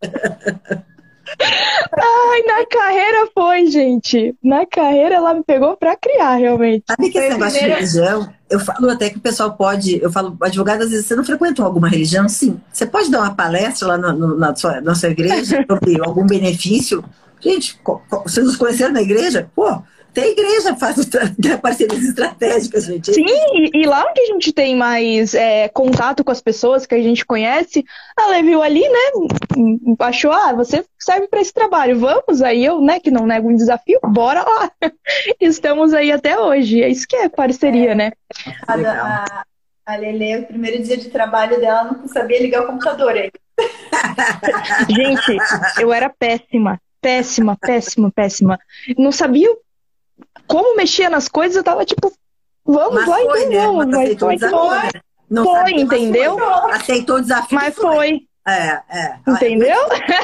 é. 0.02 0.84
Ai, 1.40 2.42
na 2.44 2.66
carreira 2.66 3.30
foi, 3.34 3.68
gente. 3.68 4.36
Na 4.44 4.66
carreira 4.66 5.16
ela 5.16 5.34
me 5.34 5.44
pegou 5.44 5.76
pra 5.78 5.96
criar, 5.96 6.36
realmente. 6.36 6.84
Sabe 6.88 7.10
que 7.10 7.18
esse 7.18 7.30
negócio 7.30 7.60
de 7.60 7.66
religião, 7.66 8.34
eu 8.50 8.60
falo 8.60 8.90
até 8.90 9.10
que 9.10 9.18
o 9.18 9.22
pessoal 9.22 9.54
pode, 9.54 10.02
eu 10.02 10.12
falo, 10.12 10.38
advogado, 10.42 10.84
às 10.84 10.90
vezes 10.90 11.06
você 11.06 11.16
não 11.16 11.24
frequentou 11.24 11.66
alguma 11.66 11.90
religião? 11.90 12.28
Sim. 12.30 12.60
Você 12.72 12.86
pode 12.86 13.10
dar 13.12 13.20
uma 13.20 13.36
palestra 13.36 13.88
lá 13.90 13.98
no, 13.98 14.14
no, 14.14 14.38
na, 14.38 14.56
sua, 14.56 14.82
na 14.82 14.96
sua 14.96 15.10
igreja 15.10 15.64
sobre 15.70 16.00
algum 16.02 16.26
benefício? 16.26 17.04
Gente, 17.40 17.78
vocês 18.24 18.46
nos 18.46 18.56
conheceram 18.56 18.94
na 18.94 19.02
igreja? 19.02 19.50
Pô, 19.54 19.82
tem 20.14 20.32
igreja 20.32 20.76
faz 20.76 20.98
né, 20.98 21.58
parcerias 21.62 22.04
estratégicas, 22.04 22.86
gente. 22.86 23.14
Sim, 23.14 23.26
e, 23.26 23.82
e, 23.82 23.86
lá 23.86 24.06
onde 24.08 24.22
a 24.22 24.26
gente 24.28 24.54
tem 24.54 24.76
mais 24.76 25.34
é, 25.34 25.68
contato 25.70 26.24
com 26.24 26.32
as 26.32 26.42
pessoas 26.42 26.86
que 26.86 26.94
a 26.94 27.02
gente 27.02 27.26
conhece, 27.26 27.84
ela 28.18 28.42
viu 28.42 28.62
ali, 28.62 28.82
né? 28.82 29.96
Achou, 30.00 30.32
ah, 30.32 30.54
você 30.54 30.86
serve 31.00 31.28
para 31.28 31.42
esse 31.42 31.54
trabalho, 31.54 32.00
vamos. 32.00 32.42
Aí 32.42 32.64
eu, 32.64 32.80
né, 32.80 33.00
que 33.00 33.10
não 33.10 33.26
nego 33.26 33.50
um 33.50 33.56
desafio, 33.56 34.00
bora 34.04 34.44
lá. 34.44 34.72
Estamos 35.42 35.94
aí 35.94 36.12
até 36.12 36.40
hoje. 36.40 36.82
É 36.82 36.90
isso 36.90 37.08
que 37.08 37.16
é 37.16 37.28
parceria, 37.28 37.92
é. 37.92 37.96
né? 37.96 38.12
A, 38.68 38.74
a, 38.76 39.44
a 39.86 39.96
Lele, 39.96 40.38
o 40.38 40.46
primeiro 40.46 40.84
dia 40.84 40.98
de 40.98 41.10
trabalho 41.10 41.60
dela, 41.60 41.84
não 42.00 42.08
sabia 42.08 42.42
ligar 42.42 42.64
o 42.64 42.68
computador 42.68 43.14
aí. 43.14 43.32
gente, 44.90 45.38
eu 45.80 45.92
era 45.92 46.10
péssima 46.10 46.80
péssima, 47.04 47.58
péssima, 47.58 48.10
péssima. 48.10 48.60
Não 48.98 49.12
sabia 49.12 49.50
como 50.48 50.76
mexia 50.76 51.10
nas 51.10 51.28
coisas, 51.28 51.56
eu 51.56 51.64
tava 51.64 51.86
tipo, 51.86 52.12
vamos 52.66 52.96
mas 52.96 53.08
lá 53.08 53.18
foi, 53.18 53.44
então 53.44 53.50
né? 53.50 53.66
vamos. 53.66 53.88
Mas, 53.88 54.16
mas 54.20 54.50
foi. 54.50 54.78
Né? 54.78 54.90
Não 55.30 55.44
foi, 55.46 55.72
entendeu? 55.72 56.38
Aceitou 56.70 57.18
o 57.18 57.22
desafio. 57.22 57.60
Mas 57.60 57.76
foi. 57.76 58.28
É, 58.46 58.82
é. 58.90 59.16
Entendeu? 59.26 59.78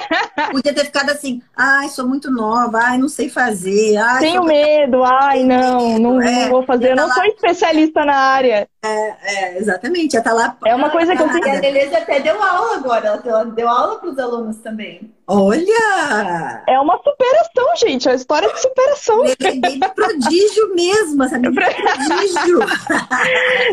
Podia 0.51 0.73
ter 0.73 0.85
ficado 0.85 1.09
assim, 1.09 1.41
ai, 1.55 1.87
sou 1.87 2.05
muito 2.05 2.29
nova, 2.29 2.77
ai, 2.77 2.97
não 2.97 3.07
sei 3.07 3.29
fazer. 3.29 3.95
Ai, 3.95 4.19
Tenho 4.19 4.43
medo, 4.43 5.03
ai, 5.05 5.43
não, 5.43 5.97
não, 5.97 6.21
é, 6.21 6.43
não, 6.43 6.49
vou 6.49 6.63
fazer, 6.63 6.91
eu 6.91 6.95
não 6.97 7.07
tá 7.07 7.13
sou 7.13 7.23
lá... 7.23 7.29
especialista 7.29 8.03
na 8.03 8.15
área. 8.15 8.67
É, 8.83 9.09
é 9.23 9.57
exatamente, 9.57 10.13
já 10.13 10.21
tá 10.21 10.33
lá. 10.33 10.57
É 10.65 10.75
uma 10.75 10.89
coisa 10.89 11.15
que 11.15 11.21
eu 11.21 11.29
tenho. 11.29 11.57
A 11.57 11.59
Deleuze 11.61 11.95
até 11.95 12.19
deu 12.19 12.41
aula 12.43 12.75
agora, 12.75 13.21
ela 13.23 13.45
deu 13.45 13.69
aula 13.69 13.99
para 13.99 14.09
os 14.09 14.19
alunos 14.19 14.57
também. 14.57 15.13
Olha! 15.25 16.63
É 16.67 16.77
uma 16.79 16.97
superação, 16.97 17.75
gente, 17.77 18.07
é 18.07 18.11
uma 18.11 18.17
história 18.17 18.51
de 18.51 18.59
superação. 18.59 19.23
É 19.25 19.87
prodígio 19.89 20.75
mesmo, 20.75 21.23
essa 21.23 21.37
menina 21.37 21.65
é 21.65 21.73
prodígio. 21.73 22.59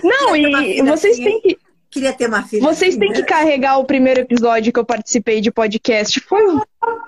Não, 0.04 0.36
e 0.36 0.82
vocês 0.82 1.16
têm 1.16 1.40
que 1.40 1.58
queria 1.90 2.12
ter 2.12 2.28
uma 2.28 2.42
filha. 2.42 2.62
Vocês 2.62 2.90
assim, 2.90 3.00
têm 3.00 3.10
né? 3.10 3.16
que 3.16 3.22
carregar 3.22 3.78
o 3.78 3.84
primeiro 3.84 4.20
episódio 4.20 4.72
que 4.72 4.78
eu 4.78 4.84
participei 4.84 5.40
de 5.40 5.50
podcast. 5.50 6.20
Foi 6.20 6.42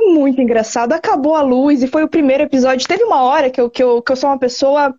muito 0.01 0.41
engraçado. 0.41 0.93
Acabou 0.93 1.35
a 1.35 1.43
luz 1.43 1.83
e 1.83 1.89
foi 1.89 2.03
o 2.03 2.09
primeiro 2.09 2.45
episódio. 2.45 2.87
Teve 2.87 3.05
uma 3.05 3.23
hora 3.23 3.51
que 3.51 3.61
eu, 3.61 3.71
que 3.71 3.83
eu, 3.83 4.03
que 4.03 4.13
eu 4.13 4.17
sou 4.17 4.31
uma 4.31 4.39
pessoa, 4.39 4.95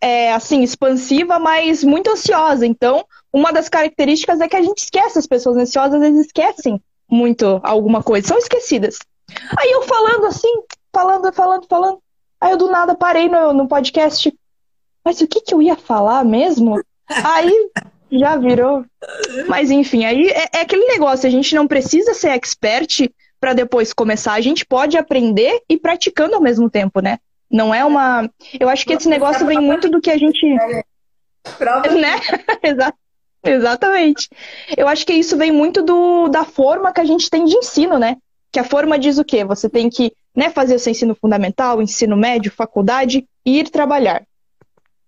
é, 0.00 0.32
assim, 0.32 0.62
expansiva, 0.62 1.38
mas 1.38 1.82
muito 1.82 2.10
ansiosa. 2.10 2.66
Então, 2.66 3.04
uma 3.32 3.52
das 3.52 3.68
características 3.68 4.40
é 4.40 4.48
que 4.48 4.56
a 4.56 4.62
gente 4.62 4.78
esquece 4.78 5.18
as 5.18 5.26
pessoas 5.26 5.56
ansiosas, 5.56 5.94
às 5.94 6.00
vezes 6.00 6.26
esquecem 6.26 6.80
muito 7.08 7.60
alguma 7.62 8.02
coisa, 8.02 8.28
são 8.28 8.38
esquecidas. 8.38 8.98
Aí 9.58 9.70
eu 9.70 9.82
falando 9.82 10.26
assim, 10.26 10.52
falando, 10.92 11.32
falando, 11.32 11.66
falando. 11.68 11.98
Aí 12.40 12.52
eu 12.52 12.56
do 12.56 12.70
nada 12.70 12.94
parei 12.94 13.28
no, 13.28 13.52
no 13.52 13.68
podcast. 13.68 14.32
Mas 15.04 15.20
o 15.20 15.26
que, 15.26 15.40
que 15.40 15.54
eu 15.54 15.62
ia 15.62 15.76
falar 15.76 16.24
mesmo? 16.24 16.80
Aí 17.08 17.70
já 18.12 18.36
virou. 18.36 18.84
Mas 19.48 19.70
enfim, 19.70 20.04
aí 20.04 20.28
é, 20.28 20.48
é, 20.54 20.60
aquele 20.60 20.86
negócio, 20.86 21.26
a 21.26 21.30
gente 21.30 21.54
não 21.54 21.66
precisa 21.66 22.14
ser 22.14 22.28
expert 22.28 23.10
para 23.40 23.54
depois 23.54 23.92
começar, 23.92 24.34
a 24.34 24.40
gente 24.40 24.66
pode 24.66 24.98
aprender 24.98 25.62
e 25.68 25.78
praticando 25.78 26.34
ao 26.34 26.42
mesmo 26.42 26.68
tempo, 26.68 27.00
né? 27.00 27.18
Não 27.50 27.74
é 27.74 27.84
uma. 27.84 28.30
Eu 28.58 28.68
acho 28.68 28.86
que 28.86 28.92
esse 28.92 29.08
negócio 29.08 29.46
vem 29.46 29.58
muito 29.58 29.88
do 29.88 30.00
que 30.00 30.10
a 30.10 30.18
gente. 30.18 30.40
Né? 31.98 32.20
Exatamente. 33.42 34.28
Eu 34.76 34.86
acho 34.86 35.06
que 35.06 35.14
isso 35.14 35.36
vem 35.36 35.50
muito 35.50 35.82
do, 35.82 36.28
da 36.28 36.44
forma 36.44 36.92
que 36.92 37.00
a 37.00 37.04
gente 37.04 37.30
tem 37.30 37.46
de 37.46 37.56
ensino, 37.56 37.98
né? 37.98 38.16
Que 38.52 38.60
a 38.60 38.64
forma 38.64 38.98
diz 38.98 39.18
o 39.18 39.24
quê? 39.24 39.42
Você 39.44 39.68
tem 39.68 39.88
que 39.88 40.12
né, 40.36 40.50
fazer 40.50 40.74
o 40.74 40.78
seu 40.78 40.90
ensino 40.90 41.14
fundamental, 41.14 41.80
ensino 41.80 42.16
médio, 42.16 42.52
faculdade 42.52 43.26
e 43.44 43.58
ir 43.60 43.70
trabalhar. 43.70 44.22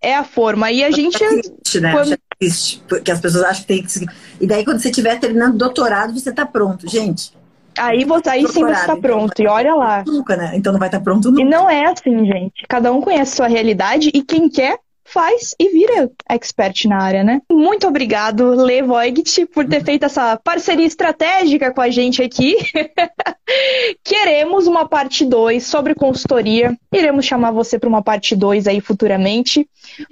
É 0.03 0.17
a 0.17 0.25
forma. 0.25 0.71
E 0.71 0.83
a 0.83 0.91
gente. 0.91 1.23
Existe, 1.23 1.81
né? 1.81 1.93
Quando 1.93 2.19
existe, 2.41 2.83
porque 2.89 3.11
as 3.11 3.21
pessoas 3.21 3.45
acham 3.45 3.63
que 3.63 3.69
tem 3.69 3.83
que. 3.83 4.07
E 4.41 4.47
daí, 4.47 4.65
quando 4.65 4.81
você 4.81 4.91
estiver 4.91 5.19
terminando 5.21 5.57
doutorado, 5.57 6.13
você 6.13 6.31
está 6.31 6.45
pronto, 6.45 6.89
gente. 6.89 7.33
Aí, 7.79 8.05
você, 8.05 8.29
aí 8.29 8.47
sim 8.49 8.61
você 8.65 8.73
está 8.73 8.97
pronto, 8.97 9.33
então, 9.41 9.47
e 9.47 9.49
olha 9.49 9.75
lá. 9.75 10.05
Nunca, 10.07 10.37
né? 10.37 10.53
Então 10.55 10.73
não 10.73 10.81
vai 10.81 10.89
estar 10.89 10.99
tá 10.99 11.05
pronto 11.05 11.31
nunca. 11.31 11.41
E 11.41 11.45
não 11.45 11.71
é 11.71 11.87
assim, 11.87 12.27
gente. 12.27 12.65
Cada 12.69 12.93
um 12.93 13.01
conhece 13.01 13.33
a 13.33 13.37
sua 13.37 13.47
realidade 13.47 14.11
e 14.13 14.23
quem 14.23 14.49
quer 14.49 14.79
faz 15.05 15.55
e 15.59 15.72
vira 15.83 16.11
expert 16.31 16.87
na 16.87 17.03
área, 17.03 17.25
né? 17.25 17.43
Muito 17.51 17.87
obrigado, 17.87 18.55
Le 18.55 18.83
Voigt, 18.83 19.47
por 19.47 19.67
ter 19.67 19.83
feito 19.85 20.05
essa 20.05 20.37
parceria 20.37 20.87
estratégica 20.87 21.73
com 21.73 21.81
a 21.81 21.91
gente 21.91 22.23
aqui. 22.23 22.57
Queremos 24.05 24.67
uma 24.67 24.89
parte 24.89 25.25
2 25.25 25.65
sobre 25.65 25.95
consultoria. 25.95 26.77
Iremos 26.93 27.27
chamar 27.27 27.51
você 27.51 27.79
para 27.79 27.89
uma 27.89 28.03
parte 28.03 28.37
2 28.37 28.67
aí 28.67 28.81
futuramente. 28.81 29.69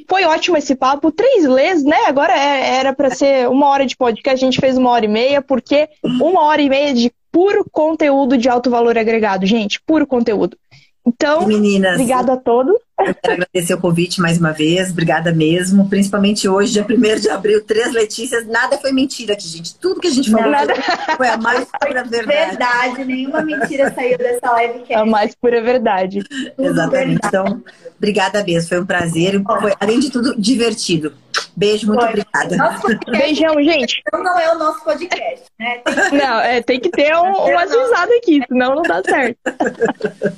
Foi 0.09 0.25
ótimo 0.25 0.57
esse 0.57 0.75
papo. 0.75 1.13
Três 1.13 1.45
lês, 1.45 1.85
né? 1.85 2.07
Agora 2.07 2.33
é, 2.33 2.77
era 2.77 2.93
para 2.93 3.11
ser 3.11 3.49
uma 3.49 3.69
hora 3.69 3.87
de 3.87 3.97
podcast, 3.97 4.45
a 4.45 4.51
gente 4.51 4.61
fez 4.61 4.77
uma 4.77 4.91
hora 4.91 5.05
e 5.05 5.09
meia, 5.09 5.41
porque 5.41 5.89
uma 6.05 6.45
hora 6.45 6.61
e 6.61 6.69
meia 6.69 6.93
de 6.93 7.13
puro 7.31 7.65
conteúdo 7.71 8.37
de 8.37 8.49
alto 8.49 8.71
valor 8.71 8.99
agregado, 8.99 9.47
gente, 9.47 9.81
puro 9.87 10.07
conteúdo. 10.07 10.57
Então, 11.07 11.47
Meninas, 11.47 11.95
obrigado 11.95 12.31
a 12.31 12.37
todos. 12.37 12.77
Eu 13.07 13.15
quero 13.15 13.35
agradecer 13.35 13.75
o 13.75 13.81
convite 13.81 14.21
mais 14.21 14.39
uma 14.39 14.53
vez, 14.53 14.91
obrigada 14.91 15.33
mesmo. 15.33 15.89
Principalmente 15.89 16.49
hoje, 16.49 16.73
dia 16.73 16.87
1 16.89 17.21
de 17.21 17.31
abril, 17.31 17.65
três 17.65 17.93
Letícias. 17.93 18.47
Nada 18.47 18.79
foi 18.79 18.93
mentira 18.93 19.35
aqui, 19.35 19.49
gente. 19.49 19.75
Tudo 19.77 20.01
que 20.01 20.09
a 20.09 20.11
gente 20.11 20.31
falou 20.31 20.51
Nada. 20.51 20.75
foi 21.17 21.29
a 21.29 21.37
mais 21.37 21.67
pura 21.81 22.05
verdade. 22.05 22.49
Verdade, 22.51 23.05
nenhuma 23.05 23.43
mentira 23.43 23.93
saiu 23.95 24.19
dessa 24.19 24.51
live. 24.53 24.85
É 24.89 24.97
a 24.97 25.07
mais 25.07 25.35
pura 25.35 25.63
verdade. 25.63 26.23
Exatamente. 26.59 27.21
Então, 27.25 27.63
obrigada 27.97 28.45
mesmo. 28.45 28.69
Foi 28.69 28.81
um 28.81 28.87
prazer. 28.87 29.43
Foi, 29.61 29.75
além 29.81 30.01
de 30.01 30.11
tudo, 30.11 30.35
divertido. 30.39 31.13
Beijo, 31.57 31.87
muito 31.87 32.01
foi. 32.01 32.11
obrigada. 32.11 32.57
Beijão, 33.11 33.55
gente. 33.63 34.03
Então 34.07 34.23
não 34.23 34.39
é 34.39 34.53
o 34.55 34.59
nosso 34.59 34.83
podcast, 34.85 35.45
né? 35.59 35.79
Tem... 35.85 36.19
Não, 36.19 36.41
é, 36.41 36.63
tem 36.63 36.81
que 36.81 36.91
ter 36.91 37.15
um, 37.17 37.45
risadas 37.45 38.17
aqui, 38.17 38.41
senão 38.49 38.77
não 38.77 38.83
dá 38.83 39.03
certo. 39.03 39.39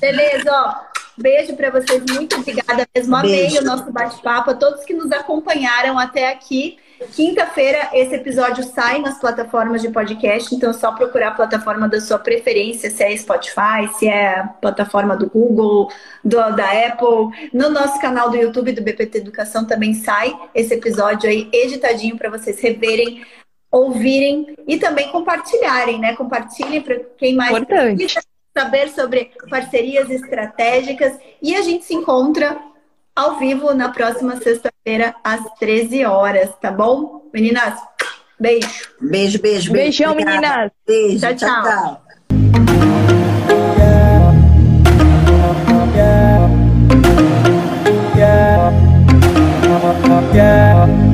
Beleza, 0.00 0.50
ó. 0.50 0.91
Beijo 1.16 1.54
para 1.56 1.70
vocês, 1.70 2.02
muito 2.10 2.36
obrigada 2.36 2.86
mesmo. 2.94 3.16
Amei 3.16 3.48
Beijo. 3.48 3.60
o 3.60 3.64
nosso 3.64 3.90
bate-papo, 3.92 4.50
a 4.50 4.54
todos 4.54 4.84
que 4.84 4.94
nos 4.94 5.10
acompanharam 5.12 5.98
até 5.98 6.30
aqui. 6.30 6.78
Quinta-feira, 7.14 7.90
esse 7.92 8.14
episódio 8.14 8.62
sai 8.62 9.00
nas 9.00 9.18
plataformas 9.18 9.82
de 9.82 9.90
podcast, 9.90 10.54
então 10.54 10.70
é 10.70 10.72
só 10.72 10.92
procurar 10.92 11.28
a 11.28 11.34
plataforma 11.34 11.88
da 11.88 12.00
sua 12.00 12.18
preferência, 12.18 12.90
se 12.90 13.02
é 13.02 13.16
Spotify, 13.16 13.88
se 13.98 14.06
é 14.06 14.38
a 14.38 14.44
plataforma 14.44 15.16
do 15.16 15.28
Google, 15.28 15.90
do, 16.24 16.36
da 16.36 16.86
Apple. 16.86 17.50
No 17.52 17.70
nosso 17.70 18.00
canal 18.00 18.30
do 18.30 18.36
YouTube 18.36 18.72
do 18.72 18.82
BPT 18.82 19.18
Educação 19.18 19.66
também 19.66 19.94
sai 19.94 20.32
esse 20.54 20.74
episódio 20.74 21.28
aí 21.28 21.48
editadinho 21.52 22.16
para 22.16 22.30
vocês 22.30 22.60
reverem, 22.60 23.24
ouvirem 23.70 24.54
e 24.66 24.78
também 24.78 25.10
compartilharem, 25.10 25.98
né? 25.98 26.14
Compartilhem 26.14 26.80
para 26.80 27.00
quem 27.18 27.34
mais 27.34 27.50
Importante. 27.50 27.96
precisa 27.96 28.31
saber 28.56 28.88
sobre 28.90 29.30
parcerias 29.48 30.10
estratégicas 30.10 31.18
e 31.40 31.54
a 31.54 31.62
gente 31.62 31.84
se 31.84 31.94
encontra 31.94 32.58
ao 33.14 33.38
vivo 33.38 33.74
na 33.74 33.90
próxima 33.90 34.36
sexta-feira 34.36 35.14
às 35.22 35.42
13 35.58 36.04
horas, 36.04 36.50
tá 36.60 36.70
bom? 36.70 37.28
Meninas, 37.32 37.78
beijo. 38.38 38.90
Beijo, 39.00 39.40
beijo, 39.40 39.40
beijo. 39.40 39.72
Beijão, 39.72 40.12
obrigada. 40.12 40.40
meninas. 40.40 40.70
Beijo, 40.86 41.20
tchau, 41.20 41.34
tchau. 41.36 41.62
tchau. 41.62 42.02
tchau. 42.02 42.12
Yeah. 50.32 51.11